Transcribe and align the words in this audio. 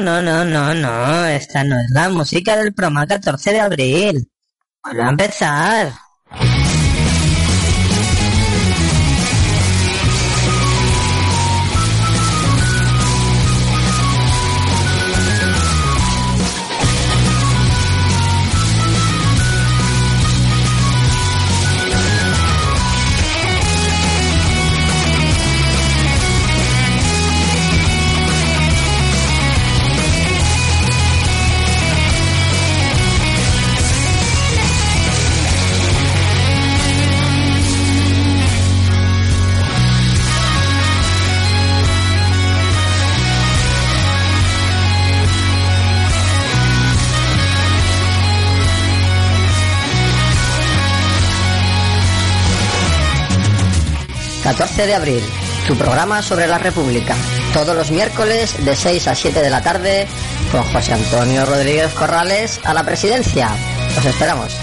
no, 0.00 0.20
no, 0.22 0.44
no, 0.44 0.74
no. 0.74 1.26
Esta 1.26 1.64
no 1.64 1.78
es 1.78 1.90
la 1.90 2.08
música 2.08 2.56
del 2.56 2.72
programa 2.74 3.06
14 3.06 3.52
de 3.52 3.60
abril. 3.60 4.30
Vuelve 4.82 5.02
a 5.02 5.08
empezar. 5.08 5.92
14 54.50 54.84
de 54.84 54.94
abril, 54.96 55.22
tu 55.68 55.76
programa 55.76 56.22
sobre 56.22 56.48
la 56.48 56.58
República. 56.58 57.14
Todos 57.54 57.76
los 57.76 57.92
miércoles 57.92 58.64
de 58.64 58.74
6 58.74 59.06
a 59.06 59.14
7 59.14 59.42
de 59.42 59.48
la 59.48 59.62
tarde 59.62 60.08
con 60.50 60.64
José 60.64 60.92
Antonio 60.92 61.46
Rodríguez 61.46 61.92
Corrales 61.92 62.58
a 62.64 62.74
la 62.74 62.82
presidencia. 62.82 63.48
Os 63.96 64.04
esperamos. 64.04 64.58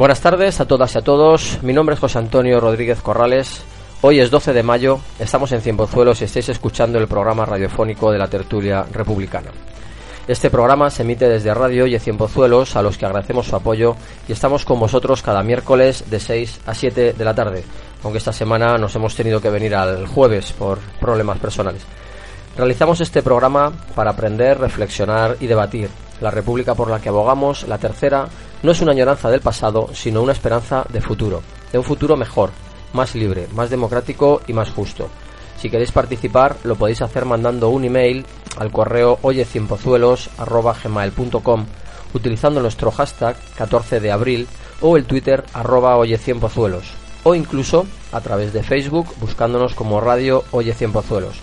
Buenas 0.00 0.22
tardes 0.22 0.58
a 0.60 0.64
todas 0.64 0.94
y 0.94 0.98
a 0.98 1.02
todos. 1.02 1.58
Mi 1.60 1.74
nombre 1.74 1.92
es 1.92 2.00
José 2.00 2.16
Antonio 2.16 2.58
Rodríguez 2.58 3.02
Corrales. 3.02 3.62
Hoy 4.00 4.18
es 4.18 4.30
12 4.30 4.54
de 4.54 4.62
mayo, 4.62 4.98
estamos 5.18 5.52
en 5.52 5.60
Cienpozuelos 5.60 6.22
y 6.22 6.24
estáis 6.24 6.48
escuchando 6.48 6.98
el 6.98 7.06
programa 7.06 7.44
radiofónico 7.44 8.10
de 8.10 8.16
la 8.16 8.26
tertulia 8.26 8.86
republicana. 8.90 9.50
Este 10.26 10.48
programa 10.48 10.88
se 10.88 11.02
emite 11.02 11.28
desde 11.28 11.52
Radio 11.52 11.86
y 11.86 11.98
Cienpozuelos, 11.98 12.76
a 12.76 12.82
los 12.82 12.96
que 12.96 13.04
agradecemos 13.04 13.48
su 13.48 13.56
apoyo 13.56 13.94
y 14.26 14.32
estamos 14.32 14.64
con 14.64 14.80
vosotros 14.80 15.20
cada 15.20 15.42
miércoles 15.42 16.04
de 16.08 16.18
6 16.18 16.60
a 16.64 16.74
7 16.74 17.12
de 17.12 17.24
la 17.26 17.34
tarde, 17.34 17.62
aunque 18.02 18.16
esta 18.16 18.32
semana 18.32 18.78
nos 18.78 18.96
hemos 18.96 19.14
tenido 19.14 19.38
que 19.42 19.50
venir 19.50 19.74
al 19.74 20.06
jueves 20.06 20.54
por 20.54 20.78
problemas 20.98 21.38
personales. 21.40 21.82
Realizamos 22.56 23.02
este 23.02 23.20
programa 23.20 23.70
para 23.94 24.12
aprender, 24.12 24.58
reflexionar 24.60 25.36
y 25.40 25.46
debatir. 25.46 25.90
La 26.22 26.30
República 26.30 26.74
por 26.74 26.88
la 26.88 27.00
que 27.00 27.10
abogamos, 27.10 27.68
la 27.68 27.78
tercera, 27.78 28.28
no 28.62 28.72
es 28.72 28.80
una 28.80 28.92
añoranza 28.92 29.30
del 29.30 29.40
pasado, 29.40 29.88
sino 29.94 30.22
una 30.22 30.32
esperanza 30.32 30.84
de 30.90 31.00
futuro, 31.00 31.42
de 31.72 31.78
un 31.78 31.84
futuro 31.84 32.16
mejor, 32.16 32.50
más 32.92 33.14
libre, 33.14 33.46
más 33.54 33.70
democrático 33.70 34.42
y 34.46 34.52
más 34.52 34.70
justo. 34.70 35.08
Si 35.58 35.70
queréis 35.70 35.92
participar, 35.92 36.56
lo 36.64 36.74
podéis 36.76 37.02
hacer 37.02 37.24
mandando 37.24 37.68
un 37.68 37.84
email 37.84 38.26
al 38.56 38.72
correo 38.72 39.18
oyecienpozuelos.com 39.22 41.66
utilizando 42.14 42.60
nuestro 42.60 42.90
hashtag 42.90 43.36
14 43.56 44.00
de 44.00 44.10
abril 44.10 44.48
o 44.80 44.96
el 44.96 45.04
Twitter 45.04 45.44
arroba 45.52 45.96
oyecienpozuelos 45.96 46.94
o 47.22 47.34
incluso 47.34 47.86
a 48.12 48.20
través 48.20 48.52
de 48.52 48.62
Facebook 48.62 49.08
buscándonos 49.20 49.74
como 49.74 50.00
Radio 50.00 50.44
Oye 50.52 50.74
Cienpozuelos. 50.74 51.40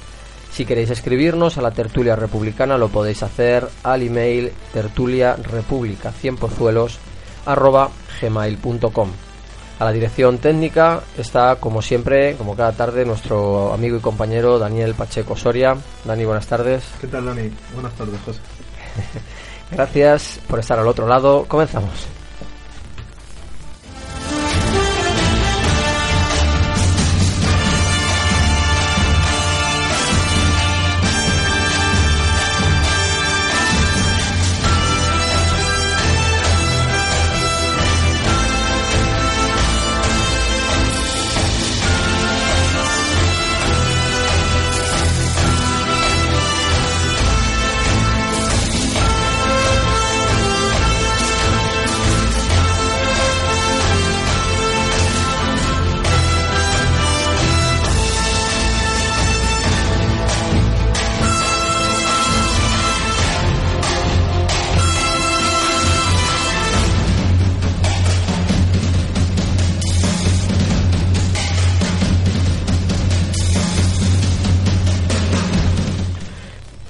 Si 0.51 0.63
queréis 0.65 0.89
escribirnos 0.89 1.57
a 1.57 1.61
la 1.61 1.71
tertulia 1.71 2.15
republicana 2.15 2.77
lo 2.77 2.87
podéis 2.89 3.23
hacer 3.23 3.67
al 3.83 4.01
email 4.01 4.53
tertuliarepublica100pozuelos 4.73 6.97
arroba 6.97 7.06
gmail.com 8.21 9.09
A 9.79 9.85
la 9.85 9.91
dirección 9.91 10.39
técnica 10.39 11.01
está, 11.17 11.57
como 11.57 11.81
siempre, 11.81 12.35
como 12.35 12.55
cada 12.55 12.71
tarde, 12.71 13.05
nuestro 13.05 13.73
amigo 13.73 13.97
y 13.97 14.01
compañero 14.01 14.59
Daniel 14.59 14.95
Pacheco 14.95 15.35
Soria. 15.35 15.77
Dani, 16.03 16.25
buenas 16.25 16.47
tardes. 16.47 16.83
¿Qué 16.99 17.07
tal, 17.07 17.25
Dani? 17.25 17.51
Buenas 17.73 17.93
tardes, 17.93 18.19
José. 18.25 18.39
Gracias 19.71 20.39
por 20.47 20.59
estar 20.59 20.79
al 20.79 20.87
otro 20.87 21.07
lado. 21.07 21.45
Comenzamos. 21.47 22.16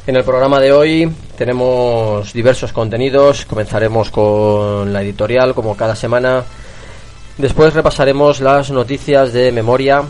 En 0.08 0.16
el 0.16 0.24
programa 0.24 0.62
de 0.62 0.72
hoy 0.72 1.12
tenemos 1.38 2.32
diversos 2.32 2.72
contenidos. 2.72 3.46
Comenzaremos 3.46 4.10
con 4.10 4.94
la 4.94 5.02
editorial, 5.02 5.54
como 5.54 5.76
cada 5.76 5.98
semana. 5.98 6.46
Después 7.38 7.74
repasaremos 7.74 8.40
las 8.40 8.72
noticias 8.72 9.34
de 9.34 9.52
memoria. 9.52 10.04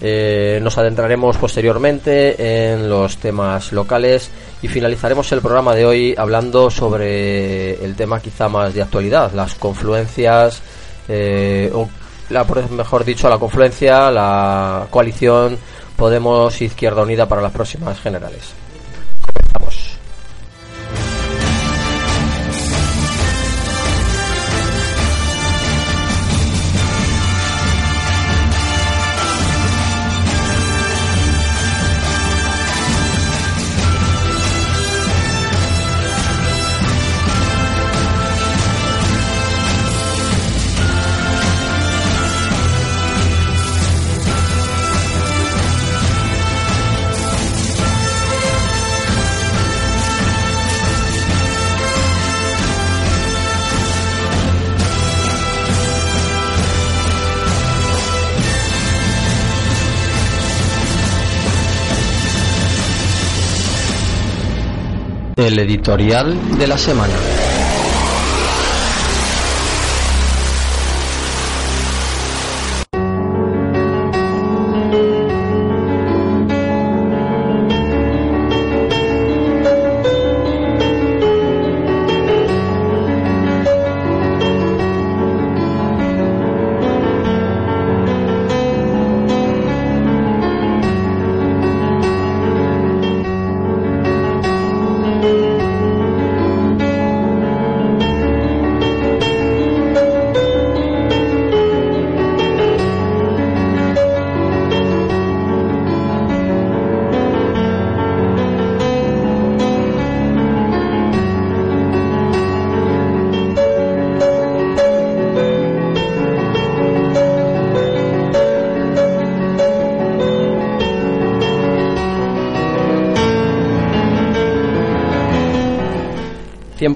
Eh, 0.00 0.60
nos 0.62 0.78
adentraremos 0.78 1.36
posteriormente 1.36 2.70
en 2.74 2.88
los 2.88 3.16
temas 3.16 3.72
locales 3.72 4.30
y 4.62 4.68
finalizaremos 4.68 5.32
el 5.32 5.40
programa 5.40 5.74
de 5.74 5.84
hoy 5.84 6.14
hablando 6.16 6.70
sobre 6.70 7.84
el 7.84 7.96
tema 7.96 8.20
quizá 8.20 8.48
más 8.48 8.72
de 8.72 8.82
actualidad, 8.82 9.32
las 9.32 9.56
confluencias, 9.56 10.62
eh, 11.08 11.72
o 11.74 11.88
mejor 12.70 13.04
dicho, 13.04 13.28
la 13.28 13.38
confluencia, 13.38 14.12
la 14.12 14.86
coalición 14.90 15.58
Podemos 15.96 16.62
Izquierda 16.62 17.02
Unida 17.02 17.26
para 17.26 17.42
las 17.42 17.52
próximas 17.52 18.00
generales. 18.00 18.61
El 65.42 65.58
editorial 65.58 66.58
de 66.58 66.66
la 66.66 66.78
semana. 66.78 67.14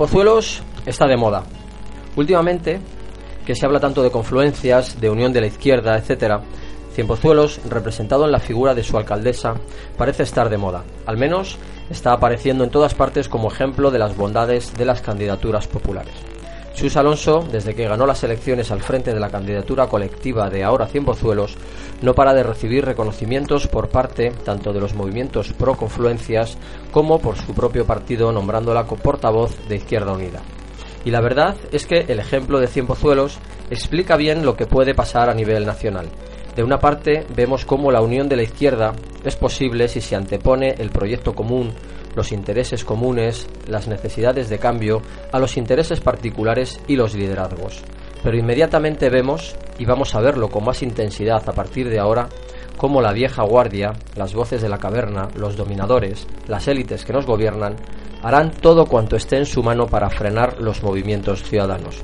Tiempozuelos 0.07 0.63
está 0.87 1.09
de 1.09 1.17
moda. 1.17 1.43
Últimamente, 2.15 2.79
que 3.45 3.57
se 3.57 3.67
habla 3.67 3.81
tanto 3.81 4.05
de 4.05 4.13
confluencias, 4.13 5.01
de 5.01 5.11
unión 5.11 5.33
de 5.33 5.41
la 5.41 5.49
izquierda, 5.49 5.99
etcétera, 5.99 6.43
Cienpozuelos, 6.95 7.61
representado 7.69 8.25
en 8.25 8.31
la 8.31 8.39
figura 8.39 8.73
de 8.73 8.85
su 8.85 8.97
alcaldesa, 8.97 9.55
parece 9.99 10.23
estar 10.23 10.49
de 10.49 10.59
moda. 10.59 10.85
Al 11.07 11.17
menos 11.17 11.59
está 11.91 12.13
apareciendo 12.13 12.63
en 12.63 12.71
todas 12.71 12.95
partes 12.95 13.29
como 13.29 13.51
ejemplo 13.51 13.91
de 13.91 13.99
las 13.99 14.17
bondades 14.17 14.73
de 14.75 14.85
las 14.85 15.03
candidaturas 15.03 15.67
populares. 15.67 16.15
Chus 16.77 16.97
Alonso, 16.97 17.45
desde 17.51 17.75
que 17.75 17.89
ganó 17.89 18.07
las 18.07 18.23
elecciones 18.23 18.71
al 18.71 18.83
frente 18.83 19.13
de 19.13 19.19
la 19.19 19.31
candidatura 19.31 19.89
colectiva 19.89 20.49
de 20.49 20.63
Ahora 20.63 20.87
Cienpozuelos, 20.87 21.57
no 22.03 22.15
para 22.15 22.35
de 22.35 22.43
recibir 22.43 22.85
reconocimientos 22.85 23.67
por 23.69 23.89
parte 23.89 24.33
tanto 24.45 24.73
de 24.73 24.81
los 24.81 24.95
movimientos 24.95 25.53
pro 25.53 25.77
confluencias 25.77 26.59
como 26.91 27.19
por 27.19 27.37
su 27.37 27.55
propio 27.55 27.87
partido 27.87 28.33
nombrándola 28.33 28.85
portavoz 28.87 29.57
de 29.69 29.77
Izquierda 29.77 30.13
Unida. 30.13 30.43
Y 31.05 31.11
la 31.11 31.21
verdad 31.21 31.57
es 31.73 31.87
que 31.87 32.05
el 32.09 32.19
ejemplo 32.19 32.59
de 32.59 32.67
Cienpozuelos 32.67 33.39
explica 33.71 34.17
bien 34.17 34.45
lo 34.45 34.57
que 34.57 34.67
puede 34.67 34.95
pasar 34.95 35.31
a 35.31 35.35
nivel 35.35 35.65
nacional. 35.65 36.09
De 36.57 36.65
una 36.65 36.79
parte, 36.79 37.27
vemos 37.35 37.65
cómo 37.65 37.93
la 37.93 38.01
unión 38.01 38.29
de 38.29 38.37
la 38.37 38.43
izquierda 38.43 38.95
es 39.25 39.37
posible 39.37 39.89
si 39.89 40.01
se 40.01 40.17
antepone 40.17 40.75
el 40.79 40.91
proyecto 40.91 41.35
común 41.35 41.73
los 42.17 42.33
intereses 42.33 42.85
comunes, 42.85 43.47
las 43.69 43.87
necesidades 43.87 44.49
de 44.49 44.59
cambio, 44.59 45.03
a 45.31 45.39
los 45.39 45.57
intereses 45.57 46.01
particulares 46.01 46.81
y 46.89 46.97
los 46.97 47.15
liderazgos. 47.15 47.85
Pero 48.27 48.39
inmediatamente 48.39 49.09
vemos, 49.09 49.55
y 49.79 49.85
vamos 49.85 50.17
a 50.17 50.21
verlo 50.21 50.49
con 50.49 50.65
más 50.65 50.83
intensidad 50.83 51.49
a 51.49 51.53
partir 51.53 51.89
de 51.89 52.01
ahora, 52.01 52.29
cómo 52.77 53.01
la 53.01 53.13
vieja 53.13 53.45
guardia, 53.45 53.93
las 54.17 54.35
voces 54.35 54.61
de 54.61 54.69
la 54.69 54.79
caverna, 54.79 55.29
los 55.37 55.57
dominadores, 55.57 56.27
las 56.49 56.67
élites 56.67 57.05
que 57.05 57.13
nos 57.13 57.25
gobiernan, 57.25 57.77
harán 58.25 58.51
todo 58.51 58.87
cuanto 58.87 59.15
esté 59.15 59.37
en 59.37 59.47
su 59.47 59.63
mano 59.63 59.87
para 59.87 60.11
frenar 60.11 60.61
los 60.61 60.83
movimientos 60.83 61.45
ciudadanos. 61.45 62.01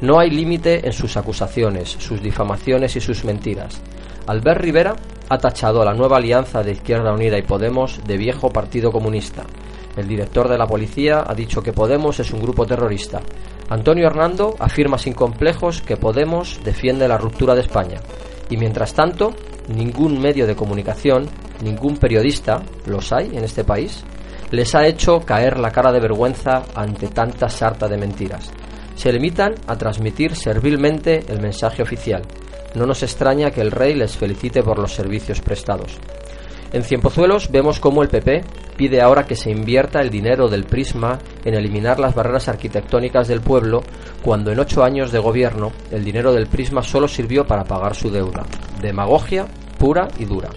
No 0.00 0.20
hay 0.20 0.30
límite 0.30 0.86
en 0.86 0.92
sus 0.92 1.16
acusaciones, 1.16 1.88
sus 1.88 2.22
difamaciones 2.22 2.94
y 2.94 3.00
sus 3.00 3.24
mentiras. 3.24 3.82
Albert 4.28 4.60
Rivera 4.60 4.94
ha 5.28 5.38
tachado 5.38 5.82
a 5.82 5.84
la 5.84 5.92
nueva 5.92 6.18
alianza 6.18 6.62
de 6.62 6.70
Izquierda 6.70 7.12
Unida 7.12 7.36
y 7.36 7.42
Podemos 7.42 8.00
de 8.06 8.16
viejo 8.16 8.50
Partido 8.50 8.92
Comunista. 8.92 9.42
El 9.96 10.06
director 10.06 10.48
de 10.48 10.58
la 10.58 10.66
policía 10.66 11.24
ha 11.26 11.34
dicho 11.34 11.62
que 11.62 11.72
Podemos 11.72 12.20
es 12.20 12.30
un 12.32 12.40
grupo 12.40 12.66
terrorista. 12.66 13.20
Antonio 13.68 14.06
Hernando 14.06 14.54
afirma 14.58 14.98
sin 14.98 15.12
complejos 15.12 15.82
que 15.82 15.96
Podemos 15.96 16.60
defiende 16.64 17.08
la 17.08 17.18
ruptura 17.18 17.54
de 17.54 17.62
España. 17.62 18.00
Y 18.50 18.56
mientras 18.56 18.94
tanto, 18.94 19.34
ningún 19.68 20.20
medio 20.20 20.46
de 20.46 20.56
comunicación, 20.56 21.28
ningún 21.62 21.96
periodista, 21.96 22.62
los 22.86 23.12
hay 23.12 23.36
en 23.36 23.44
este 23.44 23.64
país, 23.64 24.04
les 24.50 24.74
ha 24.74 24.86
hecho 24.86 25.20
caer 25.20 25.58
la 25.58 25.70
cara 25.70 25.92
de 25.92 26.00
vergüenza 26.00 26.62
ante 26.74 27.08
tanta 27.08 27.48
sarta 27.48 27.88
de 27.88 27.98
mentiras. 27.98 28.50
Se 28.94 29.12
limitan 29.12 29.54
a 29.66 29.76
transmitir 29.76 30.34
servilmente 30.34 31.24
el 31.28 31.40
mensaje 31.40 31.82
oficial, 31.82 32.22
no 32.74 32.86
nos 32.86 33.02
extraña 33.02 33.50
que 33.50 33.60
el 33.60 33.70
rey 33.70 33.94
les 33.94 34.16
felicite 34.16 34.62
por 34.62 34.78
los 34.78 34.92
servicios 34.92 35.40
prestados. 35.40 35.98
En 36.72 36.82
Cienpozuelos 36.82 37.50
vemos 37.50 37.80
cómo 37.80 38.02
el 38.02 38.08
PP 38.08 38.42
pide 38.76 39.00
ahora 39.00 39.24
que 39.24 39.36
se 39.36 39.50
invierta 39.50 40.00
el 40.00 40.10
dinero 40.10 40.48
del 40.48 40.64
Prisma 40.64 41.18
en 41.44 41.54
eliminar 41.54 41.98
las 41.98 42.14
barreras 42.14 42.48
arquitectónicas 42.48 43.26
del 43.26 43.40
pueblo, 43.40 43.82
cuando 44.22 44.52
en 44.52 44.60
ocho 44.60 44.84
años 44.84 45.10
de 45.10 45.18
gobierno 45.18 45.72
el 45.90 46.04
dinero 46.04 46.32
del 46.32 46.46
Prisma 46.46 46.82
solo 46.82 47.08
sirvió 47.08 47.46
para 47.46 47.64
pagar 47.64 47.94
su 47.94 48.10
deuda. 48.10 48.44
Demagogia 48.82 49.46
pura 49.78 50.08
y 50.18 50.26
dura. 50.26 50.50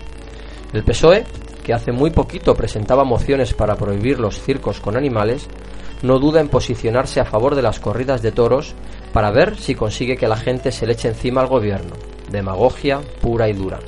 El 0.74 0.84
PSOE, 0.84 1.24
que 1.63 1.74
hace 1.74 1.91
muy 1.91 2.12
poquito 2.12 2.56
presentaba 2.56 3.06
mociones 3.06 3.53
para 3.53 3.75
prohibir 3.75 4.20
los 4.20 4.41
circos 4.41 4.82
con 4.82 4.98
animales, 4.98 5.48
no 6.01 6.20
duda 6.20 6.41
en 6.41 6.50
posicionarse 6.50 7.22
a 7.22 7.25
favor 7.25 7.56
de 7.56 7.62
las 7.62 7.80
corridas 7.80 8.22
de 8.22 8.32
toros 8.32 8.74
para 9.13 9.32
ver 9.32 9.58
si 9.58 9.75
consigue 9.75 10.18
que 10.18 10.27
la 10.27 10.38
gente 10.38 10.72
se 10.72 10.86
le 10.86 10.94
eche 10.94 11.08
encima 11.08 11.41
al 11.41 11.48
gobierno. 11.48 11.96
Demagogia 12.30 13.00
pura 13.22 13.48
y 13.48 13.53
dura. 13.53 13.80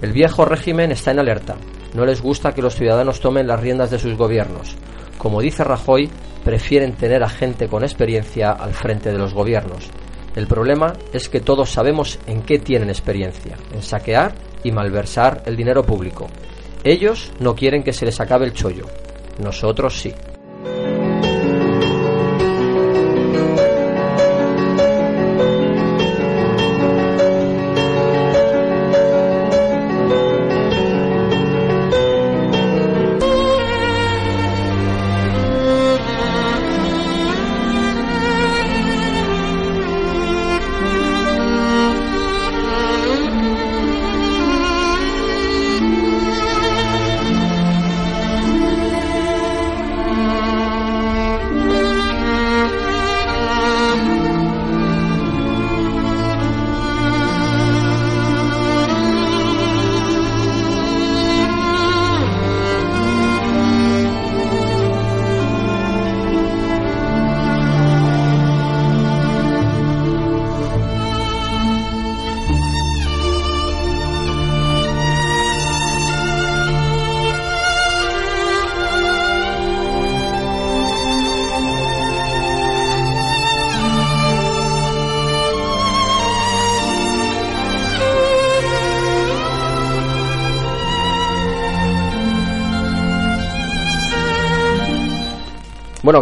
El 0.00 0.12
viejo 0.12 0.44
régimen 0.44 0.92
está 0.92 1.10
en 1.10 1.18
alerta. 1.18 1.56
No 1.94 2.04
les 2.04 2.22
gusta 2.22 2.52
que 2.52 2.62
los 2.62 2.76
ciudadanos 2.76 3.20
tomen 3.20 3.46
las 3.46 3.60
riendas 3.60 3.90
de 3.90 3.98
sus 3.98 4.16
gobiernos. 4.16 4.76
Como 5.18 5.40
dice 5.40 5.64
Rajoy, 5.64 6.08
prefieren 6.44 6.94
tener 6.94 7.22
a 7.24 7.28
gente 7.28 7.68
con 7.68 7.82
experiencia 7.82 8.52
al 8.52 8.74
frente 8.74 9.10
de 9.10 9.18
los 9.18 9.34
gobiernos. 9.34 9.90
El 10.36 10.46
problema 10.46 10.92
es 11.12 11.28
que 11.28 11.40
todos 11.40 11.70
sabemos 11.70 12.20
en 12.26 12.42
qué 12.42 12.60
tienen 12.60 12.90
experiencia, 12.90 13.56
en 13.74 13.82
saquear 13.82 14.34
y 14.62 14.70
malversar 14.70 15.42
el 15.46 15.56
dinero 15.56 15.82
público. 15.82 16.28
Ellos 16.84 17.32
no 17.40 17.56
quieren 17.56 17.82
que 17.82 17.92
se 17.92 18.06
les 18.06 18.20
acabe 18.20 18.46
el 18.46 18.52
chollo. 18.52 18.86
Nosotros 19.42 19.98
sí. 19.98 20.14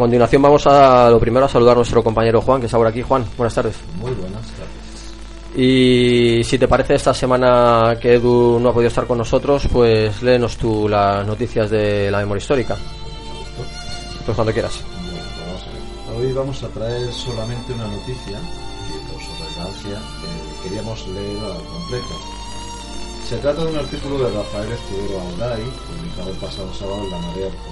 Continuación 0.07 0.41
vamos 0.41 0.65
a 0.69 1.11
lo 1.11 1.19
primero 1.19 1.47
a 1.47 1.49
saludar 1.49 1.73
a 1.73 1.79
nuestro 1.79 2.01
compañero 2.01 2.41
Juan, 2.41 2.61
que 2.61 2.67
está 2.67 2.79
por 2.79 2.87
aquí. 2.87 3.03
Juan, 3.03 3.25
buenas 3.37 3.55
tardes. 3.55 3.75
Muy 3.99 4.13
buenas 4.13 4.47
tardes. 4.53 5.57
Y 5.57 6.45
si 6.45 6.59
te 6.59 6.69
parece, 6.69 6.95
esta 6.95 7.13
semana 7.13 7.99
que 8.01 8.15
Edu 8.15 8.61
no 8.61 8.69
ha 8.69 8.73
podido 8.73 8.87
estar 8.87 9.05
con 9.07 9.19
nosotros, 9.19 9.67
pues 9.73 10.23
léenos 10.23 10.57
tú 10.59 10.89
las 10.89 11.27
noticias 11.27 11.71
de 11.71 12.09
la 12.09 12.19
memoria 12.19 12.41
histórica. 12.41 12.77
Pues 14.25 14.35
cuando 14.37 14.53
quieras. 14.53 14.81
Bueno, 15.11 15.27
vamos 15.45 15.63
a 15.63 15.71
ver. 15.73 16.27
Hoy 16.27 16.33
vamos 16.33 16.63
a 16.63 16.69
traer 16.69 17.13
solamente 17.13 17.73
una 17.73 17.89
noticia 17.89 18.39
que 18.39 19.13
por 19.13 19.21
su 19.21 19.33
relevancia 19.43 19.99
eh, 19.99 20.63
queríamos 20.63 21.09
leer 21.09 21.39
al 21.39 21.65
completo. 21.65 22.15
Se 23.29 23.39
trata 23.39 23.65
de 23.65 23.71
un 23.73 23.77
artículo 23.77 24.19
de 24.19 24.37
Rafael 24.37 24.71
Escudero 24.71 25.21
Alday, 25.21 25.65
publicado 25.65 26.31
el 26.31 26.37
pasado 26.37 26.73
sábado 26.75 27.03
en 27.03 27.11
la 27.11 27.19
marea.com. 27.19 27.66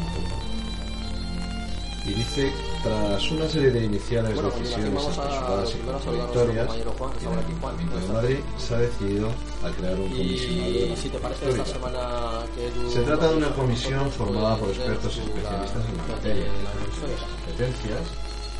Y 2.37 2.41
dice, 2.41 2.53
tras 2.83 3.31
una 3.31 3.49
serie 3.49 3.71
de 3.71 3.85
iniciales 3.85 4.35
Bueno, 4.35 4.51
decisiones 4.51 5.05
a- 5.05 5.09
apresuradas 5.23 5.71
y 5.71 5.79
a 5.79 5.93
contradictorias, 5.93 6.69
que 6.75 6.81
en 7.27 7.33
el 7.33 7.39
Ayuntamiento 7.39 7.97
de 8.01 8.09
Madrid 8.09 8.39
se 8.59 8.75
ha 8.75 8.79
decidido 8.79 9.29
a 9.63 9.71
crear 9.71 9.95
un 10.01 10.09
comisionado 10.11 10.73
de 10.73 10.79
Y 10.79 10.89
la 10.91 10.97
si 10.97 11.09
te 11.11 11.19
parece, 11.19 11.45
histórica. 11.47 11.63
esta 11.63 11.75
semana 11.79 12.47
que 12.57 12.67
Edu 12.67 12.91
Se 12.91 13.01
trata 13.03 13.29
de 13.31 13.37
una 13.37 13.51
comisión 13.55 14.11
formada 14.11 14.57
por 14.57 14.69
expertos 14.71 15.17
y 15.17 15.21
especialistas 15.21 15.83
en 15.89 15.97
la 15.97 16.03
materia. 16.15 16.47
competencias 17.47 18.03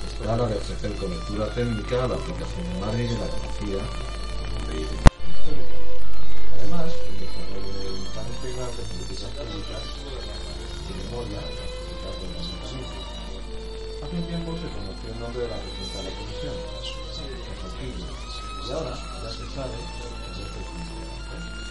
está 0.07 0.37
la 0.37 0.47
de 0.47 0.55
ofrecer 0.57 0.93
cobertura 0.95 1.47
técnica 1.55 2.05
a 2.05 2.09
la 2.09 2.15
aplicación 2.15 2.65
de 2.73 2.79
Madrid 2.81 3.09
de 3.11 3.19
la 3.19 3.27
histórica. 3.27 3.87
Además, 6.63 6.93
el 7.11 7.17
desarrollo 7.27 7.73
del 7.75 8.07
plan 8.15 8.27
integral 8.39 8.71
de 8.71 8.83
políticas 8.87 9.31
públicas 9.35 9.83
de 10.87 10.93
memoria 11.11 11.41
Un 14.15 14.23
tiempo 14.29 14.55
se 14.55 14.69
conoció 14.71 15.13
el 15.13 15.19
nombre 15.19 15.43
de 15.43 15.49
la 15.49 15.57
presidenta 15.57 15.99
de 15.99 16.05
la 16.05 16.17
comisión, 16.17 16.55
Quillo, 17.81 18.07
y 18.69 18.73
ahora 18.73 18.95
ya 18.95 19.29
se 19.29 19.45
sabe 19.57 19.75
que 19.75 20.31
es 20.31 20.39
el 20.39 20.53
presidente. 20.55 21.64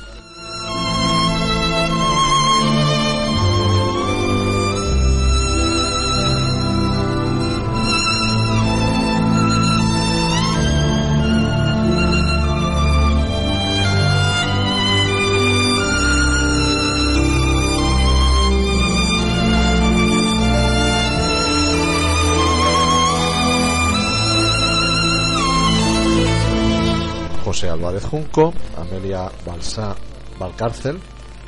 Junco, 28.13 28.53
Amelia 28.77 29.31
Balsá 29.43 29.95
Valcárcel, 30.37 30.99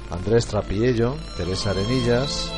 Andrés 0.10 0.48
Trapiello, 0.48 1.16
Teresa 1.38 1.70
Arenillas, 1.70 2.52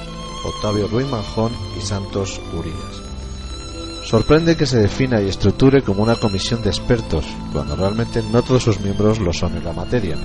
Octavio 0.45 0.87
Ruiz 0.87 1.05
Manjón 1.07 1.51
y 1.77 1.81
Santos 1.81 2.39
Urías. 2.57 4.05
Sorprende 4.05 4.55
que 4.55 4.65
se 4.65 4.77
defina 4.77 5.21
y 5.21 5.27
estructure 5.27 5.81
como 5.81 6.03
una 6.03 6.15
comisión 6.15 6.61
de 6.61 6.69
expertos, 6.69 7.25
cuando 7.51 7.75
realmente 7.75 8.23
no 8.31 8.43
todos 8.43 8.63
sus 8.63 8.79
miembros 8.79 9.19
lo 9.19 9.33
son 9.33 9.57
en 9.57 9.65
la 9.65 9.73
materia. 9.73 10.15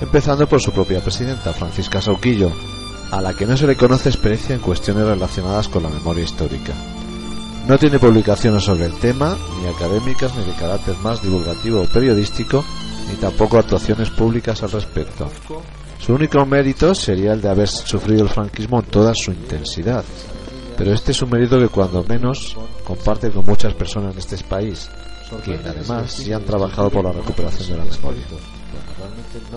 Empezando 0.00 0.46
por 0.46 0.62
su 0.62 0.70
propia 0.70 1.00
presidenta, 1.00 1.52
Francisca 1.52 2.00
Sauquillo, 2.00 2.52
a 3.10 3.20
la 3.20 3.34
que 3.34 3.46
no 3.46 3.56
se 3.56 3.66
le 3.66 3.76
conoce 3.76 4.10
experiencia 4.10 4.54
en 4.54 4.60
cuestiones 4.60 5.04
relacionadas 5.04 5.66
con 5.66 5.82
la 5.82 5.88
memoria 5.88 6.22
histórica. 6.22 6.72
No 7.66 7.78
tiene 7.78 7.98
publicaciones 7.98 8.62
sobre 8.62 8.86
el 8.86 8.94
tema, 8.94 9.36
ni 9.60 9.66
académicas, 9.66 10.36
ni 10.36 10.44
de 10.44 10.54
carácter 10.54 10.94
más 11.02 11.20
divulgativo 11.20 11.82
o 11.82 11.86
periodístico, 11.86 12.64
ni 13.12 13.18
tampoco 13.18 13.58
actuaciones 13.58 14.10
públicas 14.10 14.62
al 14.62 14.70
respecto. 14.70 15.30
Su 15.98 16.14
único 16.14 16.44
mérito 16.46 16.94
sería 16.94 17.32
el 17.32 17.40
de 17.40 17.48
haber 17.48 17.68
sufrido 17.68 18.22
el 18.24 18.28
franquismo 18.28 18.80
en 18.80 18.86
toda 18.86 19.14
su 19.14 19.30
intensidad. 19.30 20.04
Pero 20.76 20.92
este 20.94 21.12
es 21.12 21.22
un 21.22 21.30
mérito 21.30 21.58
que 21.58 21.68
cuando 21.68 22.02
menos 22.02 22.56
comparte 22.84 23.30
con 23.30 23.44
muchas 23.44 23.74
personas 23.74 24.12
en 24.14 24.18
este 24.18 24.36
país, 24.44 24.88
que 25.44 25.54
además 25.68 26.10
sí 26.12 26.32
han 26.32 26.44
trabajado 26.44 26.90
por 26.90 27.04
la 27.04 27.12
recuperación 27.12 27.68
de 27.68 27.76
la 27.76 27.84
memoria. 27.84 28.22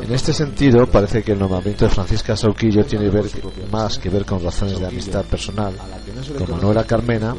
En 0.02 0.14
este 0.14 0.34
sentido, 0.34 0.86
parece 0.88 1.24
que 1.24 1.32
el 1.32 1.40
nombramiento 1.40 1.86
de 1.86 1.92
Francisca 1.92 2.36
Sauquillo 2.36 2.86
tiene 2.86 3.10
ver- 3.10 3.26
más 3.72 3.98
que 3.98 4.10
ver 4.10 4.26
con 4.26 4.44
razones 4.44 4.80
de 4.80 4.86
amistad 4.88 5.24
personal 5.26 5.74
con 6.38 6.52
Manuela 6.52 6.84
Carmena 6.84 7.34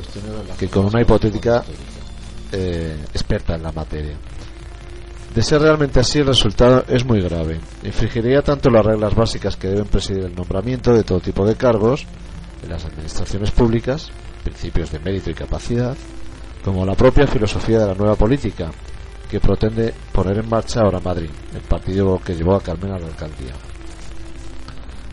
que 0.58 0.68
con 0.68 0.86
una 0.86 1.00
hipotética 1.02 1.62
eh, 2.52 2.96
experta 3.12 3.54
en 3.54 3.62
la 3.62 3.72
materia. 3.72 4.16
De 5.36 5.42
ser 5.42 5.60
realmente 5.60 6.00
así, 6.00 6.20
el 6.20 6.28
resultado 6.28 6.82
es 6.88 7.04
muy 7.04 7.20
grave. 7.20 7.60
Infringiría 7.82 8.40
tanto 8.40 8.70
las 8.70 8.86
reglas 8.86 9.14
básicas 9.14 9.54
que 9.58 9.68
deben 9.68 9.84
presidir 9.84 10.24
el 10.24 10.34
nombramiento 10.34 10.94
de 10.94 11.04
todo 11.04 11.20
tipo 11.20 11.44
de 11.44 11.56
cargos 11.56 12.06
en 12.62 12.70
las 12.70 12.86
administraciones 12.86 13.50
públicas, 13.50 14.10
principios 14.42 14.90
de 14.90 14.98
mérito 14.98 15.28
y 15.28 15.34
capacidad, 15.34 15.94
como 16.64 16.86
la 16.86 16.94
propia 16.94 17.26
filosofía 17.26 17.80
de 17.80 17.86
la 17.88 17.94
nueva 17.94 18.14
política, 18.14 18.70
que 19.30 19.38
pretende 19.38 19.92
poner 20.10 20.38
en 20.38 20.48
marcha 20.48 20.80
ahora 20.80 21.00
Madrid, 21.00 21.28
el 21.54 21.60
partido 21.60 22.18
que 22.24 22.34
llevó 22.34 22.54
a 22.54 22.62
Carmena 22.62 22.96
a 22.96 23.00
la 23.00 23.08
alcaldía. 23.08 23.52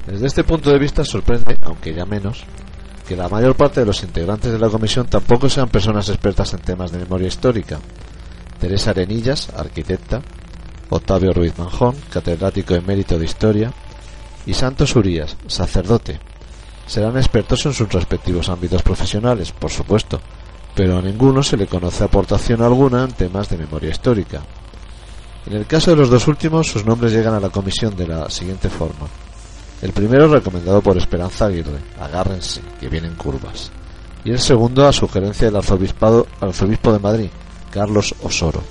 Desde 0.07 0.27
este 0.27 0.45
punto 0.45 0.69
de 0.69 0.79
vista 0.79 1.03
sorprende, 1.03 1.57
aunque 1.63 1.93
ya 1.93 2.05
menos, 2.05 2.45
que 3.05 3.17
la 3.17 3.27
mayor 3.27 3.55
parte 3.55 3.81
de 3.81 3.85
los 3.85 4.01
integrantes 4.03 4.53
de 4.53 4.59
la 4.59 4.69
comisión 4.69 5.05
tampoco 5.05 5.49
sean 5.49 5.67
personas 5.67 6.07
expertas 6.07 6.53
en 6.53 6.61
temas 6.61 6.93
de 6.93 6.99
memoria 6.99 7.27
histórica. 7.27 7.77
Teresa 8.63 8.91
Arenillas, 8.91 9.50
arquitecta, 9.58 10.22
Octavio 10.89 11.34
Ruiz 11.34 11.53
Manjón, 11.58 11.98
catedrático 12.10 12.74
emérito 12.74 13.20
de 13.20 13.25
historia, 13.25 13.74
y 14.46 14.53
Santos 14.53 14.96
Urías, 14.96 15.36
sacerdote. 15.48 16.22
Serán 16.88 17.17
expertos 17.17 17.65
en 17.65 17.74
sus 17.74 17.91
respectivos 17.91 18.48
ámbitos 18.48 18.82
profesionales, 18.82 19.51
por 19.51 19.70
supuesto, 19.70 20.22
pero 20.74 20.98
a 20.98 21.01
ninguno 21.01 21.43
se 21.43 21.58
le 21.58 21.67
conoce 21.67 22.05
aportación 22.05 22.62
alguna 22.62 23.03
en 23.03 23.12
temas 23.12 23.50
de 23.50 23.58
memoria 23.58 23.89
histórica. 23.89 24.39
En 25.46 25.58
el 25.58 25.65
caso 25.65 25.91
de 25.91 25.98
los 25.98 26.10
dos 26.10 26.25
últimos, 26.29 26.67
sus 26.67 26.86
nombres 26.86 27.12
llegan 27.12 27.34
a 27.34 27.41
la 27.41 27.50
comisión 27.50 27.98
de 27.98 28.08
la 28.08 28.29
siguiente 28.29 28.70
forma. 28.70 29.08
El 29.82 29.91
primero 29.91 30.29
recomendado 30.29 30.82
por 30.82 30.96
Esperanza 30.96 31.48
Aguirre, 31.48 31.79
agárrense, 32.00 32.62
que 32.79 32.88
vienen 32.88 33.15
curvas. 33.15 33.74
Y 34.24 34.32
el 34.32 34.39
segundo 34.39 34.88
a 34.88 34.93
sugerencia 34.93 35.48
del 35.48 35.58
arzobispado, 35.58 36.27
arzobispo 36.39 36.93
de 36.93 37.00
Madrid, 37.00 37.29
Carlos 37.73 38.13
Osoro. 38.21 38.61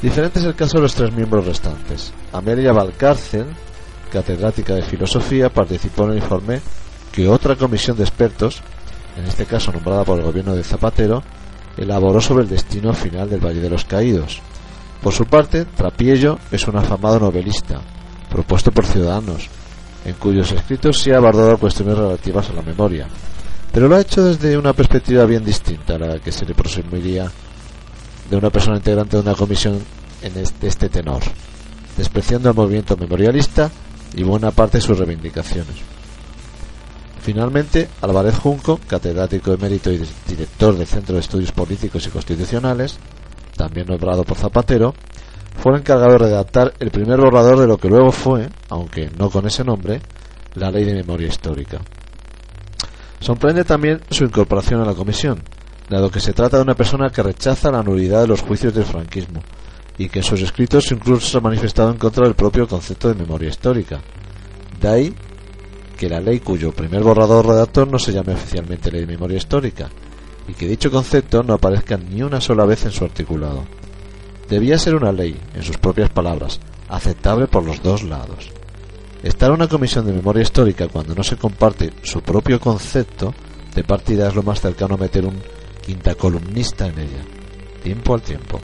Diferente 0.00 0.38
es 0.38 0.46
el 0.46 0.54
caso 0.54 0.78
de 0.78 0.82
los 0.84 0.94
tres 0.94 1.12
miembros 1.12 1.44
restantes. 1.44 2.12
Amelia 2.32 2.72
Valcárcel, 2.72 3.44
catedrática 4.10 4.74
de 4.74 4.82
filosofía, 4.82 5.50
participó 5.50 6.04
en 6.04 6.12
el 6.12 6.16
informe 6.18 6.62
que 7.12 7.28
otra 7.28 7.56
comisión 7.56 7.98
de 7.98 8.04
expertos, 8.04 8.62
en 9.18 9.26
este 9.26 9.44
caso 9.44 9.72
nombrada 9.72 10.04
por 10.04 10.18
el 10.18 10.24
gobierno 10.24 10.54
de 10.54 10.64
Zapatero, 10.64 11.22
elaboró 11.76 12.20
sobre 12.22 12.44
el 12.44 12.48
destino 12.48 12.94
final 12.94 13.28
del 13.28 13.44
Valle 13.44 13.60
de 13.60 13.68
los 13.68 13.84
Caídos. 13.84 14.40
Por 15.02 15.12
su 15.12 15.26
parte, 15.26 15.66
Trapiello 15.66 16.38
es 16.50 16.66
un 16.66 16.76
afamado 16.76 17.20
novelista, 17.20 17.82
propuesto 18.30 18.72
por 18.72 18.86
Ciudadanos, 18.86 19.48
en 20.06 20.14
cuyos 20.14 20.50
escritos 20.52 20.98
se 20.98 21.12
ha 21.12 21.18
abordado 21.18 21.58
cuestiones 21.58 21.98
relativas 21.98 22.48
a 22.48 22.54
la 22.54 22.62
memoria, 22.62 23.06
pero 23.72 23.88
lo 23.88 23.96
ha 23.96 24.00
hecho 24.00 24.24
desde 24.24 24.56
una 24.56 24.72
perspectiva 24.72 25.26
bien 25.26 25.44
distinta 25.44 25.96
a 25.96 25.98
la 25.98 26.18
que 26.18 26.32
se 26.32 26.46
le 26.46 26.54
presumiría 26.54 27.30
de 28.30 28.36
una 28.36 28.50
persona 28.50 28.76
integrante 28.76 29.16
de 29.16 29.22
una 29.22 29.34
comisión 29.34 29.80
en 30.22 30.32
este, 30.38 30.88
tenor, 30.88 31.20
despreciando 31.96 32.48
al 32.48 32.54
movimiento 32.54 32.96
memorialista 32.96 33.70
y 34.14 34.22
buena 34.22 34.52
parte 34.52 34.78
de 34.78 34.82
sus 34.82 34.98
reivindicaciones. 34.98 35.74
Finalmente, 37.20 37.88
Álvarez 38.00 38.38
Junco, 38.38 38.80
catedrático 38.86 39.52
emérito 39.52 39.92
y 39.92 40.00
director 40.26 40.76
del 40.76 40.86
Centro 40.86 41.14
de 41.14 41.20
Estudios 41.20 41.52
Políticos 41.52 42.06
y 42.06 42.10
Constitucionales, 42.10 42.98
también 43.56 43.86
nombrado 43.86 44.24
por 44.24 44.38
Zapatero, 44.38 44.94
fue 45.58 45.72
el 45.72 45.80
encargado 45.80 46.12
de 46.12 46.18
redactar 46.18 46.72
el 46.78 46.90
primer 46.90 47.20
borrador 47.20 47.58
de 47.58 47.66
lo 47.66 47.76
que 47.76 47.88
luego 47.88 48.12
fue, 48.12 48.48
aunque 48.68 49.10
no 49.18 49.28
con 49.28 49.46
ese 49.46 49.64
nombre, 49.64 50.00
la 50.54 50.70
Ley 50.70 50.84
de 50.84 50.94
Memoria 50.94 51.28
Histórica. 51.28 51.78
Sorprende 53.20 53.64
también 53.64 54.00
su 54.08 54.24
incorporación 54.24 54.80
a 54.80 54.86
la 54.86 54.94
comisión, 54.94 55.42
dado 55.90 56.10
que 56.10 56.20
se 56.20 56.32
trata 56.32 56.56
de 56.56 56.62
una 56.62 56.74
persona 56.74 57.10
que 57.10 57.22
rechaza 57.22 57.70
la 57.70 57.82
nulidad 57.82 58.22
de 58.22 58.28
los 58.28 58.42
juicios 58.42 58.72
del 58.72 58.84
franquismo 58.84 59.42
y 59.98 60.08
que 60.08 60.20
en 60.20 60.24
sus 60.24 60.40
escritos 60.40 60.90
incluso 60.92 61.26
se 61.26 61.36
ha 61.36 61.40
manifestado 61.40 61.90
en 61.90 61.98
contra 61.98 62.24
del 62.24 62.34
propio 62.34 62.66
concepto 62.66 63.08
de 63.08 63.20
memoria 63.20 63.50
histórica. 63.50 64.00
De 64.80 64.88
ahí 64.88 65.14
que 65.98 66.08
la 66.08 66.20
ley 66.20 66.40
cuyo 66.40 66.72
primer 66.72 67.02
borrador 67.02 67.46
redactor 67.46 67.86
no 67.90 67.98
se 67.98 68.12
llame 68.12 68.32
oficialmente 68.32 68.90
Ley 68.90 69.02
de 69.02 69.06
Memoria 69.06 69.36
Histórica 69.36 69.90
y 70.48 70.54
que 70.54 70.66
dicho 70.66 70.90
concepto 70.90 71.42
no 71.42 71.54
aparezca 71.54 71.98
ni 71.98 72.22
una 72.22 72.40
sola 72.40 72.64
vez 72.64 72.86
en 72.86 72.92
su 72.92 73.04
articulado. 73.04 73.64
Debía 74.48 74.78
ser 74.78 74.94
una 74.94 75.12
ley, 75.12 75.38
en 75.54 75.62
sus 75.62 75.76
propias 75.76 76.08
palabras, 76.08 76.58
aceptable 76.88 77.48
por 77.48 77.64
los 77.64 77.82
dos 77.82 78.02
lados. 78.02 78.50
Estar 79.22 79.50
una 79.50 79.68
comisión 79.68 80.06
de 80.06 80.14
memoria 80.14 80.42
histórica 80.42 80.88
cuando 80.88 81.14
no 81.14 81.22
se 81.22 81.36
comparte 81.36 81.92
su 82.02 82.22
propio 82.22 82.58
concepto 82.58 83.34
de 83.74 83.84
partida 83.84 84.28
es 84.28 84.34
lo 84.34 84.42
más 84.42 84.60
cercano 84.60 84.94
a 84.94 84.98
meter 84.98 85.26
un 85.26 85.36
quinta 85.80 86.14
columnista 86.14 86.86
en 86.86 86.98
ella, 86.98 87.24
tiempo 87.82 88.14
al 88.14 88.22
tiempo. 88.22 88.60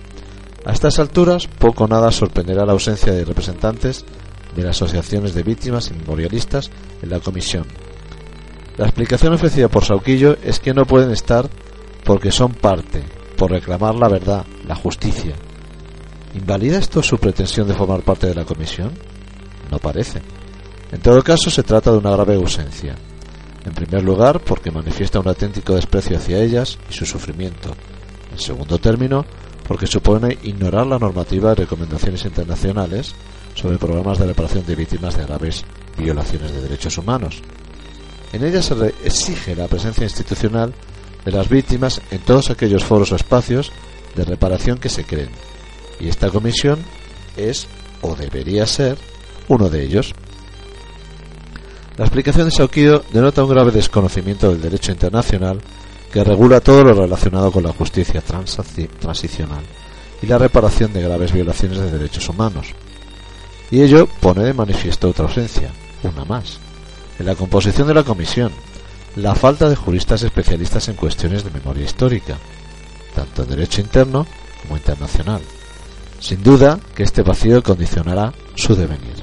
A 0.65 0.73
estas 0.73 0.99
alturas, 0.99 1.47
poco 1.47 1.85
o 1.85 1.89
nada 1.89 2.11
sorprenderá 2.11 2.67
la 2.67 2.73
ausencia 2.73 3.13
de 3.13 3.25
representantes 3.25 4.05
de 4.55 4.63
las 4.63 4.77
asociaciones 4.77 5.35
de 5.35 5.43
víctimas 5.43 5.91
y 5.91 5.95
memorialistas 5.95 6.71
en 7.03 7.11
la 7.11 7.21
comisión. 7.21 7.67
La 8.77 8.87
explicación 8.87 9.33
ofrecida 9.33 9.69
por 9.69 9.85
Sauquillo 9.85 10.37
es 10.43 10.59
que 10.59 10.75
no 10.75 10.85
pueden 10.85 11.11
estar 11.11 11.49
porque 12.05 12.31
son 12.31 12.53
parte, 12.53 13.03
por 13.37 13.51
reclamar 13.51 13.95
la 13.95 14.09
verdad, 14.09 14.45
la 14.67 14.75
justicia. 14.75 15.35
¿Invalida 16.35 16.79
esto 16.79 17.03
su 17.03 17.19
pretensión 17.19 17.67
de 17.67 17.75
formar 17.75 18.03
parte 18.03 18.27
de 18.27 18.35
la 18.35 18.45
comisión? 18.45 18.93
No 19.71 19.79
parece. 19.79 20.21
En 20.93 21.01
todo 21.01 21.23
caso, 21.23 21.51
se 21.51 21.63
trata 21.63 21.91
de 21.91 21.99
una 21.99 22.11
grave 22.11 22.35
ausencia. 22.35 22.95
En 23.67 23.75
primer 23.75 24.05
lugar, 24.05 24.41
porque 24.41 24.71
manifiesta 24.71 25.19
un 25.19 25.29
auténtico 25.29 25.75
desprecio 25.75 26.17
hacia 26.17 26.41
ellas 26.41 26.79
y 26.89 26.93
su 26.93 27.05
sufrimiento. 27.05 27.75
En 28.33 28.39
segundo 28.39 28.79
término, 28.79 29.27
porque 29.67 29.89
supone 29.89 30.39
ignorar 30.45 30.87
la 30.87 30.99
normativa 30.99 31.53
y 31.53 31.57
recomendaciones 31.57 32.25
internacionales 32.25 33.15
sobre 33.55 33.79
programas 33.79 34.19
de 34.19 34.27
reparación 34.27 34.65
de 34.65 34.77
víctimas 34.77 35.17
de 35.17 35.25
graves 35.25 35.65
violaciones 35.99 36.53
de 36.53 36.63
derechos 36.63 36.97
humanos. 36.97 37.43
En 38.33 38.45
ella 38.45 38.63
se 38.63 38.75
exige 39.05 39.57
la 39.57 39.67
presencia 39.67 40.05
institucional 40.05 40.73
de 41.25 41.33
las 41.33 41.49
víctimas 41.49 42.01
en 42.11 42.21
todos 42.21 42.51
aquellos 42.51 42.85
foros 42.85 43.11
o 43.11 43.17
espacios 43.17 43.73
de 44.15 44.25
reparación 44.25 44.79
que 44.79 44.89
se 44.89 45.05
creen, 45.05 45.31
y 45.99 46.09
esta 46.09 46.31
comisión 46.31 46.79
es, 47.37 47.67
o 48.01 48.15
debería 48.15 48.67
ser, 48.67 48.97
uno 49.49 49.69
de 49.69 49.83
ellos. 49.83 50.15
La 51.99 52.05
explicación 52.05 52.45
de 52.45 52.51
Sauquido 52.51 53.03
denota 53.11 53.43
un 53.43 53.49
grave 53.49 53.71
desconocimiento 53.71 54.51
del 54.51 54.61
derecho 54.61 54.93
internacional 54.93 55.61
que 56.13 56.23
regula 56.23 56.61
todo 56.61 56.85
lo 56.85 56.93
relacionado 56.93 57.51
con 57.51 57.63
la 57.63 57.73
justicia 57.73 58.23
transicional 58.23 59.65
y 60.21 60.27
la 60.27 60.37
reparación 60.37 60.93
de 60.93 61.03
graves 61.03 61.33
violaciones 61.33 61.79
de 61.79 61.91
derechos 61.91 62.29
humanos. 62.29 62.69
Y 63.71 63.81
ello 63.81 64.07
pone 64.21 64.45
de 64.45 64.53
manifiesto 64.53 65.09
otra 65.09 65.25
ausencia, 65.25 65.71
una 66.03 66.27
más, 66.27 66.59
en 67.19 67.25
la 67.25 67.35
composición 67.35 67.89
de 67.89 67.95
la 67.95 68.05
comisión, 68.05 68.53
la 69.17 69.35
falta 69.35 69.69
de 69.69 69.77
juristas 69.77 70.23
especialistas 70.23 70.89
en 70.89 70.97
cuestiones 70.97 71.45
de 71.45 71.51
memoria 71.51 71.87
histórica, 71.87 72.37
tanto 73.15 73.43
en 73.43 73.49
derecho 73.49 73.81
interno 73.81 74.27
como 74.63 74.77
internacional. 74.77 75.41
Sin 76.21 76.43
duda 76.43 76.79
que 76.95 77.05
este 77.05 77.23
vacío 77.23 77.63
condicionará 77.63 78.35
su 78.55 78.75
devenir. 78.77 79.17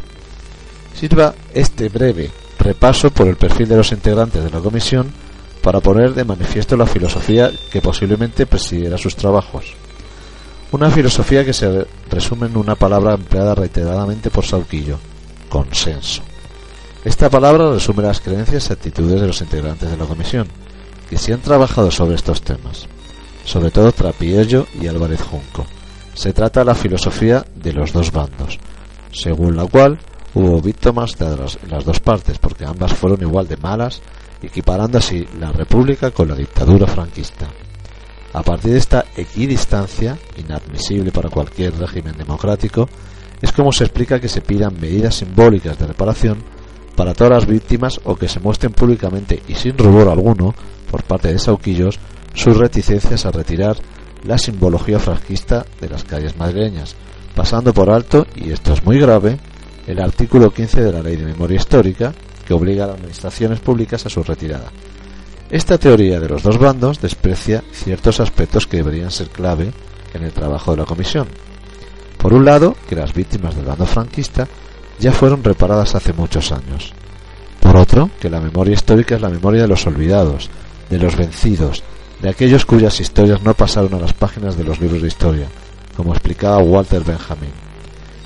Sirva 0.96 1.36
este 1.54 1.90
breve 1.90 2.32
repaso 2.60 3.10
por 3.12 3.28
el 3.28 3.36
perfil 3.36 3.68
de 3.68 3.78
los 3.78 3.92
integrantes 3.92 4.44
de 4.44 4.50
la 4.50 4.60
comisión 4.60 5.12
para 5.62 5.80
poner 5.80 6.14
de 6.14 6.26
manifiesto 6.26 6.76
la 6.76 6.86
filosofía 6.86 7.50
que 7.72 7.82
posiblemente 7.82 8.46
presidiera 8.46 8.98
sus 8.98 9.16
trabajos. 9.16 9.74
Una 10.72 10.90
filosofía 10.90 11.46
que 11.46 11.54
se 11.54 11.86
resume 12.10 12.48
en 12.48 12.58
una 12.58 12.76
palabra 12.76 13.14
empleada 13.14 13.56
reiteradamente 13.56 14.30
por 14.30 14.46
Sauquillo, 14.46 14.98
consenso. 15.48 16.22
Esta 17.06 17.30
palabra 17.30 17.72
resume 17.72 18.04
las 18.04 18.20
creencias 18.20 18.70
y 18.70 18.74
actitudes 18.74 19.22
de 19.22 19.28
los 19.28 19.42
integrantes 19.42 19.90
de 19.92 19.98
la 19.98 20.06
comisión, 20.06 20.48
que 21.10 21.18
sí 21.18 21.32
han 21.32 21.42
trabajado 21.42 21.92
sobre 21.92 22.16
estos 22.16 22.42
temas, 22.42 22.88
sobre 23.46 23.72
todo 23.72 23.92
Trapiello 23.92 24.68
y 24.82 24.88
Álvarez 24.88 25.22
Junco. 25.22 25.66
Se 26.14 26.34
trata 26.34 26.62
de 26.62 26.66
la 26.66 26.76
filosofía 26.76 27.46
de 27.56 27.74
los 27.74 27.94
dos 27.94 28.12
bandos, 28.12 28.60
según 29.12 29.56
la 29.56 29.66
cual 29.66 30.00
hubo 30.36 30.62
víctimas 30.62 31.18
de 31.18 31.38
las, 31.70 31.86
dos 31.86 32.00
partes, 32.00 32.38
porque 32.40 32.66
ambas 32.66 32.94
fueron 32.94 33.22
igual 33.22 33.48
de 33.48 33.58
malas, 33.58 34.02
equiparando 34.42 34.98
así 34.98 35.28
la 35.40 35.52
república 35.52 36.12
con 36.12 36.28
la 36.28 36.36
dictadura 36.36 36.88
franquista. 36.88 37.48
A 38.34 38.42
partir 38.42 38.72
de 38.72 38.80
esta 38.80 39.06
equidistancia, 39.16 40.18
inadmisible 40.38 41.12
para 41.12 41.30
cualquier 41.30 41.78
régimen 41.78 42.18
democrático, 42.18 42.90
es 43.42 43.52
como 43.52 43.72
se 43.72 43.84
explica 43.84 44.20
que 44.20 44.30
se 44.30 44.42
pidan 44.42 44.80
medidas 44.80 45.16
simbólicas 45.16 45.78
de 45.78 45.88
reparación 45.88 46.44
para 46.96 47.14
todas 47.14 47.34
las 47.34 47.46
víctimas 47.46 48.00
o 48.04 48.16
que 48.16 48.28
se 48.28 48.40
muestren 48.40 48.74
públicamente 48.74 49.42
y 49.48 49.56
sin 49.56 49.78
rubor 49.78 50.08
alguno, 50.08 50.54
por 50.90 51.04
parte 51.04 51.32
de 51.32 51.40
Sauquillos, 51.40 52.00
sus 52.34 52.58
reticencias 52.58 53.26
a 53.26 53.32
retirar 53.32 53.78
la 54.24 54.38
simbología 54.38 55.00
franquista 55.00 55.66
de 55.82 55.90
las 55.90 56.04
calles 56.04 56.38
madrileñas, 56.38 56.96
pasando 57.36 57.74
por 57.74 57.90
alto, 57.90 58.26
y 58.36 58.52
esto 58.52 58.74
es 58.74 58.84
muy 58.86 59.00
grave, 59.00 59.40
el 59.88 60.00
artículo 60.00 60.52
15 60.52 60.82
de 60.82 60.92
la 60.92 61.02
Ley 61.02 61.16
de 61.16 61.26
Memoria 61.26 61.58
Histórica, 61.58 62.14
que 62.46 62.54
obliga 62.54 62.86
a 62.86 62.88
las 62.88 62.98
administraciones 62.98 63.60
públicas 63.60 64.06
a 64.06 64.10
su 64.10 64.24
retirada. 64.24 64.72
Esta 65.50 65.78
teoría 65.78 66.20
de 66.20 66.30
los 66.30 66.44
dos 66.44 66.58
bandos 66.58 67.02
desprecia 67.02 67.64
ciertos 67.72 68.20
aspectos 68.20 68.66
que 68.66 68.78
deberían 68.78 69.12
ser 69.12 69.30
clave 69.30 69.72
en 70.14 70.24
el 70.24 70.32
trabajo 70.32 70.72
de 70.72 70.78
la 70.78 70.86
Comisión. 70.86 71.28
Por 72.18 72.34
un 72.34 72.46
lado, 72.46 72.76
que 72.88 72.96
las 72.96 73.14
víctimas 73.14 73.56
del 73.56 73.66
bando 73.66 73.86
franquista 73.86 74.48
ya 75.00 75.12
fueron 75.12 75.44
reparadas 75.44 75.96
hace 75.96 76.14
muchos 76.14 76.52
años. 76.52 76.94
Por 77.60 77.76
otro, 77.78 78.10
que 78.20 78.30
la 78.30 78.40
memoria 78.40 78.74
histórica 78.74 79.16
es 79.16 79.22
la 79.22 79.30
memoria 79.30 79.64
de 79.64 79.68
los 79.68 79.86
olvidados, 79.86 80.50
de 80.90 80.98
los 80.98 81.16
vencidos, 81.16 81.84
de 82.22 82.30
aquellos 82.30 82.66
cuyas 82.66 83.00
historias 83.00 83.42
no 83.44 83.54
pasaron 83.54 83.94
a 83.94 84.00
las 84.00 84.14
páginas 84.14 84.58
de 84.58 84.64
los 84.64 84.80
libros 84.80 85.02
de 85.02 85.08
historia, 85.08 85.48
como 85.96 86.14
explicaba 86.14 86.58
Walter 86.60 87.04
Benjamin. 87.04 87.52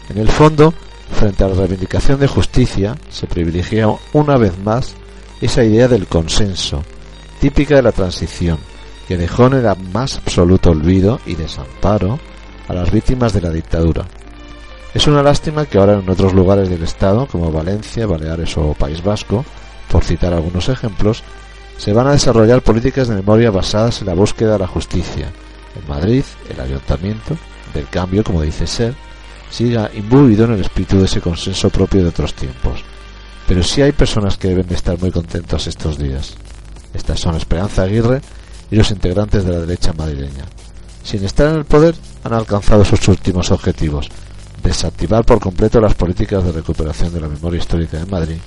En 0.10 0.18
el 0.18 0.30
fondo, 0.30 0.74
frente 1.12 1.44
a 1.44 1.48
la 1.48 1.56
reivindicación 1.56 2.20
de 2.20 2.28
justicia, 2.28 2.96
se 3.10 3.28
privilegia 3.28 3.88
una 4.14 4.38
vez 4.38 4.58
más 4.60 4.96
esa 5.42 5.64
idea 5.64 5.88
del 5.88 6.08
consenso, 6.08 6.84
típica 7.40 7.76
de 7.76 7.82
la 7.82 7.92
transición, 7.92 8.58
que 9.08 9.18
dejó 9.18 9.48
en 9.48 9.54
el 9.54 9.68
más 9.94 10.18
absoluto 10.18 10.72
olvido 10.72 11.20
y 11.26 11.36
desamparo 11.36 12.20
a 12.68 12.74
las 12.74 12.92
víctimas 12.92 13.34
de 13.34 13.42
la 13.42 13.52
dictadura. 13.52 14.06
Es 14.94 15.08
una 15.08 15.24
lástima 15.24 15.66
que 15.66 15.78
ahora 15.78 15.94
en 16.00 16.10
otros 16.10 16.34
lugares 16.34 16.70
del 16.70 16.84
Estado, 16.84 17.28
como 17.28 17.52
Valencia, 17.52 18.08
Baleares 18.08 18.58
o 18.58 18.74
País 18.74 19.04
Vasco, 19.04 19.46
por 19.92 20.04
citar 20.04 20.34
algunos 20.34 20.70
ejemplos, 20.70 21.24
se 21.78 21.94
van 21.94 22.08
a 22.08 22.12
desarrollar 22.12 22.62
políticas 22.62 23.08
de 23.08 23.16
memoria 23.16 23.52
basadas 23.52 24.02
en 24.02 24.08
la 24.08 24.14
búsqueda 24.14 24.54
de 24.54 24.60
la 24.60 24.68
justicia. 24.68 25.32
En 25.80 25.88
Madrid, 25.88 26.24
el 26.50 26.60
ayuntamiento, 26.60 27.38
del 27.74 27.88
cambio, 27.90 28.24
como 28.24 28.42
dice 28.42 28.66
ser, 28.66 28.96
siga 29.50 29.90
imbuido 29.94 30.46
en 30.46 30.54
el 30.54 30.62
espíritu 30.62 30.98
de 30.98 31.06
ese 31.06 31.22
consenso 31.22 31.70
propio 31.70 32.02
de 32.02 32.10
otros 32.10 32.34
tiempos. 32.34 32.82
Pero 33.48 33.64
sí 33.64 33.82
hay 33.82 33.92
personas 33.92 34.38
que 34.38 34.50
deben 34.50 34.68
de 34.68 34.76
estar 34.76 35.00
muy 35.00 35.12
contentos 35.12 35.68
estos 35.68 35.98
días. 35.98 36.36
Estas 36.94 37.20
son 37.20 37.36
Esperanza 37.36 37.84
Aguirre 37.84 38.22
y 38.70 38.76
los 38.76 38.92
integrantes 38.92 39.46
de 39.46 39.52
la 39.52 39.60
derecha 39.60 39.94
madrileña. 39.94 40.46
Sin 41.04 41.24
estar 41.24 41.52
en 41.52 41.60
el 41.60 41.66
poder, 41.66 41.96
han 42.24 42.34
alcanzado 42.34 42.84
sus 42.84 43.08
últimos 43.08 43.52
objetivos, 43.52 44.10
desactivar 44.62 45.24
por 45.24 45.40
completo 45.40 45.80
las 45.80 45.94
políticas 45.94 46.44
de 46.44 46.52
recuperación 46.52 47.14
de 47.14 47.22
la 47.22 47.30
memoria 47.30 47.60
histórica 47.60 47.98
de 47.98 48.06
Madrid 48.06 48.38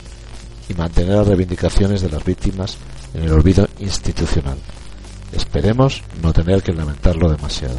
y 0.68 0.74
mantener 0.74 1.16
las 1.16 1.26
reivindicaciones 1.26 2.02
de 2.02 2.10
las 2.10 2.22
víctimas 2.22 2.76
en 3.14 3.24
el 3.24 3.32
olvido 3.32 3.66
institucional. 3.78 4.58
Esperemos 5.32 6.02
no 6.22 6.32
tener 6.32 6.62
que 6.62 6.72
lamentarlo 6.72 7.30
demasiado. 7.30 7.78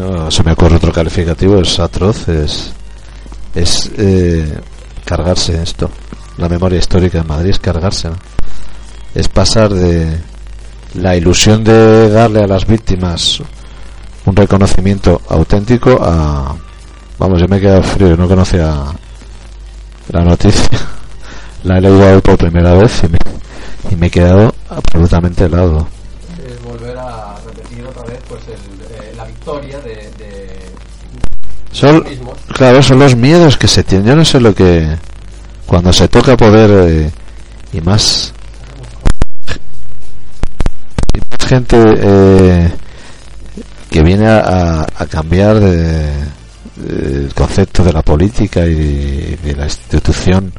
No 0.00 0.30
se 0.30 0.42
me 0.42 0.52
ocurre 0.52 0.76
otro 0.76 0.92
calificativo, 0.92 1.60
es 1.60 1.78
atroz, 1.78 2.28
es, 2.28 2.72
es 3.54 3.90
eh, 3.96 4.58
cargarse 5.04 5.62
esto. 5.62 5.90
La 6.38 6.48
memoria 6.48 6.78
histórica 6.78 7.18
de 7.18 7.24
Madrid 7.28 7.50
es 7.50 7.58
cargarse, 7.58 8.08
es 9.14 9.28
pasar 9.28 9.72
de 9.72 10.18
la 10.94 11.16
ilusión 11.16 11.62
de 11.62 12.08
darle 12.10 12.42
a 12.42 12.46
las 12.46 12.66
víctimas 12.66 13.40
un 14.26 14.36
reconocimiento 14.36 15.20
auténtico 15.28 15.98
a 16.02 16.54
vamos 17.18 17.40
yo 17.40 17.46
me 17.46 17.58
he 17.58 17.60
quedado 17.60 17.82
frío 17.82 18.16
no 18.16 18.26
conocía 18.26 18.86
la 20.08 20.24
noticia 20.24 20.78
la 21.64 21.78
he 21.78 21.80
leído 21.80 22.20
por 22.20 22.36
primera 22.36 22.74
vez 22.74 23.02
y 23.04 23.08
me, 23.08 23.18
y 23.90 23.96
me 23.96 24.06
he 24.06 24.10
quedado 24.10 24.52
absolutamente 24.68 25.44
helado. 25.44 25.86
Es 26.44 26.62
volver 26.62 26.96
a 26.96 27.19
eh, 29.46 29.80
de, 30.18 30.24
de 30.24 30.60
Son, 31.72 32.04
claro, 32.52 32.82
son 32.82 32.98
los 32.98 33.16
miedos 33.16 33.56
que 33.56 33.68
se 33.68 33.82
tienen. 33.84 34.06
Yo 34.08 34.16
no 34.16 34.24
sé 34.24 34.40
lo 34.40 34.54
que. 34.54 34.96
Cuando 35.66 35.92
se 35.92 36.08
toca 36.08 36.36
poder 36.36 36.70
eh, 36.88 37.10
y 37.72 37.80
más. 37.80 38.32
y 41.14 41.18
más 41.30 41.48
gente 41.48 41.76
eh, 41.80 42.72
que 43.90 44.02
viene 44.02 44.26
a, 44.28 44.86
cambiar 45.10 45.58
de, 45.60 45.76
de- 46.76 47.24
el 47.26 47.34
concepto 47.34 47.82
de 47.84 47.92
la 47.92 48.02
política 48.02 48.64
y 48.66 48.74
de, 48.74 49.38
de 49.42 49.56
la 49.56 49.64
institución. 49.64 50.52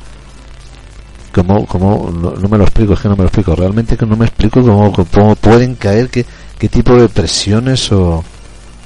¿Cómo, 1.34 1.66
cómo, 1.66 2.12
no, 2.12 2.32
no 2.32 2.50
me 2.50 2.58
lo 2.58 2.66
explico, 2.66 2.94
es 2.94 3.00
que 3.00 3.08
no 3.08 3.16
me 3.16 3.24
lo 3.24 3.28
explico. 3.28 3.56
Realmente 3.56 3.96
que 3.98 4.06
no 4.06 4.18
me 4.18 4.26
explico 4.26 4.62
cómo, 4.62 4.92
cómo 4.92 5.36
pueden 5.38 5.76
caer, 5.76 6.10
qué, 6.10 6.26
qué 6.60 6.68
tipo 6.68 6.94
de 6.96 7.08
presiones 7.08 7.90
o, 7.94 8.22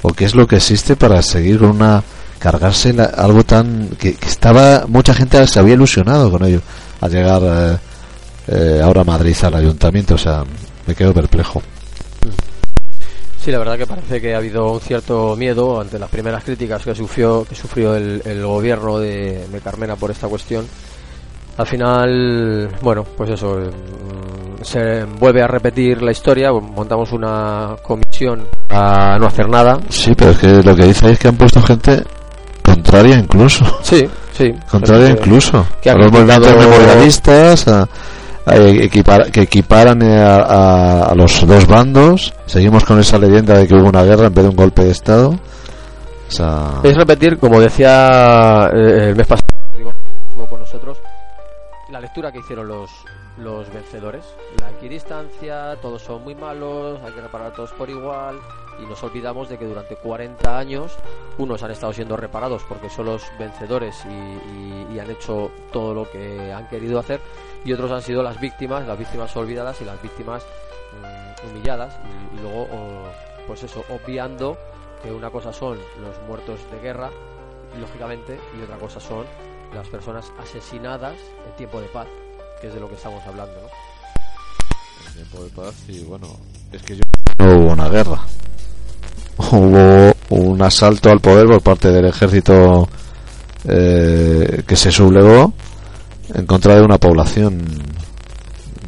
o 0.08 0.12
qué 0.12 0.24
es 0.24 0.34
lo 0.36 0.46
que 0.46 0.56
existe 0.56 0.94
para 0.94 1.20
seguir 1.22 1.58
con 1.58 1.70
una 1.70 2.02
cargarse 2.38 2.92
la- 2.92 3.04
algo 3.06 3.42
tan 3.44 3.88
que, 3.98 4.14
que 4.14 4.28
estaba 4.28 4.84
mucha 4.86 5.12
gente 5.14 5.44
se 5.46 5.58
había 5.58 5.74
ilusionado 5.74 6.30
con 6.30 6.44
ello 6.44 6.60
al 7.00 7.10
llegar 7.10 7.42
eh, 7.42 7.76
eh, 8.48 8.80
ahora 8.82 9.00
a 9.00 9.04
Madrid 9.04 9.34
al 9.42 9.54
ayuntamiento 9.54 10.14
o 10.14 10.18
sea 10.18 10.44
me 10.86 10.94
quedo 10.94 11.12
perplejo 11.12 11.60
Sí, 13.42 13.52
la 13.52 13.58
verdad 13.58 13.78
que 13.78 13.86
parece 13.86 14.20
que 14.20 14.34
ha 14.34 14.38
habido 14.38 14.72
un 14.72 14.80
cierto 14.80 15.36
miedo 15.36 15.80
ante 15.80 15.98
las 16.00 16.10
primeras 16.10 16.42
críticas 16.42 16.82
que 16.82 16.96
sufrió, 16.96 17.44
que 17.48 17.54
sufrió 17.54 17.94
el, 17.94 18.20
el 18.24 18.44
gobierno 18.44 18.98
de, 18.98 19.46
de 19.46 19.60
Carmena 19.60 19.94
por 19.94 20.10
esta 20.10 20.26
cuestión. 20.26 20.66
Al 21.56 21.66
final, 21.68 22.68
bueno, 22.82 23.04
pues 23.16 23.30
eso, 23.30 23.62
eh, 23.62 23.70
se 24.62 25.04
vuelve 25.04 25.42
a 25.42 25.46
repetir 25.46 26.02
la 26.02 26.12
historia, 26.12 26.50
montamos 26.52 27.12
una 27.12 27.76
comisión 27.82 28.46
a 28.70 29.16
no 29.18 29.26
hacer 29.26 29.48
nada. 29.48 29.78
sí 29.88 30.14
pero 30.16 30.30
es 30.32 30.38
que 30.38 30.62
lo 30.62 30.74
que 30.76 30.84
dice 30.86 31.10
es 31.10 31.18
que 31.18 31.28
han 31.28 31.36
puesto 31.36 31.62
gente 31.62 32.02
contraria 32.64 33.16
incluso 33.16 33.64
Sí, 33.82 34.08
sí. 34.32 34.52
contraria 34.70 35.06
que- 35.06 35.12
incluso 35.20 35.66
que 35.80 35.90
ha 35.90 35.92
a 35.94 35.96
los 35.96 36.10
movimientos 36.12 36.48
criticado- 36.48 36.70
memorialistas 36.70 37.68
a, 37.68 37.82
a 38.46 38.56
equipar- 38.56 39.30
que 39.30 39.42
equiparan 39.42 40.02
eh, 40.02 40.20
a, 40.20 40.36
a- 40.36 41.02
a 41.06 41.14
los 41.14 41.46
dos 41.46 41.66
bandos 41.66 42.32
seguimos 42.46 42.84
con 42.84 42.98
esa 43.00 43.18
leyenda 43.18 43.58
de 43.58 43.66
que 43.66 43.74
hubo 43.74 43.88
una 43.88 44.02
guerra 44.04 44.26
en 44.26 44.34
vez 44.34 44.44
de 44.44 44.50
un 44.50 44.56
golpe 44.56 44.84
de 44.84 44.90
estado 44.90 45.30
o 45.30 46.30
sea 46.30 46.80
Es 46.82 46.96
repetir, 46.96 47.38
como 47.38 47.60
decía 47.60 48.68
eh, 48.74 49.10
el 49.10 49.16
mes 49.16 49.26
pasado, 49.28 49.46
digo, 49.76 49.92
con 50.48 50.58
nosotros, 50.60 50.98
la 51.90 52.00
lectura 52.00 52.32
que 52.32 52.38
hicieron 52.40 52.66
los, 52.66 52.90
los 53.38 53.72
vencedores. 53.72 54.24
La 54.60 54.70
equidistancia, 54.70 55.76
todos 55.80 56.02
son 56.02 56.24
muy 56.24 56.34
malos, 56.34 57.00
hay 57.02 57.12
que 57.12 57.20
reparar 57.20 57.52
a 57.52 57.52
todos 57.52 57.72
por 57.72 57.90
igual, 57.90 58.40
y 58.82 58.86
nos 58.86 59.02
olvidamos 59.02 59.48
de 59.48 59.58
que 59.58 59.64
durante 59.64 59.96
40 59.96 60.58
años 60.58 60.96
unos 61.38 61.62
han 61.62 61.70
estado 61.70 61.92
siendo 61.92 62.16
reparados 62.16 62.62
porque 62.68 62.90
son 62.90 63.06
los 63.06 63.22
vencedores 63.38 64.04
y, 64.06 64.98
han 64.98 65.10
hecho 65.10 65.50
todo 65.72 65.92
lo 65.92 66.10
que 66.10 66.50
han 66.50 66.68
querido 66.68 66.98
hacer, 66.98 67.20
y 67.66 67.72
otros 67.74 67.90
han 67.90 68.00
sido 68.00 68.22
las 68.22 68.40
víctimas, 68.40 68.86
las 68.86 68.98
víctimas 68.98 69.36
olvidadas 69.36 69.78
y 69.82 69.84
las 69.84 70.00
víctimas 70.00 70.42
mm, 71.02 71.50
humilladas, 71.50 71.98
y, 72.34 72.40
luego, 72.40 72.62
o, 72.62 73.46
pues 73.46 73.62
eso, 73.62 73.84
obviando 73.90 74.56
que 75.02 75.12
una 75.12 75.28
cosa 75.28 75.52
son 75.52 75.78
los 76.00 76.18
muertos 76.26 76.60
de 76.70 76.80
guerra, 76.80 77.10
lógicamente, 77.78 78.40
y 78.58 78.62
otra 78.62 78.78
cosa 78.78 79.00
son 79.00 79.26
las 79.74 79.86
personas 79.88 80.32
asesinadas 80.38 81.16
en 81.46 81.56
tiempo 81.56 81.78
de 81.82 81.88
paz, 81.88 82.06
que 82.60 82.68
es 82.68 82.74
de 82.74 82.80
lo 82.80 82.88
que 82.88 82.94
estamos 82.94 83.22
hablando, 83.26 83.54
¿no? 83.54 83.86
tiempo 85.16 85.42
de 85.42 85.50
paz 85.50 85.74
y 85.88 86.00
bueno, 86.04 86.26
es 86.72 86.82
que 86.82 86.96
yo... 86.96 87.02
no 87.38 87.56
hubo 87.56 87.72
una 87.72 87.88
guerra. 87.88 88.20
Hubo 89.38 90.14
un 90.30 90.62
asalto 90.62 91.10
al 91.10 91.20
poder 91.20 91.46
por 91.46 91.62
parte 91.62 91.90
del 91.90 92.06
ejército 92.06 92.88
eh, 93.64 94.62
que 94.66 94.76
se 94.76 94.92
sublevó 94.92 95.52
en 96.34 96.46
contra 96.46 96.76
de 96.76 96.82
una 96.82 96.98
población 96.98 97.62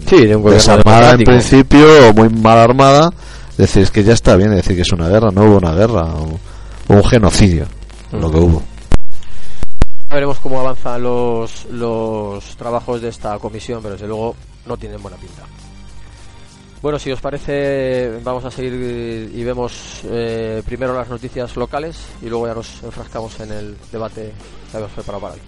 Sí, 0.09 0.26
de 0.26 0.37
un 0.37 0.42
gobierno 0.42 0.50
desarmada 0.50 1.12
en 1.12 1.24
principio 1.24 2.09
o 2.09 2.14
muy 2.14 2.31
mal 2.31 2.59
armada. 2.59 3.11
Decir, 3.59 3.83
es 3.83 3.90
que 3.90 4.04
ya 4.04 4.14
está 4.14 4.37
bien 4.37 4.50
decir 4.50 4.74
que 4.76 4.83
es 4.83 4.92
una 4.92 5.09
guerra, 5.09 5.31
no 5.33 5.44
hubo 5.44 5.59
una 5.59 5.74
guerra, 5.74 6.04
hubo 6.14 6.38
un 6.88 7.04
genocidio, 7.04 7.66
lo 8.12 8.31
que 8.31 8.38
hubo. 8.38 8.62
Veremos 10.11 10.38
cómo 10.40 10.61
avanzan 10.61 11.03
los, 11.03 11.66
los 11.66 12.57
trabajos 12.57 13.03
de 13.03 13.09
esta 13.09 13.38
comisión, 13.38 13.83
pero 13.83 13.94
desde 13.94 14.07
luego 14.07 14.35
no 14.66 14.77
tienen 14.77 15.03
buena 15.03 15.16
pinta. 15.18 15.42
Bueno, 16.81 16.99
si 16.99 17.11
os 17.11 17.21
parece, 17.21 18.21
vamos 18.23 18.44
a 18.44 18.51
seguir 18.53 18.73
y 19.35 19.42
vemos 19.42 20.03
eh, 20.05 20.62
primero 20.64 20.94
las 20.94 21.09
noticias 21.09 21.57
locales 21.57 21.99
y 22.23 22.27
luego 22.29 22.47
ya 22.47 22.55
nos 22.55 22.83
enfrascamos 22.85 23.40
en 23.40 23.51
el 23.51 23.77
debate 23.90 24.33
que 24.71 24.77
habíamos 24.77 24.94
preparado 24.94 25.23
para 25.23 25.35
hoy. 25.35 25.40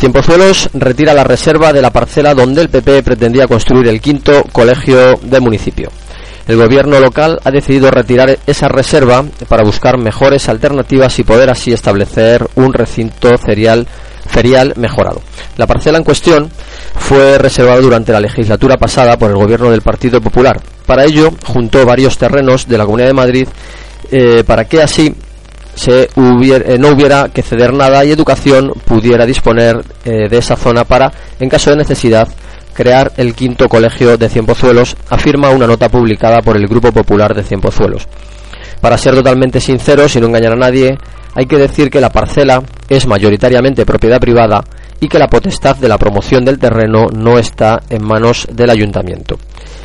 Cienpozuelos 0.00 0.70
retira 0.72 1.12
la 1.12 1.24
reserva 1.24 1.74
de 1.74 1.82
la 1.82 1.90
parcela 1.90 2.32
donde 2.32 2.62
el 2.62 2.70
PP 2.70 3.02
pretendía 3.02 3.46
construir 3.46 3.86
el 3.86 4.00
quinto 4.00 4.44
colegio 4.50 5.16
del 5.20 5.42
municipio. 5.42 5.90
El 6.48 6.56
gobierno 6.56 6.98
local 6.98 7.38
ha 7.44 7.50
decidido 7.50 7.90
retirar 7.90 8.38
esa 8.46 8.68
reserva 8.68 9.22
para 9.46 9.62
buscar 9.62 9.98
mejores 9.98 10.48
alternativas 10.48 11.18
y 11.18 11.22
poder 11.22 11.50
así 11.50 11.74
establecer 11.74 12.48
un 12.54 12.72
recinto 12.72 13.36
ferial, 13.36 13.86
ferial 14.26 14.72
mejorado. 14.76 15.20
La 15.58 15.66
parcela 15.66 15.98
en 15.98 16.04
cuestión 16.04 16.50
fue 16.96 17.36
reservada 17.36 17.78
durante 17.82 18.10
la 18.10 18.20
legislatura 18.20 18.78
pasada 18.78 19.18
por 19.18 19.30
el 19.30 19.36
gobierno 19.36 19.70
del 19.70 19.82
Partido 19.82 20.22
Popular. 20.22 20.58
Para 20.86 21.04
ello, 21.04 21.30
juntó 21.44 21.84
varios 21.84 22.16
terrenos 22.16 22.66
de 22.66 22.78
la 22.78 22.86
Comunidad 22.86 23.08
de 23.08 23.14
Madrid 23.14 23.48
eh, 24.10 24.44
para 24.46 24.64
que 24.64 24.80
así 24.80 25.14
se 25.74 26.08
hubiera, 26.16 26.74
eh, 26.74 26.78
no 26.78 26.88
hubiera 26.88 27.28
que 27.28 27.42
ceder 27.42 27.72
nada 27.72 28.04
y 28.04 28.10
educación 28.10 28.72
pudiera 28.84 29.26
disponer 29.26 29.82
eh, 30.04 30.28
de 30.28 30.38
esa 30.38 30.56
zona 30.56 30.84
para, 30.84 31.12
en 31.38 31.48
caso 31.48 31.70
de 31.70 31.76
necesidad, 31.76 32.28
crear 32.72 33.12
el 33.16 33.34
quinto 33.34 33.68
colegio 33.68 34.16
de 34.16 34.28
Cienpozuelos, 34.28 34.96
afirma 35.08 35.50
una 35.50 35.66
nota 35.66 35.88
publicada 35.88 36.40
por 36.42 36.56
el 36.56 36.66
Grupo 36.66 36.92
Popular 36.92 37.34
de 37.34 37.42
Cienpozuelos. 37.42 38.06
Para 38.80 38.96
ser 38.96 39.14
totalmente 39.14 39.60
sinceros 39.60 40.16
y 40.16 40.20
no 40.20 40.26
engañar 40.26 40.52
a 40.52 40.56
nadie, 40.56 40.96
hay 41.34 41.46
que 41.46 41.58
decir 41.58 41.90
que 41.90 42.00
la 42.00 42.10
parcela 42.10 42.62
es 42.88 43.06
mayoritariamente 43.06 43.84
propiedad 43.84 44.18
privada 44.18 44.62
y 45.00 45.08
que 45.08 45.18
la 45.18 45.28
potestad 45.28 45.76
de 45.76 45.88
la 45.88 45.98
promoción 45.98 46.44
del 46.44 46.58
terreno 46.58 47.06
no 47.12 47.38
está 47.38 47.80
en 47.88 48.04
manos 48.04 48.46
del 48.52 48.70
ayuntamiento. 48.70 49.38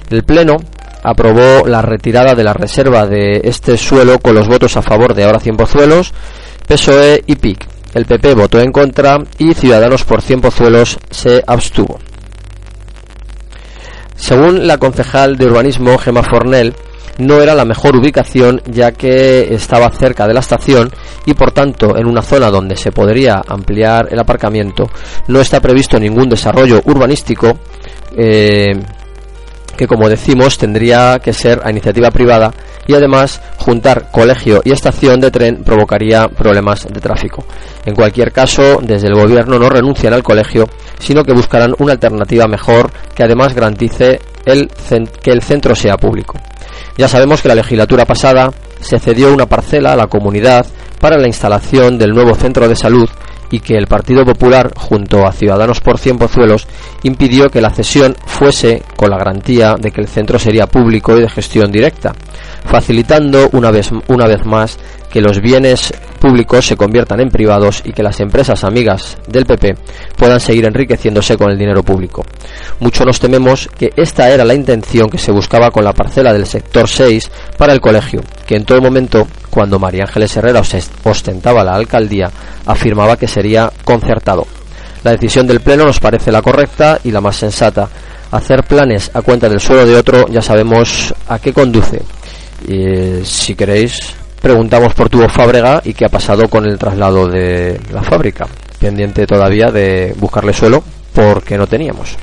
El 0.09 0.23
Pleno 0.23 0.57
aprobó 1.05 1.67
la 1.67 1.81
retirada 1.81 2.33
de 2.33 2.43
la 2.43 2.53
reserva 2.53 3.05
de 3.05 3.41
este 3.43 3.77
suelo 3.77 4.19
con 4.19 4.33
los 4.33 4.47
votos 4.47 4.75
a 4.75 4.81
favor 4.81 5.13
de 5.13 5.23
Ahora 5.23 5.39
Cienpozuelos, 5.39 6.13
PSOE 6.67 7.23
y 7.27 7.35
PIC. 7.35 7.67
El 7.93 8.05
PP 8.05 8.33
votó 8.33 8.59
en 8.59 8.71
contra 8.71 9.19
y 9.37 9.53
Ciudadanos 9.53 10.03
por 10.03 10.21
Cienpozuelos 10.21 10.97
se 11.11 11.43
abstuvo. 11.45 11.99
Según 14.15 14.65
la 14.65 14.77
concejal 14.77 15.37
de 15.37 15.45
urbanismo 15.45 15.97
Gemma 15.97 16.23
Fornell, 16.23 16.73
no 17.19 17.41
era 17.41 17.53
la 17.53 17.65
mejor 17.65 17.95
ubicación 17.95 18.61
ya 18.65 18.91
que 18.91 19.53
estaba 19.53 19.89
cerca 19.91 20.27
de 20.27 20.33
la 20.33 20.39
estación 20.39 20.89
y 21.25 21.33
por 21.33 21.51
tanto 21.51 21.97
en 21.97 22.07
una 22.07 22.21
zona 22.21 22.49
donde 22.49 22.75
se 22.75 22.91
podría 22.91 23.41
ampliar 23.47 24.09
el 24.11 24.19
aparcamiento 24.19 24.89
no 25.29 25.39
está 25.39 25.61
previsto 25.61 25.97
ningún 25.97 26.27
desarrollo 26.27 26.81
urbanístico 26.83 27.57
eh, 28.17 28.73
que 29.75 29.87
como 29.87 30.09
decimos 30.09 30.57
tendría 30.57 31.19
que 31.19 31.33
ser 31.33 31.61
a 31.63 31.71
iniciativa 31.71 32.11
privada 32.11 32.53
y 32.87 32.93
además 32.93 33.41
juntar 33.57 34.11
colegio 34.11 34.61
y 34.63 34.71
estación 34.71 35.19
de 35.19 35.31
tren 35.31 35.63
provocaría 35.63 36.27
problemas 36.27 36.87
de 36.87 36.99
tráfico. 36.99 37.45
En 37.85 37.95
cualquier 37.95 38.31
caso, 38.31 38.79
desde 38.81 39.07
el 39.07 39.15
gobierno 39.15 39.57
no 39.59 39.69
renuncian 39.69 40.13
al 40.13 40.23
colegio, 40.23 40.67
sino 40.99 41.23
que 41.23 41.33
buscarán 41.33 41.73
una 41.79 41.93
alternativa 41.93 42.47
mejor 42.47 42.91
que 43.15 43.23
además 43.23 43.53
garantice 43.53 44.19
el 44.45 44.69
que 45.21 45.31
el 45.31 45.41
centro 45.41 45.75
sea 45.75 45.97
público. 45.97 46.39
Ya 46.97 47.07
sabemos 47.07 47.41
que 47.41 47.47
la 47.47 47.55
legislatura 47.55 48.05
pasada 48.05 48.51
se 48.79 48.99
cedió 48.99 49.33
una 49.33 49.47
parcela 49.47 49.93
a 49.93 49.95
la 49.95 50.07
comunidad 50.07 50.65
para 50.99 51.17
la 51.17 51.27
instalación 51.27 51.97
del 51.97 52.11
nuevo 52.11 52.35
centro 52.35 52.67
de 52.67 52.75
salud 52.75 53.09
y 53.51 53.59
que 53.59 53.75
el 53.75 53.87
Partido 53.87 54.25
Popular, 54.25 54.71
junto 54.75 55.25
a 55.25 55.31
Ciudadanos 55.31 55.81
por 55.81 55.97
Cien 55.97 56.17
Pozuelos, 56.17 56.67
impidió 57.03 57.49
que 57.49 57.61
la 57.61 57.69
cesión 57.69 58.15
fuese 58.25 58.83
con 58.95 59.09
la 59.09 59.17
garantía 59.17 59.75
de 59.79 59.91
que 59.91 60.01
el 60.01 60.07
centro 60.07 60.39
sería 60.39 60.67
público 60.67 61.17
y 61.17 61.21
de 61.21 61.29
gestión 61.29 61.71
directa, 61.71 62.13
facilitando 62.65 63.49
una 63.53 63.71
vez, 63.71 63.91
una 64.07 64.27
vez 64.27 64.45
más 64.45 64.77
que 65.15 65.21
los 65.21 65.39
bienes 65.39 65.93
públicos 66.19 66.65
se 66.65 66.75
conviertan 66.75 67.21
en 67.21 67.29
privados 67.29 67.81
y 67.85 67.93
que 67.93 68.03
las 68.03 68.19
empresas 68.19 68.65
amigas 68.65 69.17
del 69.27 69.45
PP 69.45 69.75
puedan 70.17 70.41
seguir 70.41 70.65
enriqueciéndose 70.65 71.37
con 71.37 71.51
el 71.51 71.57
dinero 71.57 71.83
público. 71.83 72.25
Mucho 72.81 73.05
nos 73.05 73.19
tememos 73.19 73.69
que 73.77 73.91
esta 73.95 74.29
era 74.29 74.43
la 74.43 74.53
intención 74.53 75.09
que 75.09 75.17
se 75.17 75.31
buscaba 75.31 75.71
con 75.71 75.85
la 75.85 75.93
parcela 75.93 76.33
del 76.33 76.45
sector 76.45 76.89
6 76.89 77.31
para 77.57 77.71
el 77.71 77.79
colegio, 77.79 78.21
que 78.45 78.55
en 78.55 78.65
todo 78.65 78.81
momento, 78.81 79.25
cuando 79.55 79.79
María 79.79 80.03
Ángeles 80.03 80.35
Herrera 80.35 80.61
ostentaba 81.05 81.63
la 81.63 81.75
alcaldía, 81.75 82.29
afirmaba 82.65 83.15
que 83.15 83.25
sería 83.25 83.71
concertado. 83.85 84.45
La 85.01 85.11
decisión 85.11 85.47
del 85.47 85.61
Pleno 85.61 85.85
nos 85.85 86.01
parece 86.01 86.29
la 86.29 86.41
correcta 86.41 86.99
y 87.05 87.11
la 87.11 87.21
más 87.21 87.37
sensata. 87.37 87.87
Hacer 88.31 88.63
planes 88.63 89.09
a 89.13 89.21
cuenta 89.21 89.47
del 89.47 89.61
suelo 89.61 89.85
de 89.85 89.95
otro 89.95 90.27
ya 90.27 90.41
sabemos 90.41 91.15
a 91.29 91.39
qué 91.39 91.53
conduce. 91.53 92.01
Y, 92.67 93.23
si 93.23 93.55
queréis, 93.55 93.97
preguntamos 94.41 94.93
por 94.93 95.07
Tubo 95.07 95.29
Fábrega 95.29 95.81
y 95.85 95.93
qué 95.93 96.03
ha 96.03 96.09
pasado 96.09 96.49
con 96.49 96.65
el 96.65 96.77
traslado 96.77 97.25
de 97.29 97.79
la 97.93 98.03
fábrica. 98.03 98.45
Pendiente 98.77 99.25
todavía 99.25 99.67
de 99.67 100.13
buscarle 100.17 100.51
suelo 100.51 100.83
porque 101.13 101.57
no 101.57 101.65
teníamos. 101.65 102.17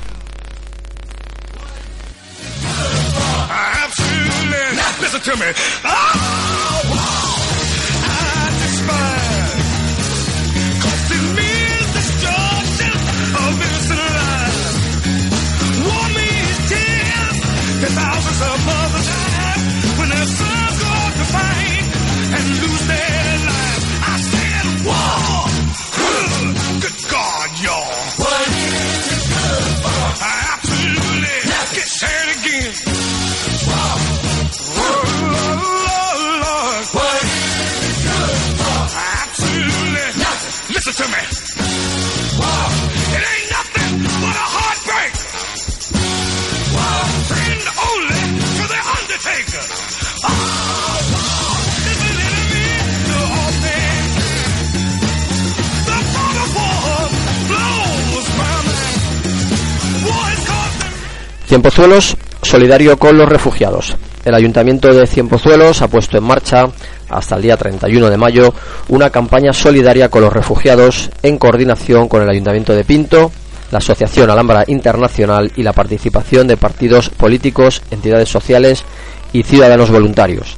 Cienpozuelos 61.53 62.17
solidario 62.41 62.97
con 62.97 63.15
los 63.15 63.29
refugiados. 63.29 63.95
El 64.25 64.33
Ayuntamiento 64.33 64.91
de 64.91 65.05
Cienpozuelos 65.05 65.83
ha 65.83 65.87
puesto 65.87 66.17
en 66.17 66.23
marcha 66.23 66.65
hasta 67.07 67.35
el 67.35 67.43
día 67.43 67.57
31 67.57 68.09
de 68.09 68.17
mayo 68.17 68.55
una 68.87 69.11
campaña 69.11 69.53
solidaria 69.53 70.09
con 70.09 70.23
los 70.23 70.33
refugiados 70.33 71.11
en 71.21 71.37
coordinación 71.37 72.09
con 72.09 72.23
el 72.23 72.29
Ayuntamiento 72.31 72.73
de 72.73 72.83
Pinto, 72.83 73.31
la 73.69 73.77
Asociación 73.77 74.31
Alhambra 74.31 74.63
Internacional 74.65 75.51
y 75.55 75.61
la 75.61 75.73
participación 75.73 76.47
de 76.47 76.57
partidos 76.57 77.09
políticos, 77.09 77.83
entidades 77.91 78.29
sociales 78.29 78.83
y 79.31 79.43
ciudadanos 79.43 79.91
voluntarios. 79.91 80.57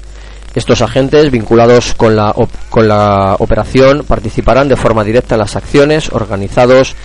Estos 0.54 0.82
agentes 0.82 1.30
vinculados 1.30 1.94
con 1.94 2.16
la, 2.16 2.34
con 2.70 2.88
la 2.88 3.36
operación 3.40 4.06
participarán 4.08 4.70
de 4.70 4.78
forma 4.78 5.04
directa 5.04 5.36
en 5.36 5.40
las 5.40 5.58
acciones 5.58 6.10
organizados 6.14 6.96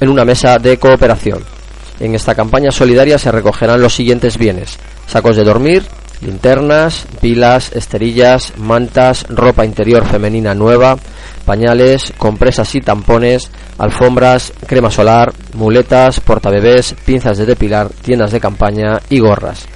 en 0.00 0.08
una 0.08 0.24
mesa 0.24 0.58
de 0.58 0.80
cooperación. 0.80 1.59
En 2.00 2.14
esta 2.14 2.34
campaña 2.34 2.70
solidaria 2.70 3.18
se 3.18 3.30
recogerán 3.30 3.80
los 3.80 3.94
siguientes 3.94 4.38
bienes: 4.38 4.78
sacos 5.06 5.36
de 5.36 5.44
dormir, 5.44 5.84
linternas, 6.22 7.06
pilas, 7.20 7.72
esterillas, 7.72 8.54
mantas, 8.56 9.26
ropa 9.28 9.64
interior 9.64 10.06
femenina 10.06 10.54
nueva, 10.54 10.96
pañales, 11.44 12.12
compresas 12.16 12.74
y 12.74 12.80
tampones, 12.80 13.50
alfombras, 13.78 14.52
crema 14.66 14.90
solar, 14.90 15.32
muletas, 15.54 16.20
portabebés, 16.20 16.94
pinzas 17.04 17.38
de 17.38 17.46
depilar, 17.46 17.88
tiendas 17.88 18.32
de 18.32 18.40
campaña 18.40 19.00
y 19.08 19.20
gorras. 19.20 19.66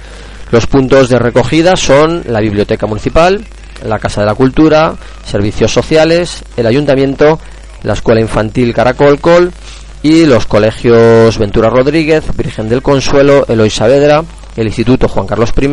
Los 0.51 0.67
puntos 0.67 1.09
de 1.09 1.19
recogida 1.19 1.75
son 1.75 2.23
la 2.27 2.39
Biblioteca 2.39 2.85
Municipal, 2.87 3.43
la 3.83 3.99
Casa 3.99 4.21
de 4.21 4.27
la 4.27 4.35
Cultura, 4.35 4.95
Servicios 5.25 5.71
Sociales, 5.71 6.43
el 6.55 6.67
Ayuntamiento, 6.67 7.39
la 7.83 7.93
Escuela 7.93 8.21
Infantil 8.21 8.73
Caracol 8.73 9.19
Col, 9.19 9.51
y 10.05 10.27
los 10.27 10.45
colegios 10.45 11.35
Ventura 11.39 11.67
Rodríguez, 11.67 12.25
Virgen 12.37 12.69
del 12.69 12.83
Consuelo, 12.83 13.43
Eloy 13.47 13.71
Saavedra, 13.71 14.23
el 14.55 14.67
Instituto 14.67 15.07
Juan 15.07 15.25
Carlos 15.25 15.51
I, 15.59 15.65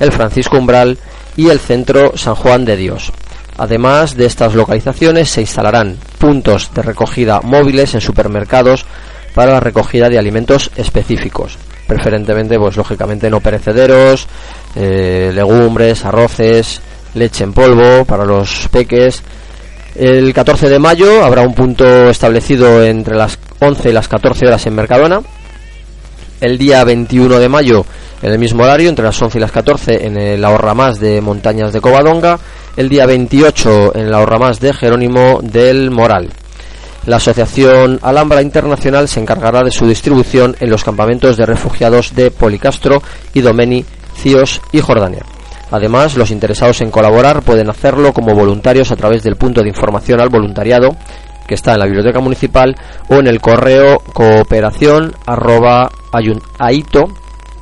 el 0.00 0.10
Francisco 0.10 0.58
Umbral 0.58 0.98
y 1.36 1.48
el 1.48 1.60
Centro 1.60 2.16
San 2.16 2.34
Juan 2.34 2.64
de 2.64 2.76
Dios. 2.76 3.12
Además 3.58 4.16
de 4.16 4.26
estas 4.26 4.56
localizaciones 4.56 5.30
se 5.30 5.42
instalarán 5.42 5.96
puntos 6.18 6.74
de 6.74 6.82
recogida 6.82 7.40
móviles 7.40 7.94
en 7.94 8.00
supermercados 8.00 8.84
para 9.32 9.52
la 9.52 9.60
recogida 9.60 10.08
de 10.08 10.18
alimentos 10.18 10.72
específicos, 10.74 11.56
preferentemente 11.86 12.58
pues 12.58 12.76
lógicamente 12.76 13.30
no 13.30 13.38
perecederos, 13.38 14.26
eh, 14.74 15.30
legumbres, 15.32 16.04
arroces, 16.04 16.80
leche 17.14 17.44
en 17.44 17.52
polvo 17.52 18.04
para 18.06 18.24
los 18.24 18.66
peques. 18.72 19.22
El 19.94 20.34
14 20.34 20.68
de 20.68 20.78
mayo 20.80 21.22
habrá 21.22 21.42
un 21.42 21.54
punto 21.54 22.08
establecido 22.08 22.82
entre 22.82 23.14
las 23.14 23.38
11 23.62 23.90
y 23.90 23.92
las 23.92 24.08
14 24.08 24.46
horas 24.46 24.66
en 24.66 24.74
Mercadona. 24.74 25.20
El 26.40 26.58
día 26.58 26.82
21 26.82 27.38
de 27.38 27.48
mayo, 27.48 27.86
en 28.20 28.32
el 28.32 28.38
mismo 28.38 28.64
horario, 28.64 28.88
entre 28.88 29.04
las 29.04 29.22
11 29.22 29.38
y 29.38 29.40
las 29.40 29.52
14, 29.52 30.04
en 30.06 30.16
el 30.16 30.44
Ahorra 30.44 30.74
Más 30.74 30.98
de 30.98 31.20
Montañas 31.20 31.72
de 31.72 31.80
Covadonga. 31.80 32.38
El 32.76 32.88
día 32.88 33.06
28, 33.06 33.92
en 33.94 34.06
el 34.06 34.14
Ahorra 34.14 34.38
Más 34.38 34.58
de 34.58 34.72
Jerónimo 34.72 35.38
del 35.42 35.92
Moral. 35.92 36.30
La 37.06 37.16
Asociación 37.16 38.00
Alhambra 38.02 38.42
Internacional 38.42 39.08
se 39.08 39.20
encargará 39.20 39.62
de 39.62 39.70
su 39.70 39.86
distribución 39.86 40.56
en 40.58 40.70
los 40.70 40.82
campamentos 40.82 41.36
de 41.36 41.46
refugiados 41.46 42.14
de 42.14 42.30
Policastro, 42.32 43.02
Idomeni, 43.34 43.84
Cíos 44.16 44.60
y 44.72 44.80
Jordania. 44.80 45.24
Además, 45.70 46.16
los 46.16 46.30
interesados 46.30 46.80
en 46.80 46.90
colaborar 46.90 47.42
pueden 47.42 47.70
hacerlo 47.70 48.12
como 48.12 48.34
voluntarios 48.34 48.90
a 48.90 48.96
través 48.96 49.22
del 49.22 49.36
punto 49.36 49.62
de 49.62 49.68
información 49.68 50.20
al 50.20 50.28
voluntariado 50.28 50.96
que 51.46 51.54
está 51.54 51.74
en 51.74 51.80
la 51.80 51.86
biblioteca 51.86 52.20
municipal 52.20 52.74
o 53.08 53.16
en 53.16 53.26
el 53.26 53.40
correo 53.40 53.98
cooperación 54.12 55.12
arroba 55.26 55.90
aito 56.58 57.04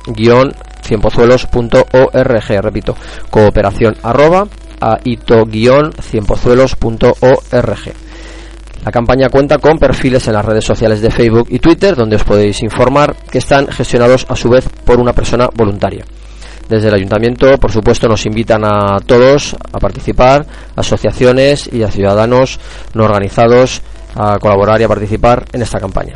guion 0.07 0.53
cienpozuelos.org 0.83 2.61
repito 2.61 2.95
cooperación 3.29 3.95
arroba 4.03 4.47
aito 4.79 5.45
guion 5.45 5.93
cienpozuelos.org 5.93 7.93
la 8.83 8.91
campaña 8.91 9.29
cuenta 9.29 9.59
con 9.59 9.77
perfiles 9.77 10.27
en 10.27 10.33
las 10.33 10.45
redes 10.45 10.65
sociales 10.65 11.01
de 11.01 11.11
Facebook 11.11 11.47
y 11.49 11.59
Twitter 11.59 11.95
donde 11.95 12.15
os 12.15 12.23
podéis 12.23 12.63
informar 12.63 13.15
que 13.31 13.37
están 13.37 13.67
gestionados 13.67 14.25
a 14.27 14.35
su 14.35 14.49
vez 14.49 14.67
por 14.83 14.99
una 14.99 15.13
persona 15.13 15.47
voluntaria. 15.53 16.03
Desde 16.71 16.87
el 16.87 16.93
ayuntamiento, 16.93 17.57
por 17.57 17.69
supuesto, 17.69 18.07
nos 18.07 18.25
invitan 18.25 18.63
a 18.63 18.97
todos 19.05 19.57
a 19.73 19.77
participar, 19.77 20.45
asociaciones 20.73 21.69
y 21.69 21.83
a 21.83 21.91
ciudadanos 21.91 22.61
no 22.93 23.03
organizados 23.03 23.81
a 24.15 24.39
colaborar 24.39 24.79
y 24.79 24.85
a 24.85 24.87
participar 24.87 25.43
en 25.51 25.63
esta 25.63 25.81
campaña. 25.81 26.15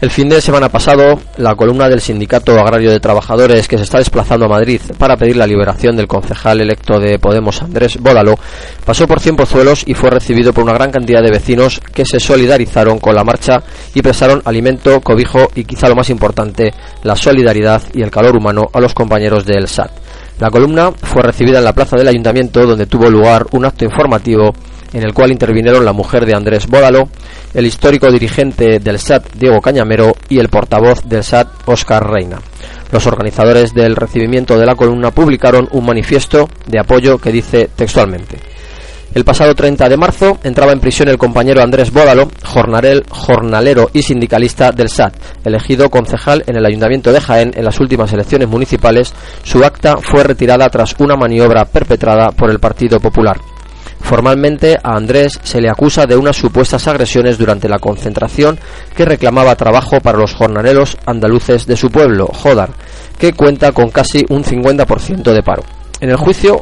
El 0.00 0.12
fin 0.12 0.28
de 0.28 0.40
semana 0.40 0.68
pasado, 0.68 1.18
la 1.38 1.56
columna 1.56 1.88
del 1.88 2.00
Sindicato 2.00 2.52
Agrario 2.52 2.92
de 2.92 3.00
Trabajadores 3.00 3.66
que 3.66 3.76
se 3.76 3.82
está 3.82 3.98
desplazando 3.98 4.46
a 4.46 4.48
Madrid 4.48 4.80
para 4.96 5.16
pedir 5.16 5.36
la 5.36 5.46
liberación 5.46 5.96
del 5.96 6.06
concejal 6.06 6.60
electo 6.60 7.00
de 7.00 7.18
Podemos 7.18 7.60
Andrés 7.62 7.98
Bódalo 8.00 8.38
pasó 8.84 9.08
por 9.08 9.18
Cien 9.18 9.34
Pozuelos 9.34 9.82
y 9.84 9.94
fue 9.94 10.10
recibido 10.10 10.52
por 10.52 10.62
una 10.62 10.74
gran 10.74 10.92
cantidad 10.92 11.20
de 11.20 11.32
vecinos 11.32 11.80
que 11.92 12.06
se 12.06 12.20
solidarizaron 12.20 13.00
con 13.00 13.16
la 13.16 13.24
marcha 13.24 13.56
y 13.92 14.00
prestaron 14.00 14.40
alimento, 14.44 15.00
cobijo 15.00 15.50
y 15.56 15.64
quizá 15.64 15.88
lo 15.88 15.96
más 15.96 16.10
importante, 16.10 16.72
la 17.02 17.16
solidaridad 17.16 17.82
y 17.92 18.02
el 18.02 18.12
calor 18.12 18.36
humano 18.36 18.68
a 18.72 18.78
los 18.78 18.94
compañeros 18.94 19.44
del 19.44 19.66
SAT. 19.66 19.90
La 20.40 20.50
columna 20.50 20.92
fue 20.92 21.22
recibida 21.22 21.58
en 21.58 21.64
la 21.64 21.72
plaza 21.72 21.96
del 21.96 22.06
ayuntamiento 22.06 22.64
donde 22.64 22.86
tuvo 22.86 23.10
lugar 23.10 23.46
un 23.52 23.64
acto 23.64 23.84
informativo 23.84 24.52
en 24.92 25.02
el 25.02 25.12
cual 25.12 25.32
intervinieron 25.32 25.84
la 25.84 25.92
mujer 25.92 26.24
de 26.24 26.34
Andrés 26.34 26.66
Bódalo, 26.66 27.08
el 27.54 27.66
histórico 27.66 28.10
dirigente 28.10 28.78
del 28.78 28.98
SAT 28.98 29.34
Diego 29.34 29.60
Cañamero 29.60 30.12
y 30.28 30.38
el 30.38 30.48
portavoz 30.48 31.02
del 31.04 31.24
SAT 31.24 31.48
Óscar 31.66 32.08
Reina. 32.08 32.40
Los 32.92 33.06
organizadores 33.06 33.74
del 33.74 33.96
recibimiento 33.96 34.58
de 34.58 34.64
la 34.64 34.76
columna 34.76 35.10
publicaron 35.10 35.68
un 35.72 35.84
manifiesto 35.84 36.48
de 36.66 36.78
apoyo 36.78 37.18
que 37.18 37.32
dice 37.32 37.68
textualmente 37.74 38.38
el 39.18 39.24
pasado 39.24 39.52
30 39.52 39.88
de 39.88 39.96
marzo 39.96 40.38
entraba 40.44 40.70
en 40.70 40.78
prisión 40.78 41.08
el 41.08 41.18
compañero 41.18 41.60
Andrés 41.60 41.92
Bódalo, 41.92 42.30
jornalero, 42.44 43.90
y 43.92 44.00
sindicalista 44.00 44.70
del 44.70 44.88
SAT, 44.88 45.12
elegido 45.44 45.90
concejal 45.90 46.44
en 46.46 46.54
el 46.54 46.64
Ayuntamiento 46.64 47.12
de 47.12 47.20
Jaén 47.20 47.50
en 47.56 47.64
las 47.64 47.80
últimas 47.80 48.12
elecciones 48.12 48.48
municipales. 48.48 49.12
Su 49.42 49.64
acta 49.64 49.96
fue 49.96 50.22
retirada 50.22 50.68
tras 50.68 50.94
una 51.00 51.16
maniobra 51.16 51.64
perpetrada 51.64 52.30
por 52.30 52.48
el 52.48 52.60
Partido 52.60 53.00
Popular. 53.00 53.40
Formalmente 53.98 54.76
a 54.80 54.94
Andrés 54.94 55.40
se 55.42 55.60
le 55.60 55.68
acusa 55.68 56.06
de 56.06 56.16
unas 56.16 56.36
supuestas 56.36 56.86
agresiones 56.86 57.38
durante 57.38 57.68
la 57.68 57.80
concentración 57.80 58.56
que 58.94 59.04
reclamaba 59.04 59.56
trabajo 59.56 59.98
para 60.00 60.18
los 60.18 60.32
jornaleros 60.32 60.96
andaluces 61.06 61.66
de 61.66 61.76
su 61.76 61.90
pueblo, 61.90 62.28
Jodar, 62.28 62.70
que 63.18 63.32
cuenta 63.32 63.72
con 63.72 63.90
casi 63.90 64.24
un 64.28 64.44
50% 64.44 65.32
de 65.32 65.42
paro. 65.42 65.64
En 66.00 66.10
el 66.10 66.16
juicio 66.16 66.60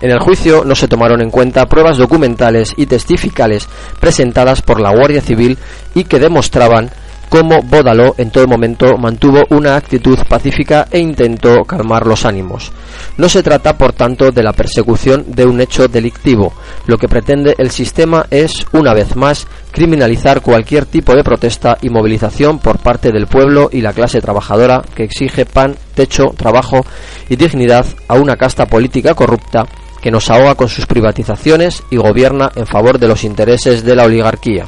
En 0.00 0.10
el 0.10 0.18
juicio 0.18 0.64
no 0.64 0.74
se 0.74 0.88
tomaron 0.88 1.20
en 1.20 1.30
cuenta 1.30 1.66
pruebas 1.66 1.98
documentales 1.98 2.72
y 2.76 2.86
testificales 2.86 3.68
presentadas 4.00 4.62
por 4.62 4.80
la 4.80 4.90
Guardia 4.94 5.20
Civil 5.20 5.58
y 5.94 6.04
que 6.04 6.18
demostraban 6.18 6.90
cómo 7.30 7.62
Bódalo 7.62 8.14
en 8.18 8.30
todo 8.30 8.46
momento 8.48 8.98
mantuvo 8.98 9.42
una 9.50 9.76
actitud 9.76 10.18
pacífica 10.28 10.88
e 10.90 10.98
intentó 10.98 11.62
calmar 11.64 12.06
los 12.06 12.24
ánimos. 12.24 12.72
No 13.18 13.28
se 13.28 13.42
trata, 13.42 13.78
por 13.78 13.92
tanto, 13.92 14.32
de 14.32 14.42
la 14.42 14.52
persecución 14.52 15.24
de 15.28 15.46
un 15.46 15.60
hecho 15.60 15.86
delictivo. 15.86 16.52
Lo 16.86 16.98
que 16.98 17.08
pretende 17.08 17.54
el 17.56 17.70
sistema 17.70 18.26
es, 18.30 18.66
una 18.72 18.94
vez 18.94 19.14
más, 19.14 19.46
criminalizar 19.70 20.40
cualquier 20.40 20.86
tipo 20.86 21.14
de 21.14 21.22
protesta 21.22 21.78
y 21.80 21.88
movilización 21.88 22.58
por 22.58 22.78
parte 22.78 23.12
del 23.12 23.28
pueblo 23.28 23.68
y 23.70 23.80
la 23.80 23.92
clase 23.92 24.20
trabajadora 24.20 24.82
que 24.94 25.04
exige 25.04 25.46
pan, 25.46 25.76
techo, 25.94 26.34
trabajo 26.36 26.84
y 27.28 27.36
dignidad 27.36 27.86
a 28.08 28.14
una 28.14 28.36
casta 28.36 28.66
política 28.66 29.14
corrupta 29.14 29.66
que 30.00 30.10
nos 30.10 30.30
ahoga 30.30 30.54
con 30.54 30.68
sus 30.68 30.86
privatizaciones 30.86 31.82
y 31.90 31.96
gobierna 31.96 32.50
en 32.54 32.66
favor 32.66 32.98
de 32.98 33.08
los 33.08 33.24
intereses 33.24 33.84
de 33.84 33.96
la 33.96 34.04
oligarquía. 34.04 34.66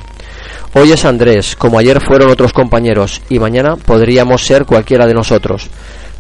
Hoy 0.75 0.93
es 0.93 1.05
Andrés, 1.05 1.55
como 1.57 1.79
ayer 1.79 2.01
fueron 2.01 2.31
otros 2.31 2.53
compañeros, 2.53 3.21
y 3.29 3.39
mañana 3.39 3.77
podríamos 3.77 4.45
ser 4.45 4.65
cualquiera 4.65 5.07
de 5.07 5.15
nosotros. 5.15 5.69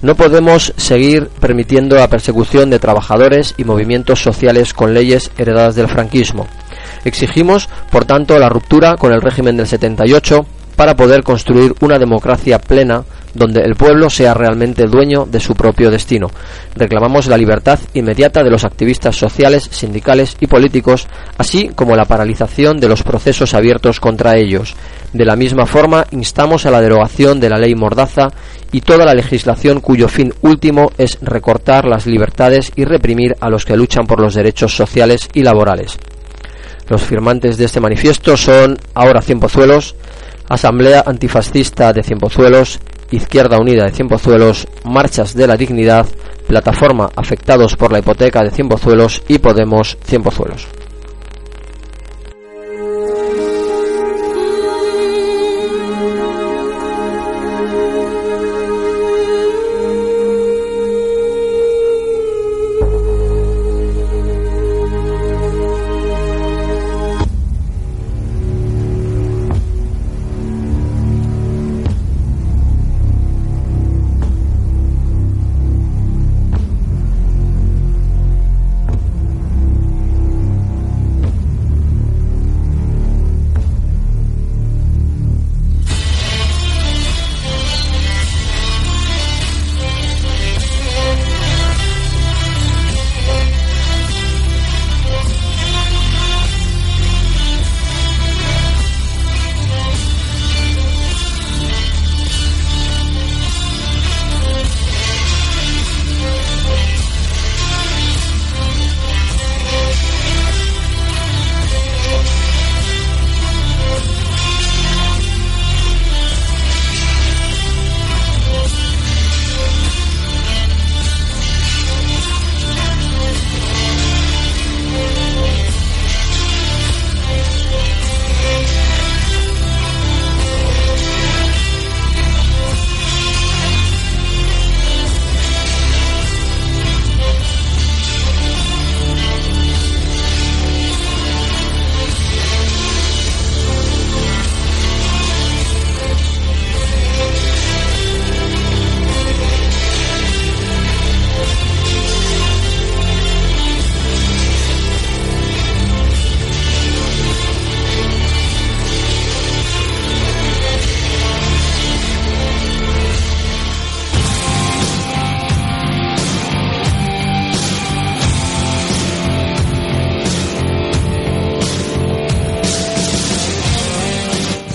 No 0.03 0.17
podemos 0.17 0.75
seguir 0.77 1.29
permitiendo 1.41 1.97
la 1.97 2.09
persecución 2.09 2.69
de 2.69 2.79
trabajadores 2.79 3.55
y 3.57 3.65
movimientos 3.65 4.21
sociales 4.21 4.75
con 4.75 4.95
leyes 4.95 5.31
heredadas 5.39 5.77
del 5.77 5.89
franquismo. 5.89 6.49
Exigimos, 7.05 7.69
por 7.91 8.05
tanto, 8.05 8.39
la 8.39 8.49
ruptura 8.49 8.97
con 8.97 9.13
el 9.13 9.23
régimen 9.23 9.57
del 9.57 9.69
78 9.69 10.45
para 10.83 10.97
poder 10.97 11.23
construir 11.23 11.73
una 11.81 11.97
democracia 11.97 12.59
plena 12.59 13.05
donde 13.35 13.61
el 13.61 13.77
pueblo 13.77 14.11
sea 14.11 14.35
realmente 14.35 14.89
dueño 14.89 15.27
de 15.31 15.39
su 15.39 15.55
propio 15.55 15.93
destino. 15.93 16.29
Reclamamos 16.75 17.29
la 17.29 17.37
libertad 17.37 17.79
inmediata 17.95 18.43
de 18.43 18.51
los 18.51 18.65
activistas 18.65 19.15
sociales, 19.15 19.69
sindicales 19.71 20.37
y 20.41 20.49
políticos, 20.49 21.07
así 21.39 21.69
como 21.69 21.95
la 21.95 22.05
paralización 22.05 22.81
de 22.81 22.89
los 22.89 23.05
procesos 23.05 23.55
abiertos 23.55 24.01
contra 24.01 24.37
ellos. 24.37 24.75
De 25.13 25.25
la 25.25 25.37
misma 25.37 25.67
forma, 25.67 26.05
instamos 26.11 26.67
a 26.67 26.73
la 26.73 26.81
derogación 26.81 27.39
de 27.39 27.51
la 27.51 27.59
ley 27.59 27.77
Mordaza 27.77 28.33
y 28.73 28.81
toda 28.81 29.05
la 29.05 29.15
legislación 29.15 29.79
cuyo 29.81 30.09
fin 30.09 30.35
último 30.41 30.91
es 30.99 31.17
recortar 31.21 31.85
las 31.85 32.09
libertades 32.09 32.73
y 32.75 32.87
reprimir 32.87 33.37
a 33.39 33.49
los 33.51 33.65
que 33.65 33.77
luchan 33.77 34.09
por 34.09 34.21
los 34.21 34.35
derechos 34.35 34.75
sociales 34.75 35.29
y 35.33 35.45
laborales. 35.45 35.97
Los 36.89 37.03
firmantes 37.03 37.57
de 37.57 37.67
este 37.67 37.79
manifiesto 37.79 38.37
son 38.37 38.77
ahora 38.95 39.23
Cien 39.23 39.39
Pozuelos, 39.39 39.95
Asamblea 40.53 41.05
Antifascista 41.07 41.95
de 41.95 42.03
Cienpozuelos, 42.03 42.79
Izquierda 43.11 43.59
Unida 43.59 43.85
de 43.85 43.93
Cienpozuelos, 43.93 44.69
Marchas 44.85 45.35
de 45.35 45.47
la 45.47 45.57
Dignidad, 45.57 46.07
Plataforma 46.47 47.09
Afectados 47.17 47.75
por 47.75 47.91
la 47.91 48.01
Hipoteca 48.01 48.43
de 48.43 48.51
Cienpozuelos 48.51 49.23
y 49.29 49.39
Podemos 49.39 49.97
Cienpozuelos. 50.05 50.69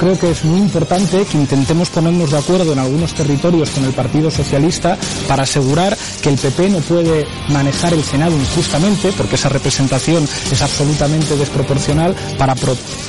Creo 0.08 0.20
que 0.20 0.32
es 0.32 0.45
muy 0.45 0.62
importante 0.62 1.26
que 1.26 1.38
intentemos 1.38 1.89
ponernos 1.89 2.32
de 2.32 2.38
acuerdo 2.38 2.72
en 2.72 2.80
algunos 2.80 3.14
territorios 3.14 3.72
con 3.72 3.84
el 3.84 3.91
Partido 3.91 4.32
Socialista 4.32 4.97
para 5.28 5.43
asegurar 5.43 5.97
que 6.22 6.30
el 6.30 6.38
PP 6.38 6.70
no 6.70 6.80
puede 6.80 7.28
manejar 7.49 7.93
el 7.93 8.05
Senado 8.05 8.34
injustamente, 8.38 9.12
porque 9.12 9.36
esa 9.36 9.49
representación 9.49 10.24
es 10.24 10.62
absolutamente 10.62 11.36
desproporcional, 11.36 12.16
para, 12.38 12.55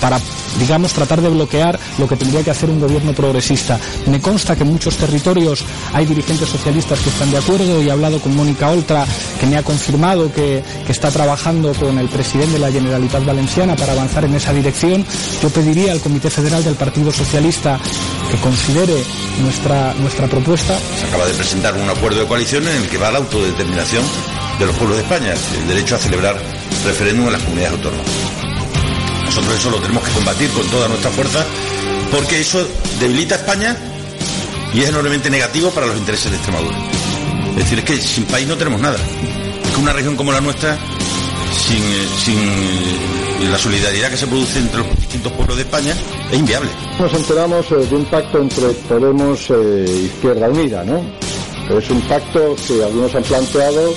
para 0.01 0.19
digamos, 0.59 0.93
tratar 0.93 1.21
de 1.21 1.29
bloquear 1.29 1.79
lo 1.99 2.09
que 2.09 2.17
tendría 2.17 2.43
que 2.43 2.51
hacer 2.51 2.69
un 2.69 2.81
gobierno 2.81 3.13
progresista. 3.13 3.79
Me 4.07 4.21
consta 4.21 4.57
que 4.57 4.65
en 4.65 4.73
muchos 4.73 4.97
territorios 4.97 5.65
hay 5.93 6.05
dirigentes 6.05 6.49
socialistas 6.49 6.99
que 6.99 7.11
están 7.11 7.31
de 7.31 7.39
acuerdo 7.39 7.81
y 7.81 7.87
he 7.89 7.93
hablado 7.93 8.19
con 8.19 8.35
Mónica 8.35 8.71
Oltra, 8.71 9.07
que 9.39 9.47
me 9.47 9.57
ha 9.57 9.63
confirmado 9.63 10.33
que, 10.33 10.63
está 10.89 11.11
trabajando 11.11 11.73
con 11.75 11.99
el 11.99 12.09
presidente 12.09 12.55
de 12.55 12.59
la 12.59 12.73
Generalitat 12.73 13.25
Valenciana 13.25 13.77
para 13.77 13.93
avanzar 13.93 14.25
en 14.25 14.35
esa 14.35 14.53
dirección. 14.53 15.05
Yo 15.43 15.51
pediría 15.51 15.93
al 15.93 16.01
Comité 16.01 16.31
Federal 16.31 16.65
del 16.65 16.75
Partido 16.75 17.13
Socialista 17.13 17.79
que 18.31 18.37
considere 18.39 19.05
nuestra, 19.43 19.95
nuestra 19.95 20.27
propuesta. 20.27 20.79
Se 20.99 21.07
acaba 21.07 21.27
de 21.27 21.35
presentar 21.35 21.75
un 21.75 21.89
acuerdo 21.89 22.21
de 22.21 22.27
coalición 22.27 22.67
en 22.67 22.77
el 22.83 22.89
que 22.89 22.99
va 22.99 23.11
la 23.11 23.19
autodeterminación 23.19 24.03
de 24.59 24.67
los 24.67 24.75
pueblos 24.77 24.97
de 24.97 25.03
España, 25.05 25.35
el 25.61 25.69
derecho 25.69 25.95
a 25.95 25.99
celebrar 25.99 26.37
referéndum 26.85 27.27
en 27.27 27.33
las 27.33 27.43
comunidades 27.43 27.75
autónomas. 27.75 28.07
Nosotros 29.27 29.55
eso 29.57 29.71
lo 29.71 29.79
tenemos 29.79 30.03
que 30.03 30.11
combatir 30.13 30.51
con 30.51 30.67
toda 30.69 30.89
nuestra 30.89 31.11
fuerza 31.11 31.45
porque 32.11 32.41
eso 32.41 32.67
debilita 32.99 33.37
a 33.37 33.39
España 33.39 33.77
y 34.73 34.81
es 34.81 34.89
enormemente 34.89 35.31
negativo 35.31 35.71
para 35.71 35.87
los 35.87 35.97
intereses 35.97 36.31
de 36.31 36.37
Extremadura. 36.37 36.98
Es 37.59 37.65
decir, 37.65 37.79
es 37.81 37.85
que 37.85 37.97
sin 37.97 38.25
país 38.27 38.47
no 38.47 38.57
tenemos 38.57 38.81
nada. 38.81 38.97
Es 39.65 39.71
que 39.73 39.81
una 39.81 39.93
región 39.93 40.15
como 40.15 40.31
la 40.31 40.41
nuestra, 40.41 40.79
sin, 41.53 41.83
eh, 41.83 42.09
sin 42.25 42.39
eh, 42.39 43.51
la 43.51 43.59
solidaridad 43.59 44.11
que 44.11 44.17
se 44.17 44.29
produce 44.29 44.61
entre 44.61 44.79
los 44.79 44.97
distintos 44.97 45.33
pueblos 45.33 45.57
de 45.57 45.65
España, 45.65 45.93
es 46.31 46.39
inviable. 46.39 46.71
Nos 47.01 47.13
enteramos 47.13 47.67
eh, 47.73 47.75
de 47.91 47.97
un 47.97 48.05
pacto 48.05 48.41
entre 48.41 48.69
Podemos 48.89 49.51
e 49.51 49.85
Izquierda 50.05 50.49
Unida, 50.49 50.85
¿no? 50.85 51.03
Es 51.77 51.91
un 51.91 52.01
pacto 52.03 52.55
que 52.65 52.85
algunos 52.85 53.13
han 53.17 53.25
planteado 53.25 53.93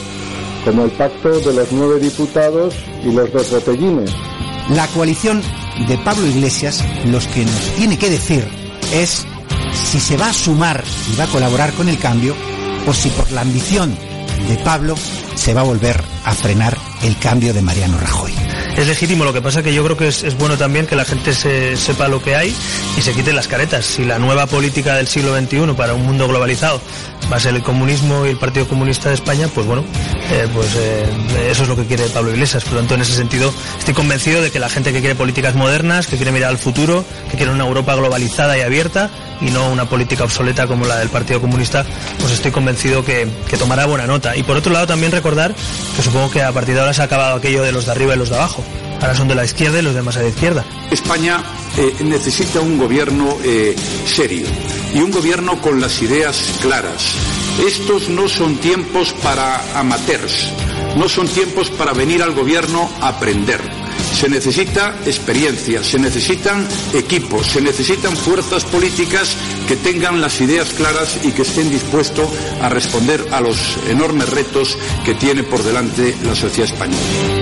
como 0.65 0.85
el 0.85 0.91
pacto 0.91 1.29
de 1.29 1.53
los 1.53 1.71
nueve 1.71 1.99
diputados 1.99 2.73
y 3.05 3.11
los 3.11 3.31
dos 3.31 3.51
botellines. 3.51 4.11
La 4.69 4.87
coalición 4.87 5.39
de 5.87 5.97
Pablo 5.99 6.25
Iglesias 6.25 6.83
los 7.05 7.27
que 7.27 7.45
nos 7.45 7.75
tiene 7.75 7.99
que 7.99 8.09
decir 8.09 8.43
es 8.91 9.23
si 9.73 9.99
se 9.99 10.17
va 10.17 10.29
a 10.29 10.33
sumar 10.33 10.83
y 11.13 11.15
va 11.15 11.25
a 11.25 11.27
colaborar 11.27 11.71
con 11.73 11.87
el 11.87 11.99
cambio 11.99 12.35
o 12.87 12.93
si 12.93 13.09
por 13.09 13.31
la 13.31 13.41
ambición 13.41 13.95
de 14.47 14.57
Pablo 14.57 14.95
se 15.35 15.53
va 15.53 15.61
a 15.61 15.63
volver 15.63 16.01
a 16.25 16.33
frenar 16.33 16.77
el 17.03 17.17
cambio 17.17 17.53
de 17.53 17.61
Mariano 17.61 17.97
Rajoy. 17.97 18.33
Es 18.77 18.87
legítimo, 18.87 19.25
lo 19.25 19.33
que 19.33 19.41
pasa 19.41 19.63
que 19.63 19.73
yo 19.73 19.83
creo 19.83 19.97
que 19.97 20.07
es, 20.07 20.23
es 20.23 20.37
bueno 20.37 20.57
también 20.57 20.87
que 20.87 20.95
la 20.95 21.05
gente 21.05 21.33
se, 21.33 21.75
sepa 21.77 22.07
lo 22.07 22.21
que 22.21 22.35
hay 22.35 22.55
y 22.97 23.01
se 23.01 23.13
quite 23.13 23.33
las 23.33 23.47
caretas. 23.47 23.85
Si 23.85 24.05
la 24.05 24.19
nueva 24.19 24.47
política 24.47 24.95
del 24.95 25.07
siglo 25.07 25.37
XXI 25.37 25.73
para 25.75 25.93
un 25.93 26.05
mundo 26.05 26.27
globalizado 26.27 26.81
va 27.31 27.37
a 27.37 27.39
ser 27.39 27.55
el 27.55 27.63
comunismo 27.63 28.25
y 28.25 28.29
el 28.29 28.37
Partido 28.37 28.67
Comunista 28.67 29.09
de 29.09 29.15
España, 29.15 29.47
pues 29.53 29.67
bueno, 29.67 29.83
eh, 30.31 30.47
pues 30.53 30.75
eh, 30.77 31.05
eso 31.49 31.63
es 31.63 31.69
lo 31.69 31.75
que 31.75 31.85
quiere 31.85 32.05
Pablo 32.07 32.31
Iglesias. 32.31 32.63
Por 32.63 32.73
lo 32.73 32.79
tanto, 32.79 32.95
en 32.95 33.01
ese 33.01 33.13
sentido, 33.13 33.53
estoy 33.77 33.93
convencido 33.93 34.41
de 34.41 34.49
que 34.49 34.59
la 34.59 34.69
gente 34.69 34.93
que 34.93 34.99
quiere 34.99 35.15
políticas 35.15 35.55
modernas, 35.55 36.07
que 36.07 36.15
quiere 36.15 36.31
mirar 36.31 36.49
al 36.49 36.57
futuro, 36.57 37.03
que 37.29 37.35
quiere 37.35 37.51
una 37.51 37.65
Europa 37.65 37.95
globalizada 37.95 38.57
y 38.57 38.61
abierta 38.61 39.09
y 39.41 39.51
no 39.51 39.69
una 39.69 39.89
política 39.89 40.23
obsoleta 40.23 40.67
como 40.67 40.85
la 40.85 40.99
del 40.99 41.09
Partido 41.09 41.41
Comunista, 41.41 41.85
pues 42.19 42.31
estoy 42.31 42.51
convencido 42.51 43.03
que, 43.03 43.27
que 43.49 43.57
tomará 43.57 43.85
buena 43.85 44.07
nota. 44.07 44.37
Y 44.37 44.43
por 44.43 44.55
otro 44.55 44.71
lado, 44.71 44.87
también 44.87 45.11
recordar 45.11 45.53
que 45.95 46.01
supongo 46.01 46.31
que 46.31 46.41
a 46.41 46.51
partir 46.53 46.75
de 46.75 46.79
ahora 46.79 46.93
se 46.93 47.01
ha 47.01 47.05
acabado 47.05 47.35
aquello 47.35 47.61
de 47.63 47.73
los 47.73 47.85
de 47.85 47.91
arriba 47.91 48.15
y 48.15 48.17
los 48.17 48.29
de 48.29 48.35
abajo. 48.35 48.63
Ahora 49.01 49.15
son 49.15 49.27
de 49.27 49.35
la 49.35 49.43
izquierda 49.43 49.79
y 49.79 49.81
los 49.81 49.95
demás 49.95 50.15
a 50.15 50.21
la 50.21 50.29
izquierda. 50.29 50.63
España 50.91 51.43
eh, 51.77 52.03
necesita 52.03 52.61
un 52.61 52.77
gobierno 52.77 53.37
serio 54.05 54.45
y 54.93 54.99
un 54.99 55.11
gobierno 55.11 55.59
con 55.59 55.81
las 55.81 56.01
ideas 56.01 56.59
claras. 56.61 57.40
Estos 57.59 58.09
no 58.09 58.27
son 58.27 58.57
tiempos 58.57 59.13
para 59.21 59.79
amateurs, 59.79 60.51
no 60.95 61.07
son 61.07 61.27
tiempos 61.27 61.69
para 61.69 61.93
venir 61.93 62.23
al 62.23 62.33
gobierno 62.33 62.89
a 63.01 63.09
aprender. 63.09 63.61
Se 64.13 64.27
necesita 64.29 64.95
experiencia, 65.05 65.83
se 65.83 65.99
necesitan 65.99 66.67
equipos, 66.93 67.47
se 67.47 67.61
necesitan 67.61 68.15
fuerzas 68.15 68.65
políticas 68.65 69.35
que 69.67 69.75
tengan 69.75 70.21
las 70.21 70.41
ideas 70.41 70.69
claras 70.73 71.19
y 71.23 71.31
que 71.31 71.43
estén 71.43 71.69
dispuestos 71.69 72.29
a 72.61 72.69
responder 72.69 73.25
a 73.31 73.41
los 73.41 73.77
enormes 73.89 74.29
retos 74.29 74.77
que 75.05 75.15
tiene 75.15 75.43
por 75.43 75.63
delante 75.63 76.15
la 76.23 76.35
sociedad 76.35 76.71
española. 76.71 77.40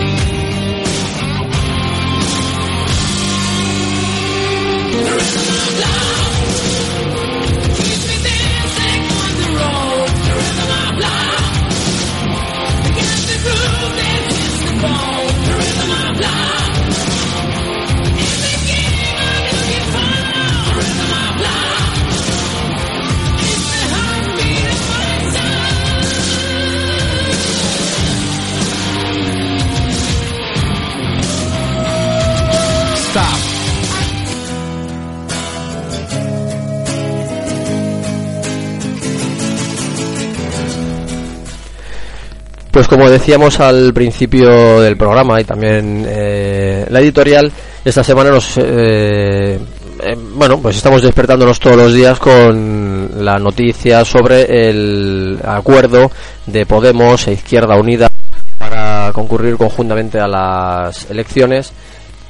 Como 42.90 43.08
decíamos 43.08 43.60
al 43.60 43.94
principio 43.94 44.82
del 44.82 44.98
programa 44.98 45.40
y 45.40 45.44
también 45.44 46.04
eh, 46.10 46.88
la 46.90 47.00
editorial, 47.00 47.52
esta 47.86 48.04
semana 48.04 48.32
nos 48.32 48.58
eh, 48.58 49.60
eh, 50.02 50.18
bueno, 50.34 50.60
pues 50.60 50.78
estamos 50.78 51.04
despertándonos 51.04 51.60
todos 51.60 51.76
los 51.76 51.94
días 51.94 52.18
con 52.18 53.24
la 53.24 53.38
noticia 53.38 54.04
sobre 54.04 54.70
el 54.70 55.40
acuerdo 55.46 56.10
de 56.48 56.66
Podemos 56.66 57.28
e 57.28 57.34
Izquierda 57.34 57.76
Unida 57.76 58.10
para 58.58 59.12
concurrir 59.14 59.56
conjuntamente 59.56 60.20
a 60.20 60.28
las 60.28 61.12
elecciones. 61.12 61.72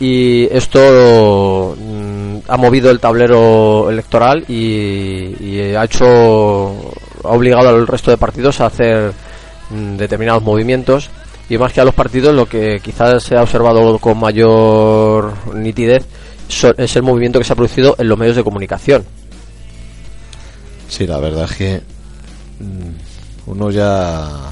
Y 0.01 0.45
esto 0.51 1.75
mm, 1.77 2.37
ha 2.49 2.57
movido 2.57 2.91
el 2.91 2.99
tablero 2.99 3.89
electoral 3.89 4.43
y, 4.47 5.35
y 5.39 5.75
ha 5.75 5.85
hecho 5.85 6.91
ha 7.23 7.29
obligado 7.29 7.69
al 7.69 7.87
resto 7.87 8.11
de 8.11 8.17
partidos 8.17 8.59
a 8.59 8.67
hacer 8.67 9.13
determinados 9.69 10.43
movimientos 10.43 11.09
y 11.49 11.57
más 11.57 11.73
que 11.73 11.81
a 11.81 11.85
los 11.85 11.93
partidos 11.93 12.35
lo 12.35 12.47
que 12.47 12.79
quizás 12.79 13.23
se 13.23 13.35
ha 13.35 13.41
observado 13.41 13.97
con 13.97 14.19
mayor 14.19 15.33
nitidez 15.53 16.05
es 16.77 16.95
el 16.95 17.03
movimiento 17.03 17.39
que 17.39 17.45
se 17.45 17.53
ha 17.53 17.55
producido 17.55 17.95
en 17.97 18.09
los 18.09 18.17
medios 18.17 18.35
de 18.35 18.43
comunicación. 18.43 19.05
Sí, 20.87 21.05
la 21.05 21.19
verdad 21.19 21.45
es 21.45 21.55
que 21.55 21.81
mm, 22.59 23.51
uno 23.51 23.69
ya 23.69 24.51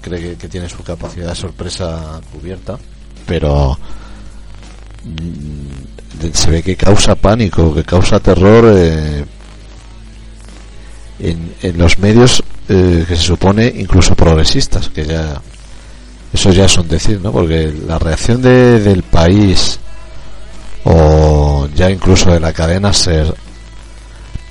cree 0.00 0.36
que, 0.36 0.48
tiene 0.48 0.68
su 0.68 0.82
capacidad 0.82 1.28
de 1.28 1.34
sorpresa 1.34 2.20
cubierta, 2.32 2.78
pero 3.26 3.78
mm, 5.04 6.30
se 6.32 6.50
ve 6.50 6.62
que 6.62 6.76
causa 6.76 7.14
pánico, 7.14 7.74
que 7.74 7.84
causa 7.84 8.20
terror 8.20 8.72
eh, 8.74 9.24
en, 11.18 11.54
en 11.62 11.78
los 11.78 11.98
medios 11.98 12.42
eh, 12.68 13.04
que 13.06 13.16
se 13.16 13.22
supone 13.22 13.72
incluso 13.76 14.14
progresistas, 14.14 14.88
que 14.88 15.04
ya 15.04 15.40
eso 16.32 16.50
ya 16.50 16.64
es 16.64 16.76
un 16.76 16.88
decir, 16.88 17.20
¿no? 17.20 17.30
Porque 17.30 17.72
la 17.86 17.98
reacción 17.98 18.42
de, 18.42 18.80
del 18.80 19.02
país 19.02 19.78
o 20.84 21.68
ya 21.74 21.90
incluso 21.90 22.32
de 22.32 22.40
la 22.40 22.52
cadena 22.52 22.92
ser 22.92 23.34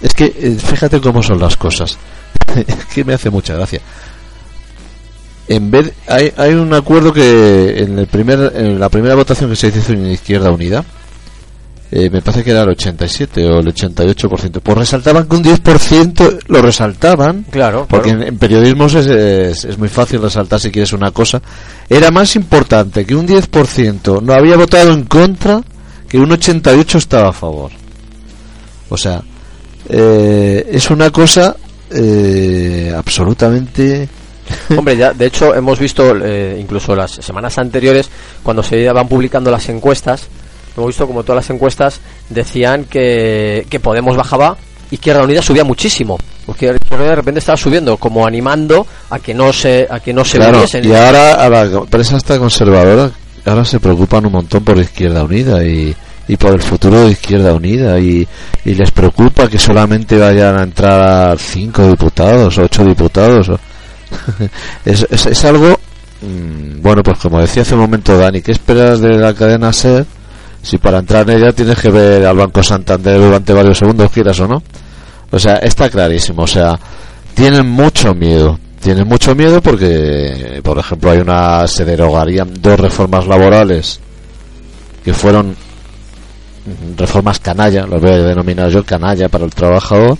es 0.01 0.13
que 0.13 0.25
eh, 0.25 0.57
fíjate 0.57 0.99
cómo 1.01 1.21
son 1.23 1.39
las 1.39 1.57
cosas. 1.57 1.97
que 2.93 3.03
me 3.03 3.13
hace 3.13 3.29
mucha 3.29 3.55
gracia. 3.55 3.81
En 5.47 5.71
vez 5.71 5.91
hay, 6.07 6.31
hay 6.37 6.53
un 6.53 6.73
acuerdo 6.73 7.11
que 7.11 7.79
en 7.79 7.99
el 7.99 8.07
primer 8.07 8.53
en 8.55 8.79
la 8.79 8.89
primera 8.89 9.15
votación 9.15 9.49
que 9.49 9.55
se 9.55 9.67
hizo 9.67 9.91
en 9.91 10.11
Izquierda 10.11 10.51
Unida 10.51 10.85
eh, 11.95 12.09
me 12.09 12.23
parece 12.23 12.43
que 12.43 12.49
era 12.49 12.63
el 12.63 12.69
87 12.69 13.45
o 13.45 13.59
el 13.59 13.67
88%. 13.67 14.61
Pues 14.63 14.77
resaltaban 14.79 15.27
que 15.27 15.35
un 15.35 15.43
10% 15.43 16.39
lo 16.47 16.61
resaltaban. 16.63 17.45
Claro. 17.51 17.85
Porque 17.87 18.09
En, 18.09 18.35
periodismo 18.39 18.87
es, 18.87 18.95
es, 18.95 19.77
muy 19.77 19.89
fácil 19.89 20.19
resaltar 20.19 20.59
si 20.59 20.71
quieres 20.71 20.91
una 20.93 21.11
cosa. 21.11 21.39
Era 21.87 22.09
más 22.09 22.35
importante 22.35 23.05
que 23.05 23.15
un 23.15 23.27
10% 23.27 24.23
no 24.23 24.33
había 24.33 24.57
votado 24.57 24.91
en 24.91 25.03
contra 25.03 25.61
que 26.09 26.17
un 26.17 26.31
88% 26.31 26.95
estaba 26.95 27.29
a 27.29 27.33
favor. 27.33 27.69
O 28.89 28.97
sea, 28.97 29.21
eh, 29.87 30.67
es 30.71 30.89
una 30.89 31.11
cosa 31.11 31.55
eh, 31.91 32.91
absolutamente. 32.97 34.09
Hombre, 34.75 34.97
ya, 34.97 35.13
de 35.13 35.27
hecho, 35.27 35.53
hemos 35.53 35.77
visto 35.77 36.11
incluso 36.57 36.95
las 36.95 37.11
semanas 37.11 37.59
anteriores, 37.59 38.09
cuando 38.41 38.63
se 38.63 38.79
iban 38.79 39.07
publicando 39.07 39.51
las 39.51 39.69
encuestas, 39.69 40.27
hemos 40.75 40.87
visto 40.87 41.07
como 41.07 41.23
todas 41.23 41.43
las 41.43 41.49
encuestas 41.49 41.99
decían 42.29 42.85
que, 42.85 43.65
que 43.69 43.79
Podemos 43.79 44.15
bajaba 44.17 44.57
y 44.93 44.95
Izquierda 44.95 45.23
Unida 45.23 45.41
subía 45.41 45.63
muchísimo. 45.63 46.19
Porque 46.45 46.67
Izquierda 46.67 46.95
Unida 46.97 47.09
de 47.09 47.15
repente 47.15 47.39
estaba 47.39 47.57
subiendo, 47.57 47.97
como 47.97 48.27
animando 48.27 48.85
a 49.09 49.17
que 49.17 49.33
no 49.33 49.51
se, 49.51 49.87
a 49.89 49.99
que 49.99 50.13
no 50.13 50.23
se 50.23 50.37
Claro, 50.37 50.63
y 50.83 50.93
ahora 50.93 51.33
a 51.33 51.49
la 51.49 51.81
prensa 51.85 52.17
está 52.17 52.37
conservadora, 52.37 53.09
ahora 53.45 53.65
se 53.65 53.79
preocupan 53.79 54.25
un 54.27 54.33
montón 54.33 54.63
por 54.63 54.77
Izquierda 54.77 55.23
Unida 55.23 55.63
y, 55.63 55.95
y 56.27 56.37
por 56.37 56.53
el 56.53 56.61
futuro 56.61 57.05
de 57.05 57.11
Izquierda 57.11 57.53
Unida 57.53 57.99
y, 57.99 58.27
y 58.65 58.75
les 58.75 58.91
preocupa 58.91 59.47
que 59.47 59.57
solamente 59.57 60.17
vayan 60.17 60.59
a 60.59 60.63
entrar 60.63 61.39
cinco 61.39 61.87
diputados, 61.87 62.57
ocho 62.57 62.85
diputados. 62.85 63.49
es, 64.85 65.07
es, 65.09 65.25
es 65.25 65.45
algo, 65.45 65.79
mm, 66.21 66.81
bueno, 66.81 67.01
pues 67.01 67.17
como 67.17 67.41
decía 67.41 67.63
hace 67.63 67.73
un 67.73 67.81
momento 67.81 68.15
Dani, 68.17 68.41
¿qué 68.41 68.51
esperas 68.51 68.99
de 68.99 69.17
la 69.17 69.33
cadena 69.33 69.73
SER? 69.73 70.05
Si 70.63 70.77
para 70.77 70.99
entrar 70.99 71.29
en 71.29 71.37
ella 71.37 71.51
tienes 71.51 71.77
que 71.77 71.91
ver 71.91 72.25
al 72.25 72.37
Banco 72.37 72.63
Santander 72.63 73.19
durante 73.19 73.51
varios 73.51 73.77
segundos, 73.77 74.09
quieras 74.09 74.39
o 74.39 74.47
no. 74.47 74.63
O 75.29 75.37
sea, 75.37 75.55
está 75.57 75.89
clarísimo. 75.89 76.43
O 76.43 76.47
sea, 76.47 76.79
tienen 77.35 77.69
mucho 77.69 78.15
miedo. 78.15 78.57
Tienen 78.79 79.07
mucho 79.07 79.35
miedo 79.35 79.61
porque, 79.61 80.61
por 80.63 80.79
ejemplo, 80.79 81.11
hay 81.11 81.19
una 81.19 81.67
se 81.67 81.83
derogarían 81.85 82.53
dos 82.61 82.79
reformas 82.79 83.27
laborales 83.27 83.99
que 85.03 85.13
fueron 85.13 85.55
reformas 86.95 87.39
canalla, 87.39 87.85
las 87.85 88.01
voy 88.01 88.11
a 88.11 88.17
denominar 88.19 88.69
yo 88.69 88.85
canalla 88.85 89.27
para 89.27 89.45
el 89.45 89.53
trabajador. 89.53 90.17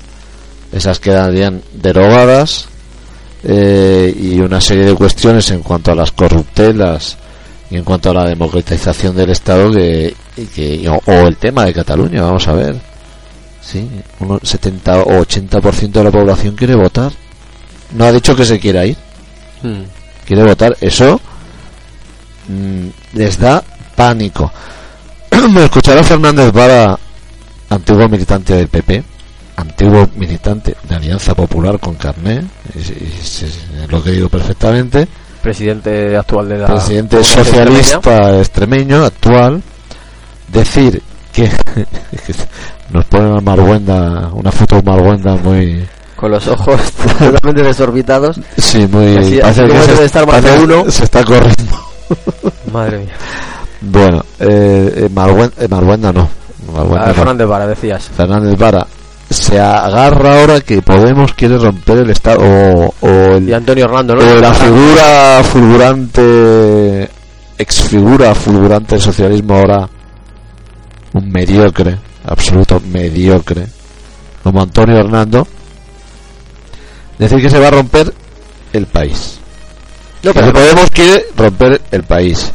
Esas 0.71 0.99
quedarían 0.99 1.61
derogadas 1.73 2.67
eh, 3.43 4.13
y 4.17 4.39
una 4.39 4.59
serie 4.59 4.85
de 4.85 4.95
cuestiones 4.95 5.51
en 5.51 5.61
cuanto 5.61 5.91
a 5.91 5.95
las 5.95 6.11
corruptelas 6.11 7.17
y 7.73 7.77
en 7.77 7.83
cuanto 7.83 8.11
a 8.11 8.13
la 8.13 8.25
democratización 8.25 9.15
del 9.15 9.31
Estado 9.31 9.71
que, 9.71 10.87
o, 10.87 11.01
o 11.11 11.27
el 11.27 11.37
tema 11.37 11.65
de 11.65 11.73
Cataluña, 11.73 12.21
vamos 12.21 12.47
a 12.47 12.53
ver. 12.53 12.75
Sí, 13.61 13.89
un 14.19 14.39
70 14.43 14.99
o 15.03 15.25
80% 15.25 15.91
de 15.91 16.03
la 16.03 16.11
población 16.11 16.55
quiere 16.55 16.75
votar. 16.75 17.11
No 17.95 18.05
ha 18.05 18.11
dicho 18.11 18.35
que 18.35 18.45
se 18.45 18.59
quiera 18.59 18.85
ir. 18.85 18.95
Hmm. 19.63 19.83
Quiere 20.25 20.43
votar. 20.43 20.77
Eso 20.81 21.19
mm, 22.47 22.87
les 23.13 23.39
da 23.39 23.63
pánico. 23.95 24.51
Me 25.51 25.63
escuchará 25.65 26.03
Fernández 26.03 26.51
Vara, 26.51 26.97
antiguo 27.69 28.07
militante 28.07 28.53
del 28.53 28.67
PP, 28.67 29.03
antiguo 29.55 30.09
militante 30.15 30.75
de 30.87 30.95
Alianza 30.95 31.33
Popular 31.33 31.79
con 31.79 31.95
Carné, 31.95 32.43
es, 32.75 32.89
es- 32.91 33.43
es 33.43 33.57
lo 33.89 34.03
que 34.03 34.11
digo 34.11 34.29
perfectamente, 34.29 35.07
Presidente 35.43 36.15
actual 36.17 36.47
de 36.49 36.57
la 36.57 36.65
presidente 36.67 37.17
Comunidad 37.17 37.37
Extremeña. 37.41 37.83
socialista 37.83 38.39
extremeño 38.39 39.03
actual, 39.05 39.61
decir 40.47 41.01
que 41.33 41.49
nos 42.91 43.05
pone 43.05 43.27
una 43.27 43.41
marguenda, 43.41 44.29
una 44.33 44.51
foto 44.51 44.77
de 44.77 44.81
marguenda 44.83 45.35
muy 45.35 45.85
Con 46.15 46.31
los 46.31 46.47
ojos 46.47 46.79
totalmente 47.19 47.61
desorbitados. 47.61 48.39
sí 48.57 48.87
muy 48.89 49.17
Así- 49.17 49.65
que 49.65 49.79
se, 49.81 50.05
estar 50.05 50.25
más 50.25 50.41
de 50.41 50.59
uno. 50.63 50.89
se 50.89 51.03
está 51.03 51.23
corriendo 51.25 51.77
Madre 52.71 52.99
mía. 52.99 53.13
bueno 53.81 54.23
eh, 54.39 54.93
eh, 54.95 55.09
Margüen- 55.13 55.51
eh, 55.59 55.67
no 55.67 55.75
Marguenda 55.75 56.09
Ah, 56.09 57.07
no. 57.07 57.13
Fernández 57.13 57.47
Vara, 57.47 57.67
decías. 57.67 58.03
Fernández 58.15 58.57
Vara 58.57 58.87
se 59.33 59.59
agarra 59.59 60.39
ahora 60.41 60.61
que 60.61 60.81
Podemos 60.81 61.33
quiere 61.33 61.57
romper 61.57 61.99
el 61.99 62.09
Estado 62.09 62.39
o, 62.41 62.93
o 63.01 63.07
el- 63.35 63.49
Y 63.49 63.53
Antonio 63.53 63.85
Hernando, 63.85 64.15
¿no? 64.15 64.21
o 64.21 64.35
la 64.39 64.53
figura 64.53 65.41
fulgurante 65.43 67.09
exfigura 67.57 68.33
fulgurante 68.35 68.95
del 68.95 69.01
socialismo 69.03 69.55
ahora 69.55 69.87
un 71.13 71.29
mediocre 71.31 71.97
absoluto 72.25 72.81
mediocre 72.91 73.67
como 74.43 74.61
Antonio 74.61 74.97
Hernando 74.97 75.47
decir 77.17 77.39
que 77.41 77.49
se 77.49 77.59
va 77.59 77.67
a 77.67 77.71
romper 77.71 78.13
el 78.73 78.85
país. 78.87 79.37
No, 80.23 80.33
que 80.33 80.41
Podemos 80.41 80.89
quiere 80.89 81.25
romper 81.37 81.81
el 81.91 82.03
país. 82.03 82.51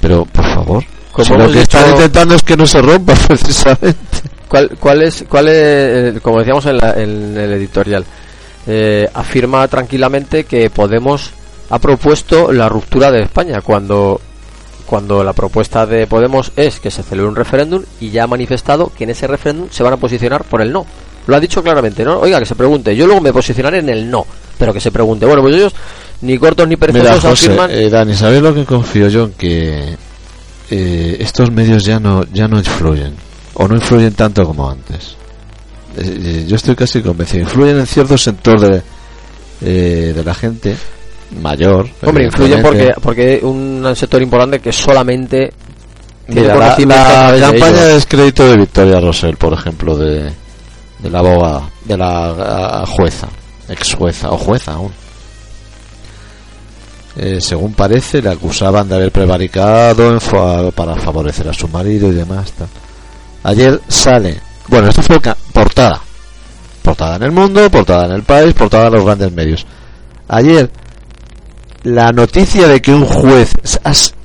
Pero 0.00 0.24
por 0.24 0.44
favor 0.44 0.84
Como 1.12 1.24
si 1.24 1.34
lo 1.34 1.50
que 1.52 1.60
están 1.62 1.90
intentando 1.90 2.34
es 2.34 2.42
que 2.42 2.56
no 2.56 2.66
se 2.66 2.80
rompa 2.80 3.14
precisamente 3.28 3.98
¿Cuál, 4.52 4.68
cuál 4.78 5.00
es, 5.02 5.24
cuál 5.30 5.48
es 5.48 5.54
eh, 5.56 6.18
como 6.22 6.40
decíamos 6.40 6.66
en, 6.66 6.76
la- 6.76 6.92
en 6.92 7.36
el 7.38 7.52
editorial, 7.54 8.04
eh, 8.66 9.08
afirma 9.14 9.66
tranquilamente 9.66 10.44
que 10.44 10.68
Podemos 10.68 11.30
ha 11.70 11.78
propuesto 11.78 12.52
la 12.52 12.68
ruptura 12.68 13.10
de 13.10 13.22
España 13.22 13.62
cuando 13.62 14.20
cuando 14.84 15.24
la 15.24 15.32
propuesta 15.32 15.86
de 15.86 16.06
Podemos 16.06 16.52
es 16.54 16.78
que 16.80 16.90
se 16.90 17.02
celebre 17.02 17.30
un 17.30 17.36
referéndum 17.36 17.82
y 17.98 18.10
ya 18.10 18.24
ha 18.24 18.26
manifestado 18.26 18.92
que 18.94 19.04
en 19.04 19.10
ese 19.10 19.26
referéndum 19.26 19.68
se 19.70 19.82
van 19.82 19.94
a 19.94 19.96
posicionar 19.96 20.44
por 20.44 20.60
el 20.60 20.70
no. 20.70 20.84
Lo 21.26 21.34
ha 21.34 21.40
dicho 21.40 21.62
claramente, 21.62 22.04
¿no? 22.04 22.18
Oiga, 22.18 22.38
que 22.38 22.44
se 22.44 22.54
pregunte. 22.54 22.94
Yo 22.94 23.06
luego 23.06 23.22
me 23.22 23.32
posicionaré 23.32 23.78
en 23.78 23.88
el 23.88 24.10
no, 24.10 24.26
pero 24.58 24.74
que 24.74 24.80
se 24.80 24.90
pregunte. 24.90 25.24
Bueno, 25.24 25.40
pues 25.40 25.54
ellos 25.56 25.72
ni 26.20 26.36
cortos 26.36 26.68
ni 26.68 26.76
perezosos 26.76 27.24
afirman. 27.48 27.70
eh, 27.70 27.88
Dani, 27.88 28.12
¿sabes 28.14 28.42
lo 28.42 28.52
que 28.54 28.66
confío 28.66 29.08
yo? 29.08 29.24
En 29.24 29.32
que 29.32 29.96
eh, 30.70 31.16
estos 31.20 31.50
medios 31.50 31.84
ya 31.84 31.98
no, 31.98 32.24
ya 32.32 32.46
no 32.48 32.58
influyen, 32.58 33.14
o 33.54 33.68
no 33.68 33.74
influyen 33.76 34.12
tanto 34.14 34.44
como 34.44 34.68
antes. 34.70 35.16
Eh, 35.96 36.20
eh, 36.24 36.44
yo 36.48 36.56
estoy 36.56 36.74
casi 36.74 37.02
convencido. 37.02 37.42
Influyen 37.44 37.78
en 37.78 37.86
cierto 37.86 38.16
sector 38.16 38.60
de, 38.60 38.82
eh, 39.60 40.12
de 40.14 40.24
la 40.24 40.34
gente 40.34 40.76
mayor. 41.40 41.88
Hombre, 42.04 42.24
influyen 42.26 42.62
porque, 42.62 42.94
porque 43.02 43.40
un 43.42 43.92
sector 43.94 44.20
importante 44.22 44.60
que 44.60 44.72
solamente 44.72 45.52
tiene 46.26 46.42
Mira, 46.42 46.54
la, 46.54 46.60
conocimiento 46.64 46.94
a 47.04 47.08
la 47.08 47.12
través 47.14 47.40
de 47.40 47.46
campaña 47.46 47.68
ellos. 47.76 47.86
de 47.88 47.94
descrédito 47.94 48.46
de 48.48 48.56
Victoria 48.56 49.00
Rosell, 49.00 49.36
por 49.36 49.52
ejemplo, 49.52 49.96
de, 49.96 50.32
de 50.98 51.10
la 51.10 51.18
abogada, 51.18 51.70
de 51.84 51.96
la 51.96 52.30
ah, 52.82 52.84
jueza, 52.86 53.28
ex 53.68 53.94
jueza 53.94 54.30
o 54.30 54.38
jueza 54.38 54.72
aún. 54.74 54.92
Eh, 57.16 57.38
según 57.42 57.74
parece, 57.74 58.22
le 58.22 58.30
acusaban 58.30 58.88
de 58.88 58.94
haber 58.94 59.12
prevaricado 59.12 60.10
en 60.12 60.20
fa- 60.20 60.70
para 60.70 60.96
favorecer 60.96 61.46
a 61.48 61.52
su 61.52 61.68
marido 61.68 62.08
y 62.08 62.12
demás. 62.14 62.50
tal. 62.52 62.68
Ayer 63.44 63.80
sale, 63.88 64.40
bueno, 64.68 64.88
esto 64.88 65.02
fue 65.02 65.18
portada, 65.52 66.00
portada 66.82 67.16
en 67.16 67.22
el 67.24 67.32
mundo, 67.32 67.68
portada 67.70 68.06
en 68.06 68.12
el 68.12 68.22
país, 68.22 68.54
portada 68.54 68.86
en 68.86 68.92
los 68.94 69.04
grandes 69.04 69.32
medios. 69.32 69.66
Ayer 70.28 70.70
la 71.82 72.12
noticia 72.12 72.68
de 72.68 72.80
que 72.80 72.92
un 72.92 73.04
juez, 73.04 73.52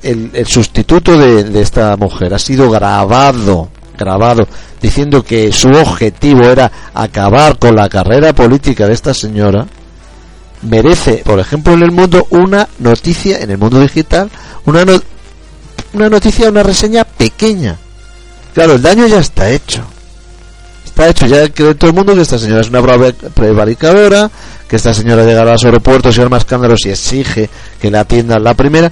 el 0.04 0.46
sustituto 0.46 1.18
de, 1.18 1.44
de 1.46 1.62
esta 1.62 1.98
mujer, 1.98 2.34
ha 2.34 2.40
sido 2.40 2.70
grabado, 2.70 3.70
grabado, 3.98 4.48
diciendo 4.80 5.24
que 5.24 5.52
su 5.52 5.70
objetivo 5.70 6.44
era 6.44 6.72
acabar 6.94 7.58
con 7.58 7.76
la 7.76 7.90
carrera 7.90 8.34
política 8.34 8.86
de 8.86 8.94
esta 8.94 9.16
señora, 9.16 9.66
merece, 10.62 11.24
por 11.26 11.40
ejemplo, 11.40 11.74
en 11.74 11.82
el 11.82 11.92
mundo, 11.92 12.28
una 12.30 12.68
noticia, 12.78 13.40
en 13.40 13.50
el 13.50 13.58
mundo 13.58 13.80
digital, 13.80 14.30
una, 14.66 14.86
no- 14.86 15.02
una 15.94 16.10
noticia, 16.10 16.50
una 16.50 16.62
reseña 16.62 17.04
pequeña. 17.06 17.78
Claro, 18.58 18.74
el 18.74 18.82
daño 18.82 19.06
ya 19.06 19.20
está 19.20 19.52
hecho. 19.52 19.84
Está 20.84 21.08
hecho, 21.10 21.28
ya 21.28 21.48
cree 21.50 21.76
todo 21.76 21.92
el 21.92 21.96
mundo 21.96 22.16
que 22.16 22.22
esta 22.22 22.40
señora 22.40 22.62
es 22.62 22.70
una 22.70 22.82
prevaricadora, 23.36 24.32
que 24.68 24.78
esta 24.78 24.96
señora 24.96 25.24
llega 25.26 25.44
a 25.44 25.46
los 25.46 25.64
aeropuertos 25.64 26.18
y 26.18 26.22
arma 26.22 26.38
escándalos 26.38 26.84
y 26.88 26.90
exige 26.90 27.52
que 27.80 27.92
la 27.92 28.00
atiendan 28.00 28.44
la 28.44 28.56
primera. 28.56 28.92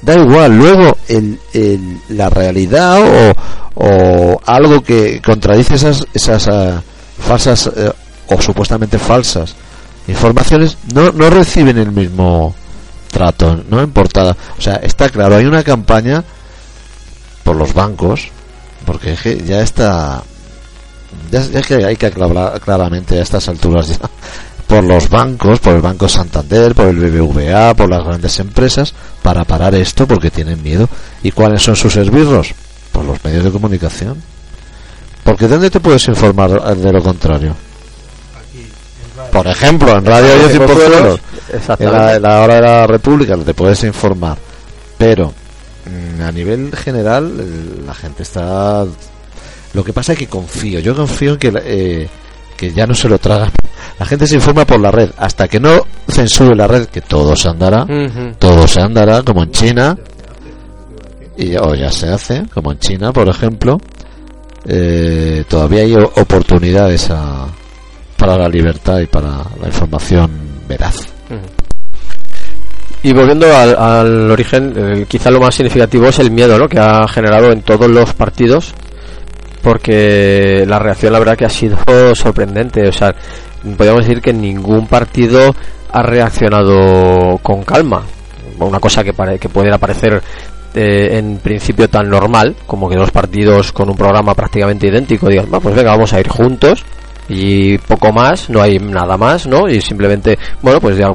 Da 0.00 0.14
igual, 0.14 0.56
luego 0.56 0.96
el, 1.08 1.38
el- 1.52 1.98
la 2.08 2.30
realidad 2.30 3.02
o, 3.02 3.34
o 3.74 4.40
algo 4.46 4.82
que 4.82 5.20
contradice 5.20 5.74
esas, 5.74 6.06
esas 6.14 6.48
ah, 6.48 6.82
falsas 7.20 7.66
eh, 7.76 7.92
o 8.28 8.40
supuestamente 8.40 8.98
falsas 8.98 9.54
informaciones 10.08 10.78
no, 10.94 11.12
no 11.12 11.28
reciben 11.28 11.76
el 11.76 11.92
mismo 11.92 12.54
trato, 13.10 13.62
no 13.68 13.82
en 13.82 13.90
portada. 13.92 14.34
O 14.58 14.62
sea, 14.62 14.76
está 14.76 15.10
claro, 15.10 15.36
hay 15.36 15.44
una 15.44 15.62
campaña 15.62 16.24
por 17.44 17.56
los 17.56 17.74
bancos, 17.74 18.28
porque 18.84 19.12
es 19.12 19.20
que 19.20 19.42
ya 19.44 19.60
está 19.60 20.22
ya, 21.30 21.40
ya 21.42 21.60
es 21.60 21.66
que 21.66 21.84
hay 21.84 21.96
que 21.96 22.06
aclarar 22.06 22.60
claramente 22.60 23.18
a 23.18 23.22
estas 23.22 23.48
alturas 23.48 23.88
ya 23.88 23.98
por 24.66 24.84
los 24.84 25.08
bancos, 25.10 25.60
por 25.60 25.74
el 25.74 25.82
Banco 25.82 26.08
Santander, 26.08 26.74
por 26.74 26.86
el 26.86 26.96
BBVA, 26.96 27.74
por 27.74 27.90
las 27.90 28.04
grandes 28.04 28.38
empresas, 28.38 28.94
para 29.22 29.44
parar 29.44 29.74
esto 29.74 30.06
porque 30.06 30.30
tienen 30.30 30.62
miedo. 30.62 30.88
¿Y 31.22 31.30
cuáles 31.30 31.62
son 31.62 31.76
sus 31.76 31.94
esbirros? 31.96 32.54
Por 32.90 33.04
los 33.04 33.22
medios 33.22 33.44
de 33.44 33.50
comunicación. 33.50 34.22
Porque 35.24 35.46
¿dónde 35.46 35.68
te 35.68 35.78
puedes 35.78 36.08
informar 36.08 36.76
de 36.76 36.90
lo 36.90 37.02
contrario? 37.02 37.54
Por 39.30 39.46
ejemplo, 39.46 39.96
en 39.96 40.06
Radio 40.06 40.32
En 40.32 40.40
Yo 40.40 40.48
Cienfuegos, 40.48 41.20
Cienfuegos, 41.50 41.80
en 41.80 41.92
la, 41.92 42.16
en 42.16 42.22
la 42.22 42.40
hora 42.40 42.54
de 42.54 42.60
la 42.62 42.86
República, 42.86 43.36
te 43.36 43.54
puedes 43.54 43.84
informar. 43.84 44.38
Pero 44.96 45.34
a 46.22 46.30
nivel 46.32 46.74
general, 46.76 47.24
el- 47.40 47.86
la 47.86 47.94
gente 47.94 48.22
está. 48.22 48.84
Lo 49.74 49.82
que 49.84 49.92
pasa 49.92 50.12
es 50.12 50.18
que 50.18 50.26
confío, 50.26 50.80
yo 50.80 50.94
confío 50.94 51.32
en 51.32 51.38
que, 51.38 51.52
eh, 51.64 52.08
que 52.56 52.72
ya 52.72 52.86
no 52.86 52.94
se 52.94 53.08
lo 53.08 53.18
tragan. 53.18 53.50
La 53.98 54.06
gente 54.06 54.26
se 54.26 54.36
informa 54.36 54.64
por 54.64 54.78
la 54.80 54.90
red. 54.90 55.10
Hasta 55.16 55.48
que 55.48 55.58
no 55.60 55.84
censure 56.08 56.54
la 56.54 56.66
red, 56.66 56.86
que 56.86 57.00
todo 57.00 57.34
se 57.36 57.48
andará, 57.48 57.84
todo 58.38 58.66
se 58.68 58.80
andará, 58.80 59.22
como 59.22 59.42
en 59.42 59.50
China. 59.50 59.96
y 61.34 61.56
o 61.56 61.74
ya 61.74 61.90
se 61.90 62.08
hace, 62.08 62.44
como 62.52 62.72
en 62.72 62.78
China, 62.78 63.10
por 63.12 63.26
ejemplo, 63.26 63.80
eh, 64.66 65.44
todavía 65.48 65.80
hay 65.82 65.94
oportunidades 65.94 67.10
a- 67.10 67.48
para 68.18 68.36
la 68.36 68.48
libertad 68.48 68.98
y 69.00 69.06
para 69.06 69.42
la 69.60 69.66
información 69.66 70.30
veraz. 70.68 70.96
Y 73.04 73.12
volviendo 73.12 73.46
al, 73.54 73.76
al 73.76 74.30
origen, 74.30 74.72
eh, 74.76 75.06
quizá 75.08 75.30
lo 75.30 75.40
más 75.40 75.54
significativo 75.54 76.06
es 76.06 76.18
el 76.20 76.30
miedo 76.30 76.56
¿no? 76.58 76.68
que 76.68 76.78
ha 76.78 77.06
generado 77.08 77.50
en 77.50 77.62
todos 77.62 77.88
los 77.90 78.14
partidos, 78.14 78.72
porque 79.62 80.64
la 80.66 80.78
reacción 80.78 81.12
la 81.12 81.18
verdad 81.18 81.36
que 81.36 81.44
ha 81.44 81.50
sido 81.50 81.76
sorprendente. 82.14 82.86
O 82.88 82.92
sea, 82.92 83.14
podríamos 83.76 84.06
decir 84.06 84.20
que 84.22 84.32
ningún 84.32 84.86
partido 84.86 85.54
ha 85.90 86.02
reaccionado 86.02 87.38
con 87.42 87.62
calma. 87.62 88.02
Una 88.58 88.78
cosa 88.80 89.02
que, 89.02 89.12
pare- 89.12 89.38
que 89.38 89.48
pudiera 89.48 89.78
parecer 89.78 90.22
eh, 90.74 91.18
en 91.18 91.38
principio 91.38 91.88
tan 91.88 92.08
normal, 92.08 92.54
como 92.66 92.88
que 92.88 92.96
dos 92.96 93.10
partidos 93.10 93.72
con 93.72 93.90
un 93.90 93.96
programa 93.96 94.34
prácticamente 94.34 94.86
idéntico 94.86 95.28
digan, 95.28 95.46
"Va, 95.52 95.58
pues 95.60 95.74
venga, 95.74 95.90
vamos 95.90 96.12
a 96.12 96.20
ir 96.20 96.28
juntos 96.28 96.84
y 97.28 97.78
poco 97.78 98.12
más, 98.12 98.48
no 98.48 98.62
hay 98.62 98.78
nada 98.78 99.16
más, 99.16 99.46
¿no? 99.46 99.68
Y 99.68 99.80
simplemente, 99.80 100.38
bueno, 100.60 100.80
pues 100.80 100.96
ya 100.96 101.08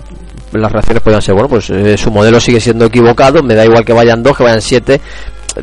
las 0.54 0.72
reacciones 0.72 1.04
puedan 1.04 1.22
ser, 1.22 1.34
bueno, 1.34 1.50
pues 1.50 1.70
eh, 1.70 1.98
su 1.98 2.12
modelo 2.12 2.40
sigue 2.40 2.60
siendo 2.60 2.86
equivocado, 2.86 3.44
me 3.44 3.56
da 3.56 3.66
igual 3.66 3.84
que 3.84 3.94
vayan 3.94 4.24
dos, 4.24 4.38
que 4.38 4.44
vayan 4.44 4.62
siete, 4.62 5.02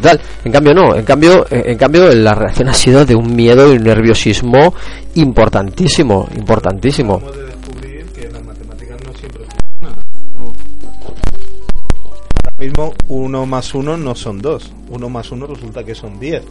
tal. 0.01 0.21
En 0.45 0.53
cambio 0.53 0.75
no, 0.75 0.95
en 0.95 1.05
cambio, 1.05 1.47
eh, 1.51 1.65
en 1.67 1.79
cambio 1.79 2.13
la 2.15 2.35
reacción 2.35 2.69
ha 2.69 2.75
sido 2.75 3.05
de 3.05 3.15
un 3.15 3.35
miedo 3.35 3.73
y 3.73 3.77
un 3.77 3.85
nerviosismo 3.85 4.75
importantísimo, 5.15 6.29
importantísimo. 6.37 7.23
Mismo 12.59 12.95
uno 13.09 13.45
más 13.47 13.75
uno 13.75 13.97
no 13.97 14.15
son 14.15 14.41
dos, 14.41 14.73
uno 14.89 15.09
más 15.09 15.31
uno 15.33 15.47
resulta 15.47 15.85
que 15.85 15.95
son 15.95 16.19
diez. 16.19 16.43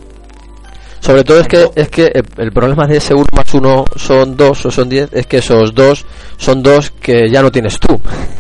Sobre 1.03 1.25
todo 1.25 1.41
es 1.41 1.49
que 1.49 1.69
es 1.75 1.89
que 1.89 2.23
el, 2.37 2.53
problema 2.53 2.87
de 2.87 2.95
ese 2.95 3.13
uno 3.13 3.25
más 3.33 3.53
uno 3.53 3.83
son 3.97 4.37
dos 4.37 4.65
o 4.65 4.71
son 4.71 4.87
diez 4.87 5.09
es 5.11 5.27
que 5.27 5.39
esos 5.39 5.75
dos 5.75 6.05
son 6.37 6.63
dos 6.63 6.91
que 6.91 7.29
ya 7.29 7.41
no 7.41 7.51
tienes 7.51 7.77
tú, 7.77 7.99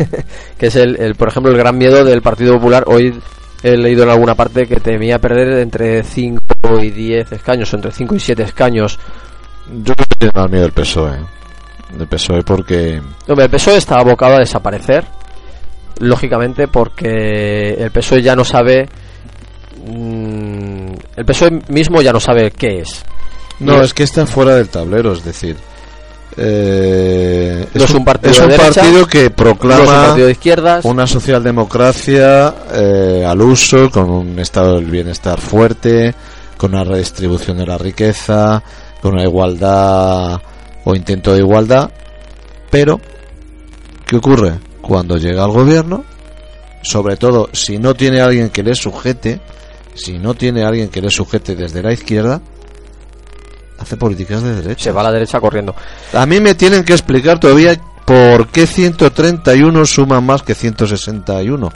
que 0.57 0.67
es 0.67 0.75
el, 0.77 0.95
el, 0.95 1.15
por 1.15 1.27
ejemplo 1.27 1.51
el 1.51 1.57
gran 1.57 1.77
miedo 1.77 2.05
del 2.05 2.21
Partido 2.21 2.53
Popular. 2.53 2.85
Hoy 2.87 3.19
he 3.63 3.75
leído 3.75 4.03
en 4.03 4.11
alguna 4.11 4.35
parte 4.35 4.65
que 4.65 4.77
temía 4.77 5.19
perder 5.19 5.59
entre 5.59 6.03
5 6.03 6.39
y 6.81 6.89
10 6.91 7.33
escaños 7.33 7.73
o 7.73 7.75
entre 7.75 7.91
5 7.91 8.15
y 8.15 8.19
7 8.21 8.43
escaños. 8.43 8.97
Yo 9.67 9.93
creo 9.93 10.07
que 10.07 10.15
tiene 10.19 10.31
más 10.33 10.49
miedo 10.49 10.65
el 10.65 10.71
PSOE. 10.71 11.17
El 11.99 12.07
PSOE 12.07 12.43
porque 12.43 13.01
Hombre, 13.27 13.43
el 13.43 13.51
PSOE 13.51 13.75
está 13.75 13.95
abocado 13.95 14.35
a 14.35 14.39
desaparecer, 14.39 15.03
lógicamente, 15.99 16.69
porque 16.69 17.73
el 17.77 17.91
PSOE 17.91 18.21
ya 18.21 18.37
no 18.37 18.45
sabe. 18.45 18.87
Mm, 19.85 20.93
el 21.17 21.25
PSOE 21.25 21.61
mismo 21.69 22.01
ya 22.01 22.11
no 22.13 22.19
sabe 22.19 22.51
qué 22.51 22.79
es. 22.81 23.03
No, 23.59 23.81
es 23.81 23.93
que 23.93 24.03
está 24.03 24.25
fuera 24.25 24.55
del 24.55 24.69
tablero, 24.69 25.13
es 25.13 25.23
decir. 25.23 25.55
eh, 26.37 27.67
No 27.73 27.83
es 27.83 27.91
un 27.93 28.03
partido 28.03 28.31
es 28.31 28.37
de 28.39 28.43
un 28.45 28.49
derecha, 28.51 28.81
partido 28.81 29.07
que 29.07 29.29
proclama 29.29 29.83
no 29.83 29.83
es 29.83 29.89
un 29.99 30.05
partido 30.05 30.25
de 30.27 30.31
izquierdas. 30.31 30.85
una 30.85 31.07
socialdemocracia 31.07 32.53
eh, 32.73 33.25
al 33.27 33.41
uso, 33.41 33.89
con 33.91 34.09
un 34.09 34.39
estado 34.39 34.75
del 34.75 34.85
bienestar 34.85 35.39
fuerte, 35.39 36.13
con 36.57 36.73
una 36.73 36.83
redistribución 36.83 37.57
de 37.57 37.65
la 37.65 37.77
riqueza, 37.77 38.63
con 39.01 39.13
una 39.13 39.23
igualdad 39.23 40.41
o 40.85 40.95
intento 40.95 41.33
de 41.33 41.39
igualdad. 41.39 41.89
Pero, 42.69 42.99
¿qué 44.05 44.15
ocurre? 44.17 44.53
Cuando 44.81 45.17
llega 45.17 45.43
al 45.43 45.51
gobierno, 45.51 46.03
sobre 46.81 47.15
todo 47.17 47.49
si 47.53 47.77
no 47.77 47.93
tiene 47.93 48.19
alguien 48.21 48.49
que 48.49 48.63
le 48.63 48.75
sujete, 48.75 49.39
si 49.95 50.19
no 50.19 50.33
tiene 50.33 50.63
alguien 50.63 50.89
que 50.89 51.01
le 51.01 51.09
sujete 51.09 51.55
desde 51.55 51.81
la 51.81 51.93
izquierda, 51.93 52.41
hace 53.79 53.97
políticas 53.97 54.41
de 54.43 54.55
derecha. 54.55 54.85
Se 54.85 54.91
va 54.91 55.01
a 55.01 55.05
la 55.05 55.11
derecha 55.11 55.39
corriendo. 55.39 55.75
A 56.13 56.25
mí 56.25 56.39
me 56.39 56.55
tienen 56.55 56.83
que 56.83 56.93
explicar 56.93 57.39
todavía 57.39 57.79
por 58.05 58.47
qué 58.47 58.67
131 58.67 59.85
suma 59.85 60.21
más 60.21 60.43
que 60.43 60.55
161. 60.55 61.71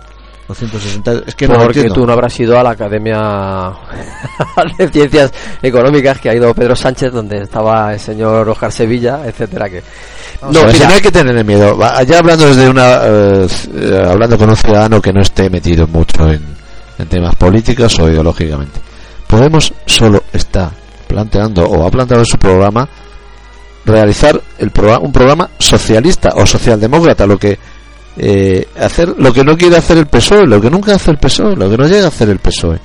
O 0.49 0.53
160, 0.55 1.23
es 1.27 1.35
que 1.35 1.45
no 1.45 1.55
lo 1.55 1.63
porque 1.65 1.79
entiendo. 1.79 1.95
tú 1.95 2.07
no 2.07 2.13
habrás 2.13 2.39
ido 2.39 2.57
a 2.57 2.63
la 2.63 2.69
Academia 2.69 3.73
de 4.77 4.87
Ciencias 4.87 5.33
Económicas 5.61 6.19
que 6.19 6.29
ha 6.29 6.35
ido 6.35 6.53
Pedro 6.53 6.73
Sánchez, 6.73 7.11
donde 7.11 7.39
estaba 7.43 7.93
el 7.93 7.99
señor 7.99 8.47
Oscar 8.47 8.71
Sevilla, 8.71 9.19
etcétera. 9.25 9.69
Que 9.69 9.83
No, 10.43 10.51
mira, 10.51 10.71
si 10.71 10.83
no 10.83 10.93
hay 10.93 11.01
que 11.01 11.11
tener 11.11 11.43
miedo. 11.43 11.77
Ya 12.07 12.19
hablando 12.19 12.45
desde 12.45 12.69
una, 12.69 12.99
eh, 13.03 13.47
eh, 13.75 14.01
hablando 14.09 14.37
con 14.37 14.49
un 14.49 14.55
ciudadano 14.55 15.01
que 15.01 15.11
no 15.11 15.21
esté 15.21 15.49
metido 15.49 15.85
mucho 15.85 16.29
en, 16.29 16.45
en 16.97 17.07
temas 17.07 17.35
políticos 17.35 17.97
o 17.99 18.09
ideológicamente. 18.09 18.79
Podemos 19.27 19.73
solo 19.85 20.23
está 20.31 20.71
planteando 21.07 21.65
o 21.65 21.85
ha 21.85 21.91
planteado 21.91 22.21
en 22.21 22.25
su 22.25 22.37
programa 22.37 22.87
realizar 23.85 24.41
el 24.57 24.71
programa, 24.71 25.05
un 25.05 25.11
programa 25.11 25.49
socialista 25.57 26.33
o 26.35 26.45
socialdemócrata, 26.45 27.25
lo 27.25 27.37
que 27.37 27.57
eh, 28.17 28.67
hacer 28.79 29.15
lo 29.17 29.31
que 29.31 29.43
no 29.43 29.57
quiere 29.57 29.77
hacer 29.77 29.97
el 29.97 30.07
PSOE, 30.07 30.47
lo 30.47 30.59
que 30.59 30.69
nunca 30.69 30.95
hace 30.95 31.11
el 31.11 31.17
PSOE, 31.17 31.55
lo 31.55 31.69
que 31.69 31.77
no 31.77 31.87
llega 31.87 32.05
a 32.05 32.09
hacer 32.09 32.29
el 32.29 32.39
PSOE. 32.39 32.79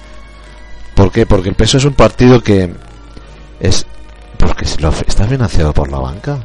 ¿Por 0.94 1.10
qué? 1.10 1.26
Porque 1.26 1.48
el 1.48 1.54
PSOE 1.54 1.78
es 1.78 1.84
un 1.86 1.94
partido 1.94 2.40
que 2.40 2.72
es 3.60 3.86
porque 4.38 4.66
lo, 4.80 4.90
está 4.90 5.24
financiado 5.26 5.72
por 5.72 5.90
la 5.90 5.98
banca. 5.98 6.38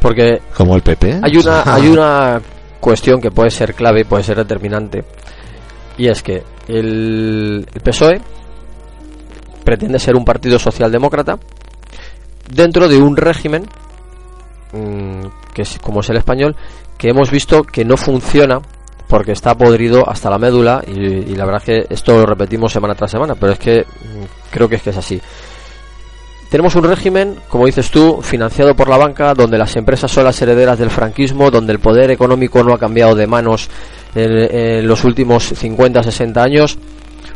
porque 0.00 0.40
Como 0.56 0.76
el 0.76 0.82
PP. 0.82 1.20
hay 1.22 1.36
una 1.36 1.62
hay 1.74 1.88
una 1.88 2.40
cuestión 2.78 3.20
que 3.20 3.30
puede 3.30 3.50
ser 3.50 3.74
clave 3.74 4.02
y 4.02 4.04
puede 4.04 4.22
ser 4.22 4.36
determinante 4.36 5.04
y 5.98 6.08
es 6.08 6.22
que 6.22 6.42
el, 6.78 7.66
PSOE 7.82 8.20
pretende 9.64 9.98
ser 9.98 10.16
un 10.16 10.24
partido 10.24 10.58
socialdemócrata 10.58 11.38
dentro 12.52 12.88
de 12.88 12.98
un 12.98 13.16
régimen 13.16 13.66
mm, 14.72 15.52
que 15.54 15.62
es 15.62 15.78
como 15.78 16.00
es 16.00 16.10
el 16.10 16.16
español 16.16 16.56
que 16.98 17.10
hemos 17.10 17.30
visto 17.30 17.62
que 17.62 17.84
no 17.84 17.96
funciona 17.96 18.60
porque 19.08 19.32
está 19.32 19.56
podrido 19.56 20.08
hasta 20.08 20.30
la 20.30 20.38
médula 20.38 20.82
y, 20.86 21.00
y 21.00 21.34
la 21.34 21.44
verdad 21.44 21.62
que 21.62 21.86
esto 21.90 22.16
lo 22.16 22.26
repetimos 22.26 22.72
semana 22.72 22.94
tras 22.94 23.10
semana 23.10 23.34
pero 23.34 23.52
es 23.52 23.58
que 23.58 23.80
mm, 23.80 24.50
creo 24.50 24.68
que 24.68 24.76
es 24.76 24.82
que 24.82 24.90
es 24.90 24.96
así 24.96 25.20
tenemos 26.50 26.74
un 26.74 26.82
régimen, 26.82 27.36
como 27.48 27.66
dices 27.66 27.92
tú, 27.92 28.20
financiado 28.22 28.74
por 28.74 28.88
la 28.88 28.96
banca, 28.96 29.34
donde 29.34 29.56
las 29.56 29.76
empresas 29.76 30.10
son 30.10 30.24
las 30.24 30.42
herederas 30.42 30.76
del 30.78 30.90
franquismo, 30.90 31.48
donde 31.48 31.72
el 31.72 31.78
poder 31.78 32.10
económico 32.10 32.64
no 32.64 32.74
ha 32.74 32.78
cambiado 32.78 33.14
de 33.14 33.28
manos 33.28 33.70
en, 34.16 34.86
los 34.86 35.04
últimos 35.04 35.44
50, 35.44 36.02
60 36.02 36.42
años. 36.42 36.76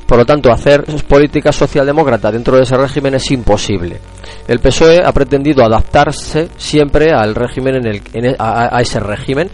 Por 0.05 0.19
lo 0.19 0.27
tanto, 0.27 0.51
hacer 0.51 0.85
política 1.09 1.53
socialdemócrata 1.53 2.33
dentro 2.33 2.57
de 2.57 2.65
ese 2.65 2.77
régimen 2.77 3.15
es 3.15 3.31
imposible. 3.31 4.01
El 4.49 4.59
PSOE 4.59 5.01
ha 5.03 5.13
pretendido 5.13 5.65
adaptarse 5.65 6.49
siempre 6.57 7.13
al 7.13 7.37
régimen 7.37 7.77
en 7.77 7.87
el, 7.87 8.03
en 8.13 8.25
e- 8.27 8.37
a 8.39 8.81
ese 8.83 8.99
régimen 8.99 9.49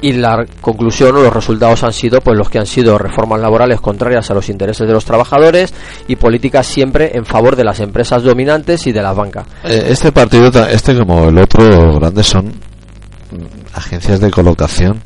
y 0.00 0.12
la 0.12 0.46
conclusión 0.60 1.16
o 1.16 1.20
los 1.22 1.32
resultados 1.32 1.82
han 1.82 1.92
sido 1.92 2.20
pues 2.20 2.36
los 2.36 2.48
que 2.48 2.58
han 2.58 2.66
sido 2.66 2.96
reformas 2.98 3.40
laborales 3.40 3.80
contrarias 3.80 4.30
a 4.30 4.34
los 4.34 4.48
intereses 4.48 4.86
de 4.86 4.92
los 4.92 5.04
trabajadores 5.04 5.72
y 6.06 6.16
políticas 6.16 6.66
siempre 6.66 7.10
en 7.16 7.24
favor 7.24 7.56
de 7.56 7.64
las 7.64 7.80
empresas 7.80 8.22
dominantes 8.22 8.86
y 8.86 8.92
de 8.92 9.02
la 9.02 9.12
banca. 9.12 9.44
Eh, 9.64 9.86
Este 9.90 10.12
partido, 10.12 10.48
este 10.68 10.96
como 10.96 11.28
el 11.28 11.38
otro 11.38 11.98
grande, 11.98 12.22
son 12.22 12.46
mm, 12.46 13.74
agencias 13.74 14.20
de 14.20 14.30
colocación. 14.30 15.02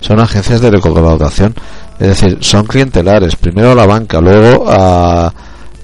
Son 0.00 0.20
agencias 0.20 0.60
de 0.60 0.70
colocación. 0.78 1.54
Es 1.98 2.08
decir, 2.08 2.38
son 2.40 2.66
clientelares. 2.66 3.34
Primero 3.36 3.72
a 3.72 3.74
la 3.74 3.86
banca, 3.86 4.20
luego 4.20 4.66
a, 4.68 5.32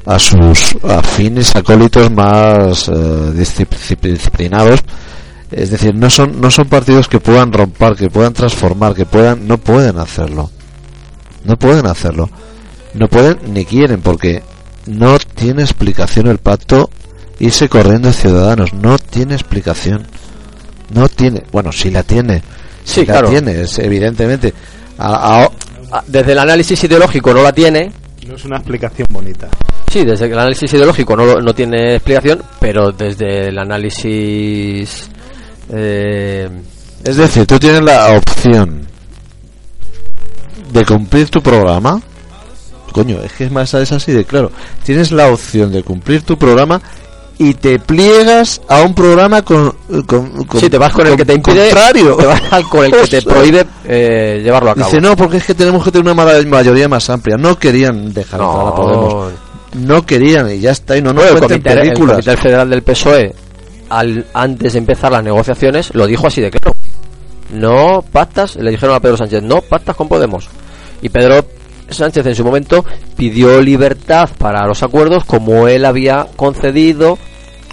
a 0.05 0.19
sus 0.19 0.77
afines 0.87 1.57
acólitos 1.57 2.11
más 2.11 2.89
eh, 2.89 2.93
discip- 2.93 3.99
disciplinados. 4.03 4.81
Es 5.53 5.71
decir, 5.71 5.95
no 5.95 6.09
son, 6.11 6.41
no 6.41 6.51
son 6.51 6.69
partidos 6.69 7.09
que 7.09 7.21
puedan 7.21 7.53
romper, 7.53 7.95
que 7.95 8.09
puedan 8.11 8.33
transformar, 8.33 8.95
que 8.95 9.05
puedan, 9.05 9.47
no 9.47 9.59
pueden 9.59 9.99
hacerlo. 9.99 10.51
No 11.45 11.57
pueden 11.59 11.87
hacerlo. 11.87 12.31
No 12.95 13.09
pueden 13.09 13.39
ni 13.53 13.65
quieren 13.65 14.01
porque 14.01 14.43
no 14.87 15.19
tiene 15.19 15.63
explicación 15.63 16.27
el 16.27 16.39
pacto 16.39 16.91
irse 17.39 17.69
corriendo 17.69 18.09
a 18.09 18.13
ciudadanos. 18.13 18.73
No 18.75 18.99
tiene 18.99 19.35
explicación. 19.35 20.07
No 20.95 21.09
tiene. 21.09 21.43
Bueno, 21.53 21.71
sí 21.73 21.91
la 21.91 22.03
tiene. 22.03 22.43
Sí, 22.85 23.01
la 23.07 23.13
claro. 23.15 23.31
tiene, 23.31 23.61
es 23.63 23.79
evidentemente. 23.79 24.53
A- 24.99 25.43
a- 25.45 25.51
Ah, 25.95 26.03
Desde 26.07 26.33
el 26.33 26.39
análisis 26.39 26.83
ideológico 26.85 27.35
no 27.35 27.43
la 27.43 27.53
tiene. 27.53 27.93
No 28.27 28.35
es 28.37 28.45
una 28.47 28.57
explicación 28.57 29.07
bonita. 29.11 29.49
Sí, 29.93 30.07
desde 30.07 30.25
el 30.25 30.33
análisis 30.39 30.73
ideológico 30.73 31.15
no, 31.15 31.27
lo- 31.27 31.43
no 31.43 31.53
tiene 31.55 31.97
explicación, 31.97 32.43
pero 32.59 32.93
desde 32.93 33.49
el 33.49 33.59
análisis... 33.59 35.11
eh, 35.73 36.49
es 37.05 37.17
decir, 37.17 37.47
tú 37.47 37.59
tienes 37.59 37.83
la 37.83 38.13
opción 38.17 38.87
de 40.73 40.85
cumplir 40.85 41.29
tu 41.31 41.43
programa. 41.43 42.01
Coño, 42.93 43.19
es 43.25 43.33
que 43.33 43.45
es 43.45 43.51
más 43.51 43.73
es 43.75 43.91
así 43.93 44.13
de 44.13 44.25
claro. 44.25 44.51
Tienes 44.85 45.13
la 45.13 45.29
opción 45.29 45.73
de 45.73 45.83
cumplir 45.83 46.23
tu 46.23 46.37
programa 46.39 46.81
y 47.39 47.55
te 47.55 47.79
pliegas 47.79 48.61
a 48.69 48.83
un 48.83 48.95
programa 48.95 49.43
con, 49.43 49.75
con, 50.07 50.45
con- 50.45 50.61
Sí, 50.61 50.69
te 50.69 50.77
vas 50.79 50.93
con 50.93 51.07
el 51.07 51.17
que 51.17 51.25
te 51.25 51.33
impide, 51.35 51.71
contrario. 51.71 52.17
te 52.21 52.27
vas 52.27 52.43
con 52.71 52.85
el 52.85 52.93
que 52.93 53.07
te 53.09 53.23
prohíbe 53.29 53.67
eh, 53.87 54.41
llevarlo 54.45 54.71
a 54.71 54.75
cabo. 54.75 54.87
Dice, 54.87 55.01
no, 55.01 55.17
porque 55.17 55.39
es 55.39 55.45
que 55.45 55.55
tenemos 55.55 55.83
que 55.83 55.91
tener 55.91 56.13
una 56.13 56.23
ma- 56.25 56.41
mayoría 56.47 56.89
más 56.89 57.09
amplia. 57.11 57.37
No 57.39 57.59
querían 57.59 58.13
dejar 58.13 58.39
No. 58.41 58.51
entrar 58.53 58.69
a 58.69 58.75
Podemos. 58.75 59.33
No 59.75 60.05
querían 60.05 60.51
y 60.53 60.61
ya 60.61 60.73
está. 60.73 60.97
Y 60.99 61.03
no 61.03 61.15
nos 61.15 61.25
Bueno, 61.25 61.39
el, 61.39 61.43
comité, 61.63 61.73
el. 61.81 61.95
Comité 61.95 62.37
Federal 62.37 62.69
del 62.69 62.83
PSOE, 62.83 63.35
al, 63.93 64.25
antes 64.33 64.73
de 64.73 64.79
empezar 64.79 65.13
las 65.13 65.23
negociaciones, 65.23 65.95
lo 65.95 66.07
dijo 66.07 66.27
así 66.27 66.41
de 66.41 66.51
claro. 66.51 66.75
No 67.53 68.03
pactas, 68.11 68.57
le 68.57 68.71
dijeron 68.71 68.95
a 68.95 69.01
Pedro 69.01 69.19
Sánchez, 69.19 69.43
no 69.43 69.61
pactas 69.61 69.95
con 69.95 70.09
Podemos. 70.09 70.49
Y 71.03 71.11
Pedro 71.11 71.45
Sánchez 71.91 72.25
en 72.25 72.35
su 72.35 72.43
momento 72.43 72.85
pidió 73.17 73.61
libertad 73.61 74.31
para 74.39 74.67
los 74.67 74.83
acuerdos 74.83 75.25
como 75.25 75.69
él 75.69 75.85
había 75.85 76.27
concedido 76.37 77.19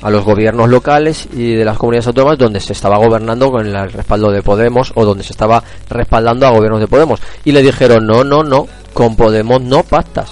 a 0.02 0.10
los 0.10 0.26
gobiernos 0.26 0.70
locales 0.70 1.28
y 1.34 1.54
de 1.54 1.64
las 1.64 1.78
comunidades 1.78 2.08
autónomas 2.08 2.38
donde 2.38 2.60
se 2.60 2.74
estaba 2.74 2.98
gobernando 2.98 3.50
con 3.50 3.66
el 3.66 3.92
respaldo 3.92 4.30
de 4.32 4.42
Podemos 4.42 4.92
o 4.96 5.06
donde 5.06 5.24
se 5.24 5.32
estaba 5.32 5.64
respaldando 5.90 6.48
a 6.48 6.52
gobiernos 6.52 6.82
de 6.82 6.88
Podemos. 6.88 7.22
Y 7.46 7.54
le 7.54 7.62
dijeron, 7.62 8.06
no, 8.06 8.26
no, 8.26 8.44
no, 8.44 8.68
con 8.94 9.16
Podemos 9.16 9.62
no 9.62 9.84
pactas. 9.84 10.32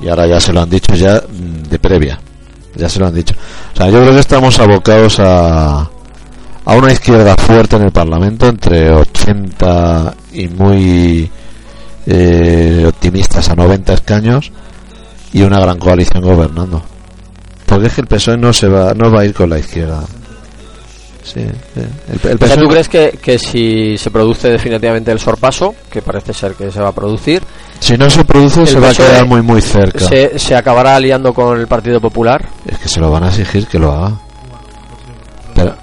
Y 0.00 0.08
ahora 0.08 0.26
ya 0.26 0.40
se 0.40 0.54
lo 0.54 0.62
han 0.62 0.70
dicho 0.70 0.94
ya 0.94 1.20
mm, 1.20 1.68
de 1.68 1.78
previa. 1.78 2.20
Ya 2.76 2.88
se 2.88 2.98
lo 2.98 3.06
han 3.06 3.14
dicho. 3.14 3.34
O 3.74 3.76
sea, 3.76 3.88
yo 3.88 4.00
creo 4.00 4.12
que 4.12 4.20
estamos 4.20 4.58
abocados 4.58 5.18
a, 5.20 5.88
a 6.64 6.74
una 6.74 6.92
izquierda 6.92 7.36
fuerte 7.36 7.76
en 7.76 7.82
el 7.82 7.92
Parlamento, 7.92 8.48
entre 8.48 8.90
80 8.90 10.14
y 10.32 10.48
muy 10.48 11.30
eh, 12.06 12.84
optimistas 12.86 13.48
a 13.48 13.54
90 13.54 13.94
escaños, 13.94 14.52
y 15.32 15.42
una 15.42 15.60
gran 15.60 15.78
coalición 15.78 16.22
gobernando. 16.22 16.82
Porque 17.66 17.86
es 17.88 17.94
que 17.94 18.00
el 18.02 18.06
PSOE 18.06 18.36
no 18.36 18.52
se 18.52 18.68
va, 18.68 18.94
no 18.94 19.10
va 19.10 19.20
a 19.20 19.24
ir 19.24 19.34
con 19.34 19.50
la 19.50 19.58
izquierda. 19.58 20.02
Sí. 21.26 21.40
El, 21.40 22.30
el 22.30 22.38
PSOE 22.38 22.56
¿tú 22.56 22.68
crees 22.68 22.88
que, 22.88 23.18
que 23.20 23.36
si 23.36 23.98
se 23.98 24.10
produce 24.12 24.48
definitivamente 24.48 25.10
el 25.10 25.18
sorpaso, 25.18 25.74
que 25.90 26.00
parece 26.00 26.32
ser 26.32 26.54
que 26.54 26.70
se 26.70 26.80
va 26.80 26.88
a 26.88 26.92
producir, 26.92 27.42
si 27.80 27.98
no 27.98 28.08
se 28.08 28.24
produce 28.24 28.64
se 28.64 28.78
va 28.78 28.90
a 28.90 28.94
quedar 28.94 29.26
muy 29.26 29.42
muy 29.42 29.60
cerca. 29.60 29.98
se, 30.06 30.38
se 30.38 30.54
acabará 30.54 30.94
aliando 30.94 31.34
con 31.34 31.58
el 31.58 31.66
Partido 31.66 32.00
Popular? 32.00 32.48
Es 32.64 32.78
que 32.78 32.88
se 32.88 33.00
lo 33.00 33.10
van 33.10 33.24
a 33.24 33.28
exigir 33.28 33.66
que 33.66 33.78
lo 33.78 33.90
haga. 33.92 34.12
Pero, 35.54 35.74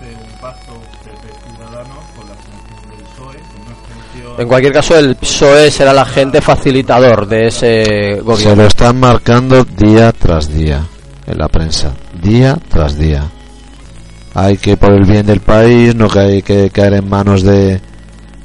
En 4.37 4.47
cualquier 4.47 4.73
caso, 4.73 4.97
el 4.97 5.15
PSOE 5.15 5.69
será 5.69 5.91
el 5.91 5.99
agente 5.99 6.41
facilitador 6.41 7.27
de 7.27 7.47
ese 7.47 7.83
Se 7.85 8.15
lo 8.17 8.23
gobierno. 8.23 8.63
están 8.65 8.99
marcando 8.99 9.63
día 9.63 10.11
tras 10.11 10.51
día 10.51 10.83
en 11.27 11.37
la 11.37 11.47
prensa, 11.49 11.93
día 12.19 12.57
tras 12.69 12.97
día. 12.97 13.23
Hay 14.33 14.57
que 14.57 14.77
por 14.77 14.91
el 14.93 15.05
bien 15.05 15.25
del 15.25 15.41
país, 15.41 15.95
no 15.95 16.09
que 16.09 16.19
hay 16.19 16.41
que 16.41 16.69
caer 16.71 16.93
en 16.93 17.09
manos 17.09 17.43
de 17.43 17.79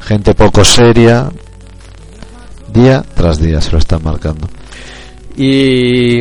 gente 0.00 0.34
poco 0.34 0.64
seria. 0.64 1.30
Día 2.72 3.02
tras 3.14 3.40
día 3.40 3.60
se 3.60 3.72
lo 3.72 3.78
están 3.78 4.02
marcando. 4.02 4.46
Y 5.36 6.20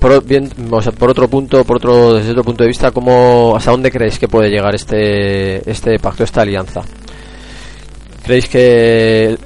por, 0.00 0.24
bien, 0.24 0.50
o 0.70 0.82
sea, 0.82 0.90
por 0.92 1.10
otro 1.10 1.28
punto, 1.28 1.64
por 1.64 1.76
otro 1.76 2.14
desde 2.14 2.32
otro 2.32 2.42
punto 2.42 2.64
de 2.64 2.68
vista, 2.68 2.90
¿cómo, 2.90 3.54
¿hasta 3.56 3.70
dónde 3.70 3.90
creéis 3.90 4.18
que 4.18 4.26
puede 4.26 4.50
llegar 4.50 4.74
este 4.74 5.70
este 5.70 5.98
pacto, 6.00 6.24
esta 6.24 6.42
alianza? 6.42 6.82
¿Creéis 8.24 8.48
que 8.48 9.38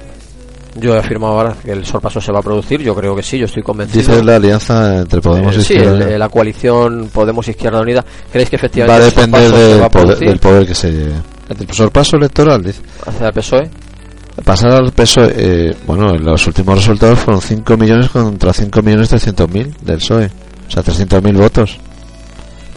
yo 0.79 0.95
he 0.95 0.99
afirmado 0.99 1.33
ahora 1.33 1.55
que 1.63 1.71
el 1.71 1.85
sorpaso 1.85 2.19
se 2.21 2.31
va 2.31 2.39
a 2.39 2.41
producir? 2.43 2.81
Yo 2.81 2.95
creo 2.95 3.15
que 3.15 3.23
sí, 3.23 3.37
yo 3.37 3.45
estoy 3.45 3.63
convencido. 3.63 3.99
Dices 3.99 4.23
la 4.25 4.35
alianza 4.37 4.97
entre 4.99 5.21
Podemos 5.21 5.55
Eh, 5.55 5.59
y 5.59 5.63
sí, 5.63 5.73
Izquierda 5.73 5.95
el- 5.97 6.01
Unida. 6.03 6.17
la 6.17 6.29
coalición 6.29 7.09
Podemos 7.13 7.47
Izquierda 7.47 7.81
Unida. 7.81 8.05
¿Creéis 8.31 8.49
que 8.49 8.57
va 8.57 8.61
a 8.61 8.65
efectivamente 8.65 9.05
el 9.05 9.09
depender 9.15 9.41
sorpaso 9.41 9.57
se 9.57 9.67
del 9.71 9.81
va 9.81 9.85
a 9.85 9.89
poder, 9.89 10.17
del 10.19 10.39
poder 10.39 10.67
que 10.67 10.75
se 10.75 10.91
lleve. 10.91 11.13
El 11.49 11.73
sorpaso 11.73 12.17
electoral, 12.17 12.63
dice. 12.63 12.81
hacia 13.05 13.27
el 13.27 13.33
PSOE? 13.33 13.69
Pasar 14.43 14.71
al 14.71 14.91
PSOE, 14.91 15.33
eh, 15.35 15.75
bueno, 15.87 16.13
los 16.15 16.45
últimos 16.45 16.75
resultados 16.77 17.17
fueron 17.19 17.41
5 17.41 17.75
millones 17.75 18.09
contra 18.09 18.53
5 18.53 18.81
millones 18.83 19.09
300 19.09 19.49
mil 19.49 19.73
del 19.81 19.97
PSOE. 19.97 20.25
E. 20.25 20.29
O 20.67 20.71
sea, 20.71 20.83
300 20.83 21.23
mil 21.23 21.35
votos. 21.37 21.77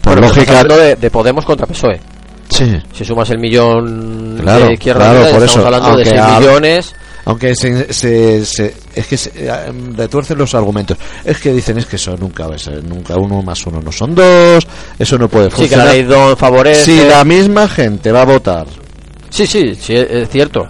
Por 0.01 0.15
Bueno, 0.15 0.29
lógica, 0.29 0.41
estamos 0.43 0.61
hablando 0.63 0.83
de, 0.85 0.97
de 0.97 1.11
Podemos 1.11 1.45
contra 1.45 1.67
PSOE. 1.67 2.01
sí. 2.49 2.79
Si 2.95 3.05
sumas 3.05 3.29
el 3.31 3.39
millón 3.39 4.39
Claro, 4.41 4.67
de 4.67 4.73
Izquierda 4.75 5.01
claro, 5.01 5.19
Unida, 5.21 5.31
por 5.33 5.43
estamos 5.43 5.51
eso, 5.57 5.67
hablando 5.67 5.89
de 5.89 5.93
aunque 5.95 6.11
6 6.11 6.21
hab- 6.23 6.39
millones. 6.41 6.95
Aunque 7.31 7.55
se, 7.55 7.93
se, 7.93 8.45
se- 8.45 8.75
es 8.95 9.07
que 9.07 9.17
se, 9.17 9.31
eh, 9.35 9.73
retuercen 9.97 10.37
los 10.39 10.55
argumentos. 10.55 10.99
Es 11.25 11.39
que 11.39 11.53
dicen 11.53 11.79
es 11.79 11.87
que 11.87 11.97
eso 11.97 12.17
nunca 12.17 12.47
va 12.47 12.57
a 12.57 12.59
ser, 12.59 12.83
nunca 12.85 13.17
uno 13.17 13.43
más 13.43 13.65
uno 13.67 13.81
no 13.81 13.91
son 13.93 14.15
dos, 14.15 14.67
eso 14.99 15.17
no 15.19 15.29
puede 15.29 15.51
Sí, 15.51 15.69
que 15.69 15.77
la 15.77 15.85
funcionar. 15.87 16.27
ley 16.29 16.37
favorece. 16.37 16.85
si 16.85 16.97
la 17.09 17.25
misma 17.25 17.69
gente 17.69 18.13
va 18.13 18.23
a 18.23 18.27
votar, 18.27 18.67
Sí, 19.31 19.47
sí, 19.47 19.75
sí, 19.77 19.95
es 19.95 20.11
es 20.11 20.29
cierto. 20.29 20.67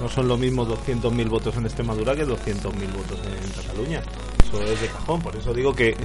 No 0.00 0.08
son 0.08 0.28
lo 0.28 0.36
mismo 0.36 0.66
200.000 0.66 1.28
votos 1.28 1.54
en 1.56 1.64
Extremadura 1.66 2.14
que 2.14 2.26
200.000 2.26 2.92
votos 2.92 3.18
en 3.24 3.62
Cataluña. 3.62 4.02
Eso 4.46 4.62
es 4.62 4.80
de 4.80 4.86
cajón. 4.88 5.20
Por 5.22 5.36
eso 5.36 5.52
digo 5.54 5.74
que. 5.74 5.96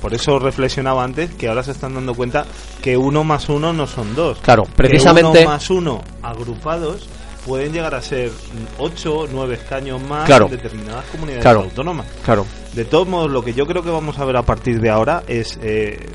Por 0.00 0.12
eso 0.12 0.38
reflexionaba 0.38 1.02
antes 1.02 1.30
que 1.34 1.48
ahora 1.48 1.62
se 1.62 1.70
están 1.72 1.94
dando 1.94 2.14
cuenta 2.14 2.44
que 2.82 2.96
uno 2.96 3.24
más 3.24 3.48
uno 3.48 3.72
no 3.72 3.86
son 3.86 4.14
dos. 4.14 4.38
Claro, 4.42 4.64
Que 4.64 4.72
precisamente- 4.72 5.40
uno 5.40 5.50
más 5.50 5.70
uno 5.70 6.02
agrupados 6.22 7.08
pueden 7.46 7.72
llegar 7.72 7.94
a 7.94 8.02
ser 8.02 8.30
8 8.78 9.14
o 9.20 9.26
9 9.28 9.54
escaños 9.54 10.02
más 10.02 10.26
Claro. 10.26 10.46
en 10.46 10.50
determinadas 10.52 11.04
comunidades 11.06 11.42
Claro. 11.42 11.60
autónomas. 11.62 12.06
Claro. 12.24 12.44
De 12.74 12.84
todos 12.84 13.06
modos, 13.08 13.30
lo 13.30 13.42
que 13.44 13.54
yo 13.54 13.66
creo 13.66 13.82
que 13.82 13.90
vamos 13.90 14.18
a 14.18 14.24
ver 14.24 14.36
a 14.36 14.42
partir 14.42 14.80
de 14.80 14.90
ahora 14.90 15.22
es 15.28 15.58
eh, 15.62 16.06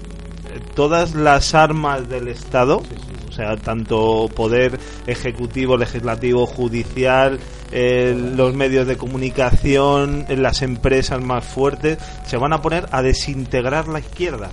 todas 0.76 1.16
las 1.16 1.56
armas 1.56 2.08
del 2.10 2.28
Estado, 2.28 2.84
o 3.30 3.32
sea, 3.32 3.56
tanto 3.56 4.30
poder 4.36 4.78
ejecutivo, 5.08 5.78
legislativo, 5.78 6.46
judicial, 6.46 7.40
eh, 7.72 8.14
los 8.36 8.54
medios 8.54 8.86
de 8.86 8.98
comunicación, 8.98 10.26
las 10.30 10.62
empresas 10.62 11.22
más 11.24 11.46
fuertes, 11.46 11.98
se 12.28 12.36
van 12.38 12.52
a 12.54 12.62
poner 12.62 12.88
a 12.92 13.02
desintegrar 13.02 13.88
la 13.88 14.00
izquierda. 14.00 14.50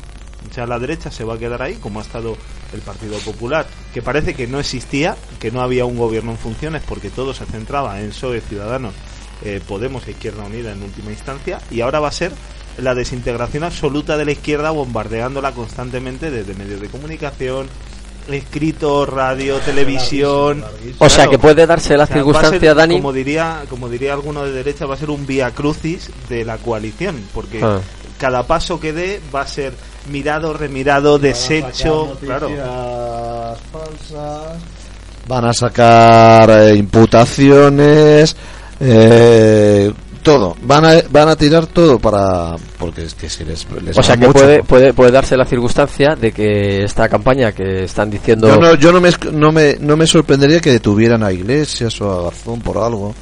Sea, 0.52 0.66
la 0.66 0.78
derecha 0.78 1.10
se 1.10 1.24
va 1.24 1.34
a 1.34 1.38
quedar 1.38 1.62
ahí, 1.62 1.74
como 1.74 2.00
ha 2.00 2.02
estado 2.02 2.36
el 2.72 2.80
Partido 2.80 3.18
Popular, 3.18 3.66
que 3.94 4.02
parece 4.02 4.34
que 4.34 4.46
no 4.46 4.58
existía, 4.60 5.16
que 5.38 5.50
no 5.50 5.60
había 5.60 5.84
un 5.84 5.96
gobierno 5.96 6.32
en 6.32 6.38
funciones 6.38 6.82
porque 6.86 7.10
todo 7.10 7.34
se 7.34 7.46
centraba 7.46 8.00
en 8.00 8.10
PSOE, 8.10 8.40
Ciudadanos, 8.40 8.94
eh, 9.44 9.60
Podemos 9.66 10.06
e 10.06 10.12
Izquierda 10.12 10.44
Unida 10.44 10.72
en 10.72 10.82
última 10.82 11.10
instancia, 11.10 11.60
y 11.70 11.80
ahora 11.80 12.00
va 12.00 12.08
a 12.08 12.12
ser 12.12 12.32
la 12.78 12.94
desintegración 12.94 13.64
absoluta 13.64 14.16
de 14.16 14.24
la 14.24 14.32
izquierda 14.32 14.70
bombardeándola 14.70 15.52
constantemente 15.52 16.30
desde 16.30 16.54
medios 16.54 16.80
de 16.80 16.88
comunicación, 16.88 17.68
escrito, 18.28 19.06
radio, 19.06 19.56
televisión. 19.58 20.64
O 20.98 21.08
sea, 21.08 21.28
que 21.28 21.38
puede 21.38 21.66
darse 21.66 21.96
la 21.96 22.04
O 22.04 22.06
sea, 22.06 22.16
circunstancia, 22.16 22.60
ser, 22.60 22.74
Dani. 22.74 22.96
Como 22.96 23.12
diría, 23.12 23.64
como 23.68 23.88
diría 23.88 24.12
alguno 24.12 24.44
de 24.44 24.52
derecha, 24.52 24.86
va 24.86 24.94
a 24.94 24.98
ser 24.98 25.10
un 25.10 25.26
vía 25.26 25.50
crucis 25.52 26.10
de 26.28 26.44
la 26.44 26.58
coalición, 26.58 27.16
porque 27.34 27.60
Ah. 27.62 27.80
cada 28.18 28.46
paso 28.46 28.78
que 28.78 28.92
dé 28.92 29.20
va 29.34 29.42
a 29.42 29.46
ser 29.46 29.72
mirado, 30.08 30.52
remirado, 30.52 31.18
deshecho. 31.18 32.16
Claro. 32.20 32.50
van 35.26 35.44
a 35.44 35.52
sacar 35.52 36.50
eh, 36.50 36.76
imputaciones, 36.76 38.34
eh, 38.80 39.92
todo, 40.22 40.56
van 40.62 40.84
a, 40.84 40.94
van 41.10 41.28
a 41.28 41.36
tirar 41.36 41.66
todo 41.66 41.98
para, 41.98 42.56
porque 42.78 43.02
es 43.04 43.14
que 43.14 43.28
si 43.28 43.44
les, 43.44 43.66
les 43.82 43.96
O 43.96 44.02
sea 44.02 44.16
que 44.16 44.26
mucho. 44.26 44.38
puede, 44.38 44.62
puede, 44.62 44.92
puede 44.92 45.10
darse 45.10 45.36
la 45.36 45.44
circunstancia 45.44 46.16
de 46.16 46.32
que 46.32 46.84
esta 46.84 47.08
campaña 47.08 47.52
que 47.52 47.84
están 47.84 48.10
diciendo. 48.10 48.48
Yo 48.48 48.56
no, 48.56 48.74
yo 48.74 48.92
no 48.92 49.00
me, 49.00 49.10
no 49.32 49.52
me, 49.52 49.76
no 49.80 49.96
me 49.96 50.06
sorprendería 50.06 50.60
que 50.60 50.70
detuvieran 50.72 51.22
a 51.22 51.32
Iglesias 51.32 52.00
o 52.00 52.10
a 52.12 52.22
Garzón 52.24 52.60
por 52.60 52.78
algo. 52.78 53.14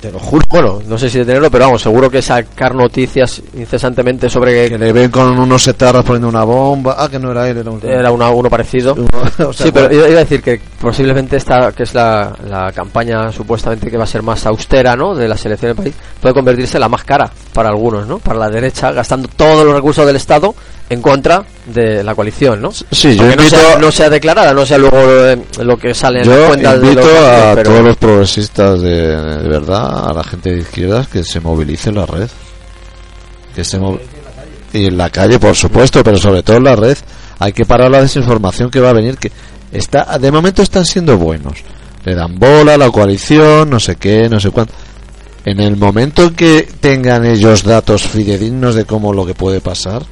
Te 0.00 0.10
lo 0.10 0.18
juro. 0.18 0.42
Bueno, 0.48 0.80
no 0.86 0.96
sé 0.96 1.10
si 1.10 1.18
detenerlo, 1.18 1.50
pero 1.50 1.66
vamos, 1.66 1.82
seguro 1.82 2.08
que 2.08 2.22
sacar 2.22 2.74
noticias 2.74 3.42
incesantemente 3.54 4.30
sobre 4.30 4.68
Que 4.70 4.78
le 4.78 4.92
ven 4.94 5.10
con 5.10 5.38
unos 5.38 5.62
setarras 5.62 6.02
poniendo 6.04 6.28
una 6.28 6.42
bomba. 6.42 6.96
Ah, 6.98 7.08
que 7.10 7.18
no 7.18 7.30
era 7.32 7.46
él, 7.50 7.58
era 7.58 7.70
un. 7.70 7.80
era 7.86 8.10
una- 8.10 8.30
uno 8.30 8.48
parecido. 8.48 8.96
O 9.40 9.52
sea, 9.52 9.66
sí, 9.66 9.72
pero 9.72 9.92
iba 9.94 10.06
a 10.06 10.08
decir 10.24 10.42
que 10.42 10.60
posiblemente 10.80 11.36
esta, 11.36 11.72
que 11.72 11.82
es 11.82 11.92
la, 11.94 12.32
la 12.48 12.72
campaña 12.72 13.30
supuestamente 13.30 13.90
que 13.90 13.96
va 13.98 14.04
a 14.04 14.06
ser 14.06 14.22
más 14.22 14.44
austera, 14.46 14.96
¿no? 14.96 15.14
De 15.14 15.28
la 15.28 15.36
selección 15.36 15.74
del 15.74 15.84
país, 15.84 15.94
puede 16.20 16.34
convertirse 16.34 16.76
en 16.78 16.80
la 16.82 16.88
más 16.88 17.04
cara 17.04 17.30
para 17.52 17.68
algunos, 17.68 18.06
¿no? 18.06 18.18
Para 18.18 18.38
la 18.38 18.48
derecha, 18.50 18.92
gastando 18.92 19.28
todos 19.36 19.64
los 19.64 19.74
recursos 19.74 20.06
del 20.06 20.16
Estado 20.16 20.54
en 20.90 21.00
contra 21.00 21.44
de 21.66 22.02
la 22.04 22.14
coalición, 22.14 22.60
¿no? 22.60 22.70
Sí, 22.72 23.16
yo 23.16 23.24
no 23.24 23.30
invito 23.30 23.48
sea, 23.56 23.78
no 23.78 23.90
sea 23.90 24.10
declarada, 24.10 24.52
no 24.52 24.66
sea 24.66 24.76
luego 24.76 24.98
eh, 25.08 25.38
lo 25.62 25.78
que 25.78 25.94
sale 25.94 26.18
en 26.18 26.24
Yo 26.26 26.36
las 26.36 26.48
cuentas 26.48 26.80
de 26.82 26.94
los 26.94 27.06
a 27.06 27.52
pero- 27.54 27.70
todos 27.70 27.84
los 27.84 27.96
progresistas 27.96 28.80
de, 28.82 29.16
de 29.16 29.48
verdad, 29.48 30.10
a 30.10 30.12
la 30.12 30.24
gente 30.24 30.50
de 30.50 30.58
izquierdas, 30.60 31.08
que 31.08 31.22
se 31.24 31.40
movilice 31.40 31.88
en 31.90 31.94
la 31.94 32.06
red. 32.06 32.28
Que 33.54 33.64
se 33.64 33.78
mov- 33.80 34.00
y 34.72 34.86
en 34.86 34.96
la 34.98 35.10
calle, 35.10 35.38
por 35.38 35.54
supuesto, 35.56 36.02
pero 36.04 36.16
sobre 36.18 36.42
todo 36.42 36.56
en 36.58 36.64
la 36.64 36.76
red. 36.76 36.96
Hay 37.38 37.52
que 37.52 37.64
parar 37.64 37.90
la 37.90 38.02
desinformación 38.02 38.70
que 38.70 38.80
va 38.80 38.90
a 38.90 38.92
venir. 38.92 39.16
Que 39.16 39.32
está, 39.72 40.18
de 40.18 40.30
momento 40.30 40.62
están 40.62 40.84
siendo 40.84 41.16
buenos. 41.18 41.54
Le 42.04 42.14
dan 42.14 42.38
bola 42.38 42.74
a 42.74 42.78
la 42.78 42.90
coalición, 42.90 43.70
no 43.70 43.80
sé 43.80 43.96
qué, 43.96 44.28
no 44.28 44.38
sé 44.40 44.50
cuánto. 44.50 44.72
En 45.44 45.58
el 45.60 45.76
momento 45.76 46.34
que 46.34 46.68
tengan 46.80 47.24
ellos 47.24 47.62
datos 47.64 48.02
fidedignos 48.02 48.74
de 48.74 48.84
cómo 48.84 49.12
lo 49.12 49.24
que 49.26 49.34
puede 49.34 49.60
pasar, 49.60 50.02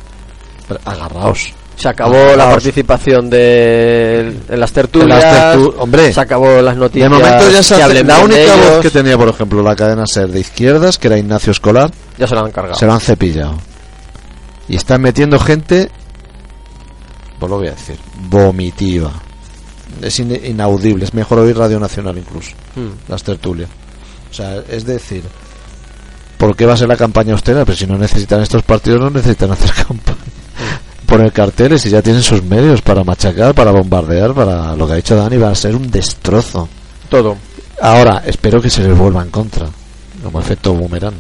agarraos. 0.85 1.53
Se 1.77 1.89
acabó 1.89 2.35
la 2.37 2.51
participación 2.51 3.31
de 3.31 4.37
en 4.49 4.59
las 4.61 4.73
tertulias. 4.73 5.23
En 5.23 5.31
las 5.35 5.57
tertu- 5.57 5.75
hombre, 5.79 6.13
se 6.13 6.21
acabó 6.21 6.61
las 6.61 6.77
noticias. 6.77 7.09
De 7.09 7.17
momento 7.17 7.51
ya 7.51 7.63
se 7.63 7.69
que 7.69 7.75
hace- 7.75 7.83
hablen 7.85 8.07
la 8.09 8.17
bien 8.17 8.29
de 8.31 8.35
única 8.37 8.57
voz 8.57 8.67
ellos. 8.71 8.81
que 8.83 8.91
tenía, 8.91 9.17
por 9.17 9.29
ejemplo, 9.29 9.63
la 9.63 9.77
cadena 9.77 10.05
ser 10.07 10.29
de 10.29 10.41
izquierdas, 10.41 10.99
que 10.99 11.07
era 11.07 11.19
Ignacio 11.19 11.53
Escolar, 11.53 11.93
Ya 12.19 12.27
se 12.27 12.35
lo 12.35 12.45
han 12.45 12.51
cargado. 12.51 12.75
se 12.77 12.85
lo 12.85 12.93
han 12.95 13.01
cepillado. 13.01 13.59
Y 14.69 14.75
están 14.75 15.01
metiendo 15.03 15.39
gente, 15.39 15.89
pues 17.39 17.49
lo 17.49 17.59
voy 17.59 17.69
a 17.69 17.73
decir, 17.73 17.97
vomitiva. 18.29 19.13
Es 20.03 20.19
in- 20.19 20.41
inaudible, 20.45 21.05
es 21.05 21.15
mejor 21.15 21.39
oír 21.39 21.57
Radio 21.57 21.79
Nacional 21.79 22.19
incluso, 22.19 22.51
Mm. 22.75 23.09
las 23.11 23.23
tertulias. 23.23 23.71
O 24.31 24.35
sea, 24.35 24.63
es 24.69 24.85
decir, 24.85 25.23
¿por 26.37 26.57
qué 26.57 26.67
va 26.67 26.75
a 26.75 26.77
ser 26.77 26.89
la 26.89 26.97
campaña 26.97 27.33
austera? 27.35 27.65
Pero 27.65 27.79
si 27.79 27.87
no 27.87 27.97
necesitan 27.97 28.43
estos 28.43 28.63
partidos, 28.65 29.01
no 29.01 29.11
necesitan 29.11 29.53
hacer 29.53 29.71
campaña. 29.87 30.19
Poner 31.09 31.33
carteles 31.33 31.87
y 31.87 31.91
ya 31.91 32.03
tienen 32.03 32.23
sus 32.23 32.43
medios 32.43 32.83
para 32.83 33.03
machacar, 33.03 33.55
para 33.55 33.71
bombardear, 33.71 34.35
para 34.35 34.77
lo 34.77 34.87
que 34.87 34.93
ha 34.93 34.97
dicho 34.97 35.17
Dani, 35.17 35.39
va 35.39 35.49
a 35.51 35.55
ser 35.55 35.75
un 35.75 35.91
destrozo. 35.91 36.69
Todo. 37.09 37.35
Ahora, 37.81 38.23
espero 38.27 38.61
que 38.61 38.69
se 38.69 38.83
les 38.83 38.95
vuelva 38.97 39.23
en 39.23 39.31
contra, 39.31 39.67
como 40.23 40.39
efecto 40.39 40.75
boomerang, 40.75 41.15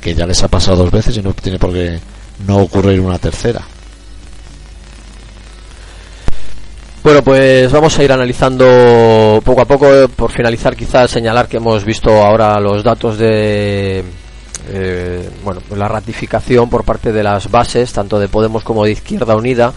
que 0.00 0.14
ya 0.16 0.26
les 0.26 0.42
ha 0.42 0.48
pasado 0.48 0.78
dos 0.78 0.90
veces 0.90 1.16
y 1.16 1.22
no 1.22 1.32
tiene 1.32 1.60
por 1.60 1.72
qué 1.72 2.00
no 2.44 2.56
ocurrir 2.56 2.98
una 2.98 3.18
tercera. 3.20 3.62
Bueno, 7.04 7.22
pues 7.22 7.70
vamos 7.70 7.96
a 7.96 8.02
ir 8.02 8.10
analizando 8.10 9.40
poco 9.44 9.60
a 9.60 9.66
poco. 9.66 9.86
eh, 9.94 10.08
Por 10.08 10.32
finalizar, 10.32 10.74
quizás 10.74 11.10
señalar 11.10 11.46
que 11.46 11.58
hemos 11.58 11.84
visto 11.84 12.10
ahora 12.10 12.58
los 12.58 12.82
datos 12.82 13.16
de 13.18 14.02
eh, 14.68 15.28
bueno, 15.44 15.60
la 15.76 15.88
ratificación 15.88 16.68
por 16.68 16.84
parte 16.84 17.12
de 17.12 17.22
las 17.22 17.50
bases, 17.50 17.92
tanto 17.92 18.18
de 18.18 18.28
Podemos 18.28 18.62
como 18.64 18.84
de 18.84 18.92
Izquierda 18.92 19.36
Unida, 19.36 19.72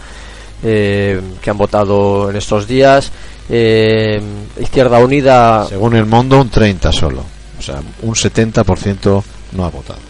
eh, 0.62 1.20
que 1.40 1.50
han 1.50 1.58
votado 1.58 2.30
en 2.30 2.36
estos 2.36 2.66
días. 2.66 3.10
Eh, 3.48 4.20
Izquierda 4.60 4.98
Unida. 4.98 5.66
Según 5.68 5.96
el 5.96 6.06
mundo, 6.06 6.40
un 6.40 6.50
30 6.50 6.92
solo. 6.92 7.24
O 7.58 7.62
sea, 7.62 7.80
un 8.02 8.14
70% 8.14 9.22
no 9.52 9.64
ha 9.64 9.70
votado. 9.70 10.00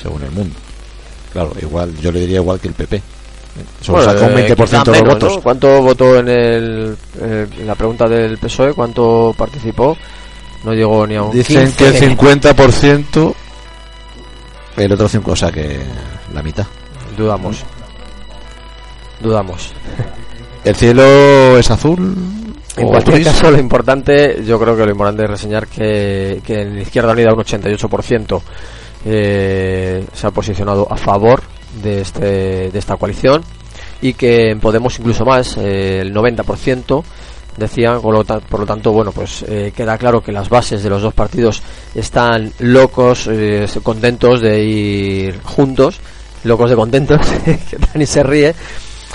Según 0.00 0.22
el 0.22 0.30
mundo. 0.30 0.54
Claro, 1.32 1.52
igual, 1.60 1.94
yo 2.00 2.12
le 2.12 2.20
diría 2.20 2.36
igual 2.36 2.60
que 2.60 2.68
el 2.68 2.74
PP. 2.74 3.02
Solo 3.80 3.98
Bueno, 3.98 4.12
sacó 4.12 4.32
un 4.32 4.38
eh, 4.38 4.48
20% 4.48 4.64
quizá 4.64 4.78
de 4.78 4.84
los 4.84 4.86
menos, 4.86 5.14
votos. 5.14 5.36
¿no? 5.36 5.42
¿Cuánto 5.42 5.82
votó 5.82 6.18
en, 6.18 6.28
el, 6.28 6.96
eh, 7.20 7.46
en 7.58 7.66
la 7.66 7.74
pregunta 7.74 8.08
del 8.08 8.38
PSOE? 8.38 8.72
¿Cuánto 8.74 9.34
participó? 9.36 9.96
No 10.64 10.74
llegó 10.74 11.06
ni 11.06 11.16
a 11.16 11.22
un 11.22 11.32
Dicen 11.32 11.66
15. 11.72 11.76
que 11.76 12.06
el 12.06 12.18
50%, 12.18 13.34
el 14.78 14.92
otro 14.92 15.08
5%, 15.08 15.22
o 15.26 15.36
sea 15.36 15.50
que 15.50 15.80
la 16.32 16.42
mitad. 16.42 16.66
Dudamos. 17.16 17.64
Dudamos. 19.20 19.72
¿El 20.64 20.76
cielo 20.76 21.58
es 21.58 21.70
azul? 21.70 22.14
En 22.76 22.86
o 22.86 22.90
cualquier 22.90 23.16
gris? 23.16 23.28
caso, 23.28 23.50
lo 23.50 23.58
importante, 23.58 24.44
yo 24.44 24.58
creo 24.58 24.76
que 24.76 24.84
lo 24.84 24.92
importante 24.92 25.24
es 25.24 25.30
reseñar 25.30 25.66
que, 25.66 26.40
que 26.44 26.62
en 26.62 26.78
Izquierda 26.78 27.12
Unida 27.12 27.32
un 27.32 27.40
88% 27.40 28.40
eh, 29.04 30.04
se 30.12 30.26
ha 30.26 30.30
posicionado 30.30 30.86
a 30.90 30.96
favor 30.96 31.42
de, 31.82 32.00
este, 32.00 32.70
de 32.70 32.78
esta 32.78 32.96
coalición 32.96 33.42
y 34.00 34.12
que 34.12 34.50
en 34.50 34.60
Podemos 34.60 34.98
incluso 34.98 35.24
más, 35.24 35.56
eh, 35.56 36.00
el 36.00 36.14
90% 36.14 37.02
decían, 37.58 38.00
por 38.00 38.14
lo, 38.14 38.24
ta- 38.24 38.40
por 38.40 38.60
lo 38.60 38.66
tanto, 38.66 38.92
bueno, 38.92 39.12
pues 39.12 39.44
eh, 39.48 39.72
queda 39.74 39.98
claro 39.98 40.22
que 40.22 40.32
las 40.32 40.48
bases 40.48 40.82
de 40.82 40.90
los 40.90 41.02
dos 41.02 41.14
partidos 41.14 41.62
están 41.94 42.52
locos, 42.60 43.26
eh, 43.30 43.66
contentos 43.82 44.40
de 44.40 44.62
ir 44.64 45.40
juntos, 45.42 45.98
locos 46.44 46.70
de 46.70 46.76
contentos, 46.76 47.20
que 47.44 47.58
Dani 47.92 48.06
se 48.06 48.22
ríe. 48.22 48.54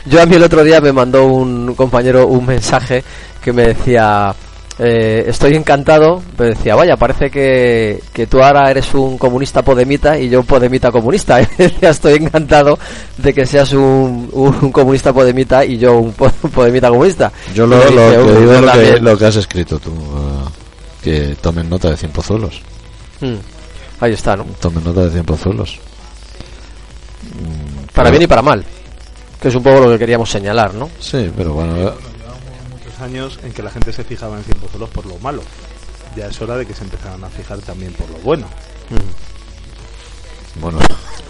Yo 0.05 0.21
a 0.21 0.25
mí 0.25 0.35
el 0.35 0.43
otro 0.43 0.63
día 0.63 0.81
me 0.81 0.91
mandó 0.91 1.25
un 1.25 1.73
compañero 1.75 2.27
un 2.27 2.45
mensaje 2.45 3.03
que 3.41 3.53
me 3.53 3.67
decía, 3.67 4.33
eh, 4.79 5.25
estoy 5.27 5.55
encantado, 5.55 6.21
pero 6.35 6.49
decía, 6.49 6.73
vaya, 6.75 6.95
parece 6.97 7.29
que, 7.29 8.01
que 8.11 8.25
tú 8.27 8.41
ahora 8.41 8.71
eres 8.71 8.93
un 8.95 9.17
comunista 9.17 9.61
podemita 9.61 10.17
y 10.19 10.29
yo 10.29 10.39
un 10.39 10.45
podemita 10.45 10.91
comunista. 10.91 11.37
Decía, 11.57 11.89
estoy 11.91 12.15
encantado 12.15 12.79
de 13.17 13.33
que 13.33 13.45
seas 13.45 13.71
un, 13.73 14.29
un 14.33 14.71
comunista 14.71 15.13
podemita 15.13 15.63
y 15.63 15.77
yo 15.77 15.97
un 15.99 16.13
po- 16.13 16.29
podemita 16.53 16.89
comunista. 16.89 17.31
Yo 17.53 17.67
lo, 17.67 17.77
Y 17.89 17.93
lo 17.93 18.01
dice, 18.09 18.15
que 18.15 18.21
"Uh, 18.23 18.39
digo 18.39 18.53
lo 18.53 18.59
que, 18.61 18.65
también". 18.67 19.03
lo 19.05 19.17
que 19.17 19.25
has 19.25 19.35
escrito 19.35 19.79
tú. 19.79 19.91
eh, 19.91 20.49
que 21.03 21.35
tomen 21.41 21.69
nota 21.69 21.89
de 21.89 21.97
100 21.97 22.11
pozuelos. 22.13 22.61
Mm, 23.21 23.35
Ahí 23.99 24.13
está, 24.13 24.35
¿no? 24.37 24.45
Tomen 24.59 24.83
nota 24.83 25.01
de 25.05 25.11
100 25.11 25.25
pozuelos. 25.25 25.79
Para 27.93 28.09
bien 28.09 28.23
y 28.23 28.27
para 28.27 28.41
mal. 28.41 28.63
Que 29.39 29.49
es 29.49 29.55
un 29.55 29.63
poco 29.63 29.81
lo 29.81 29.89
que 29.91 29.99
queríamos 29.99 30.29
señalar, 30.29 30.73
¿no? 30.73 30.89
Sí, 30.99 31.29
pero 31.35 31.53
bueno. 31.53 31.77
eh, 31.89 31.91
años 33.03 33.39
en 33.43 33.53
que 33.53 33.61
la 33.61 33.69
gente 33.69 33.93
se 33.93 34.03
fijaba 34.03 34.37
en 34.37 34.43
100 34.43 34.57
pozuelos 34.59 34.89
por 34.89 35.05
lo 35.05 35.17
malo. 35.19 35.43
Ya 36.15 36.27
es 36.27 36.41
hora 36.41 36.57
de 36.57 36.65
que 36.65 36.73
se 36.73 36.83
empezaran 36.83 37.23
a 37.23 37.29
fijar 37.29 37.59
también 37.59 37.93
por 37.93 38.09
lo 38.09 38.17
bueno. 38.19 38.47
Bueno, 40.59 40.79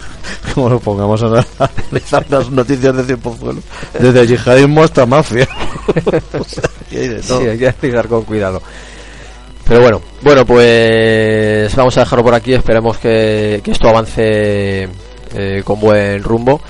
como 0.54 0.68
lo 0.68 0.80
pongamos 0.80 1.22
a 1.22 1.26
analizar 1.26 2.24
las 2.30 2.50
noticias 2.50 2.96
de 2.96 3.04
100 3.04 3.20
pozuelos. 3.20 3.64
Desde 3.98 4.26
yihadismo 4.26 4.82
hasta 4.82 5.06
mafia. 5.06 5.48
O 6.38 6.44
sea, 6.44 6.64
aquí 6.80 6.96
hay 6.96 7.08
de 7.08 7.20
todo. 7.20 7.40
Sí, 7.40 7.48
hay 7.48 7.58
que 7.58 8.08
con 8.08 8.22
cuidado. 8.24 8.62
Pero 9.66 9.80
bueno, 9.80 10.00
bueno, 10.22 10.46
pues 10.46 11.74
vamos 11.74 11.96
a 11.96 12.00
dejarlo 12.00 12.24
por 12.24 12.34
aquí. 12.34 12.54
Esperemos 12.54 12.98
que, 12.98 13.60
que 13.62 13.70
esto 13.70 13.88
avance 13.88 14.88
eh, 15.34 15.62
con 15.64 15.80
buen 15.80 16.22
rumbo. 16.22 16.60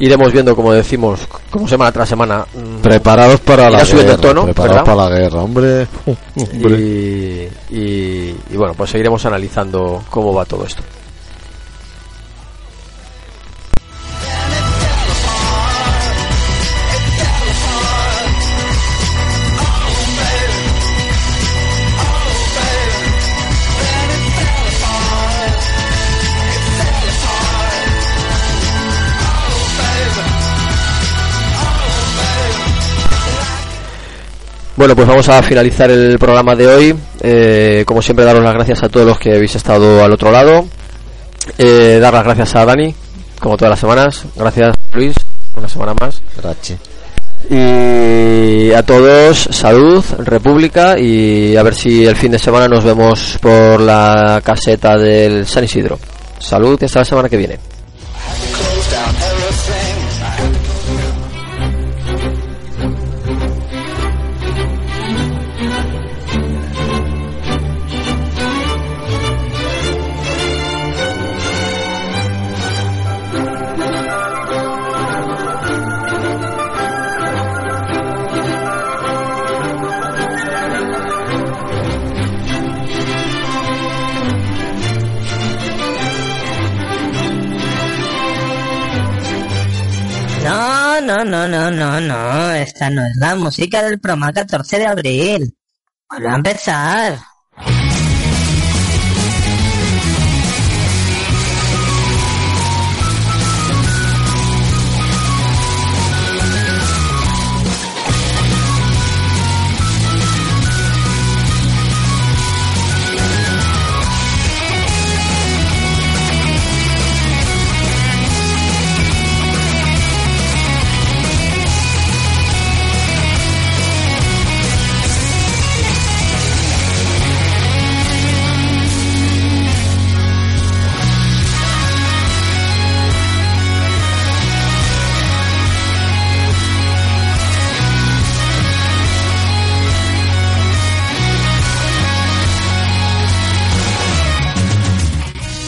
Iremos 0.00 0.32
viendo, 0.32 0.56
como 0.56 0.72
decimos, 0.72 1.20
como 1.50 1.68
semana 1.68 1.92
tras 1.92 2.08
semana. 2.08 2.44
mm, 2.52 2.80
Preparados 2.82 3.40
para 3.40 3.70
la 3.70 3.84
guerra. 3.84 4.16
tono, 4.16 4.44
preparados 4.44 4.76
¿verdad? 4.78 4.84
para 4.96 5.08
la 5.10 5.16
guerra, 5.18 5.42
hombre. 5.42 5.86
Hombre. 6.36 6.78
Y, 6.80 7.48
y- 7.76 8.36
y 8.50 8.56
bueno, 8.56 8.74
pues 8.74 8.90
seguiremos 8.90 9.24
analizando 9.26 10.02
cómo 10.10 10.32
va 10.34 10.44
todo 10.44 10.64
esto. 10.66 10.82
Bueno, 34.76 34.96
pues 34.96 35.06
vamos 35.06 35.28
a 35.28 35.40
finalizar 35.40 35.88
el 35.88 36.18
programa 36.18 36.56
de 36.56 36.66
hoy. 36.66 36.96
Eh, 37.20 37.84
como 37.86 38.02
siempre, 38.02 38.24
daros 38.24 38.42
las 38.42 38.54
gracias 38.54 38.82
a 38.82 38.88
todos 38.88 39.06
los 39.06 39.18
que 39.18 39.34
habéis 39.34 39.54
estado 39.54 40.02
al 40.02 40.12
otro 40.12 40.32
lado. 40.32 40.66
Eh, 41.58 41.98
dar 42.00 42.12
las 42.12 42.24
gracias 42.24 42.56
a 42.56 42.64
Dani, 42.64 42.92
como 43.38 43.56
todas 43.56 43.70
las 43.70 43.78
semanas. 43.78 44.24
Gracias, 44.34 44.76
Luis, 44.92 45.14
una 45.56 45.68
semana 45.68 45.94
más. 45.94 46.20
Gracias. 46.42 46.80
Y 47.48 48.72
a 48.72 48.82
todos, 48.82 49.48
salud, 49.52 50.02
república 50.18 50.98
y 50.98 51.56
a 51.56 51.62
ver 51.62 51.74
si 51.74 52.04
el 52.04 52.16
fin 52.16 52.32
de 52.32 52.38
semana 52.38 52.66
nos 52.66 52.82
vemos 52.82 53.38
por 53.40 53.80
la 53.80 54.40
caseta 54.42 54.96
del 54.96 55.46
San 55.46 55.62
Isidro. 55.62 56.00
Salud 56.40 56.76
y 56.80 56.84
hasta 56.86 57.00
la 57.00 57.04
semana 57.04 57.28
que 57.28 57.36
viene. 57.36 57.73
No, 91.14 91.24
no, 91.24 91.46
no, 91.46 91.70
no, 91.70 92.00
no. 92.00 92.50
Esta 92.50 92.90
no 92.90 93.06
es 93.06 93.16
la 93.16 93.36
música 93.36 93.84
del 93.84 94.00
programa 94.00 94.32
14 94.32 94.78
de 94.78 94.86
abril. 94.86 95.56
Vuelve 96.10 96.28
a 96.28 96.34
empezar. 96.34 97.18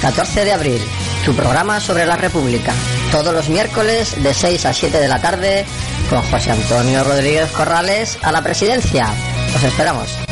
14 0.07 0.45
de 0.45 0.53
abril, 0.53 0.81
tu 1.25 1.35
programa 1.35 1.81
sobre 1.81 2.07
la 2.07 2.15
República. 2.15 2.73
Todos 3.11 3.35
los 3.35 3.49
miércoles 3.49 4.23
de 4.23 4.33
6 4.33 4.65
a 4.65 4.73
7 4.73 5.01
de 5.01 5.09
la 5.09 5.21
tarde 5.21 5.67
con 6.09 6.23
José 6.23 6.53
Antonio 6.53 7.03
Rodríguez 7.03 7.51
Corrales 7.51 8.17
a 8.23 8.31
la 8.31 8.41
presidencia. 8.41 9.09
Os 9.57 9.65
esperamos. 9.65 10.26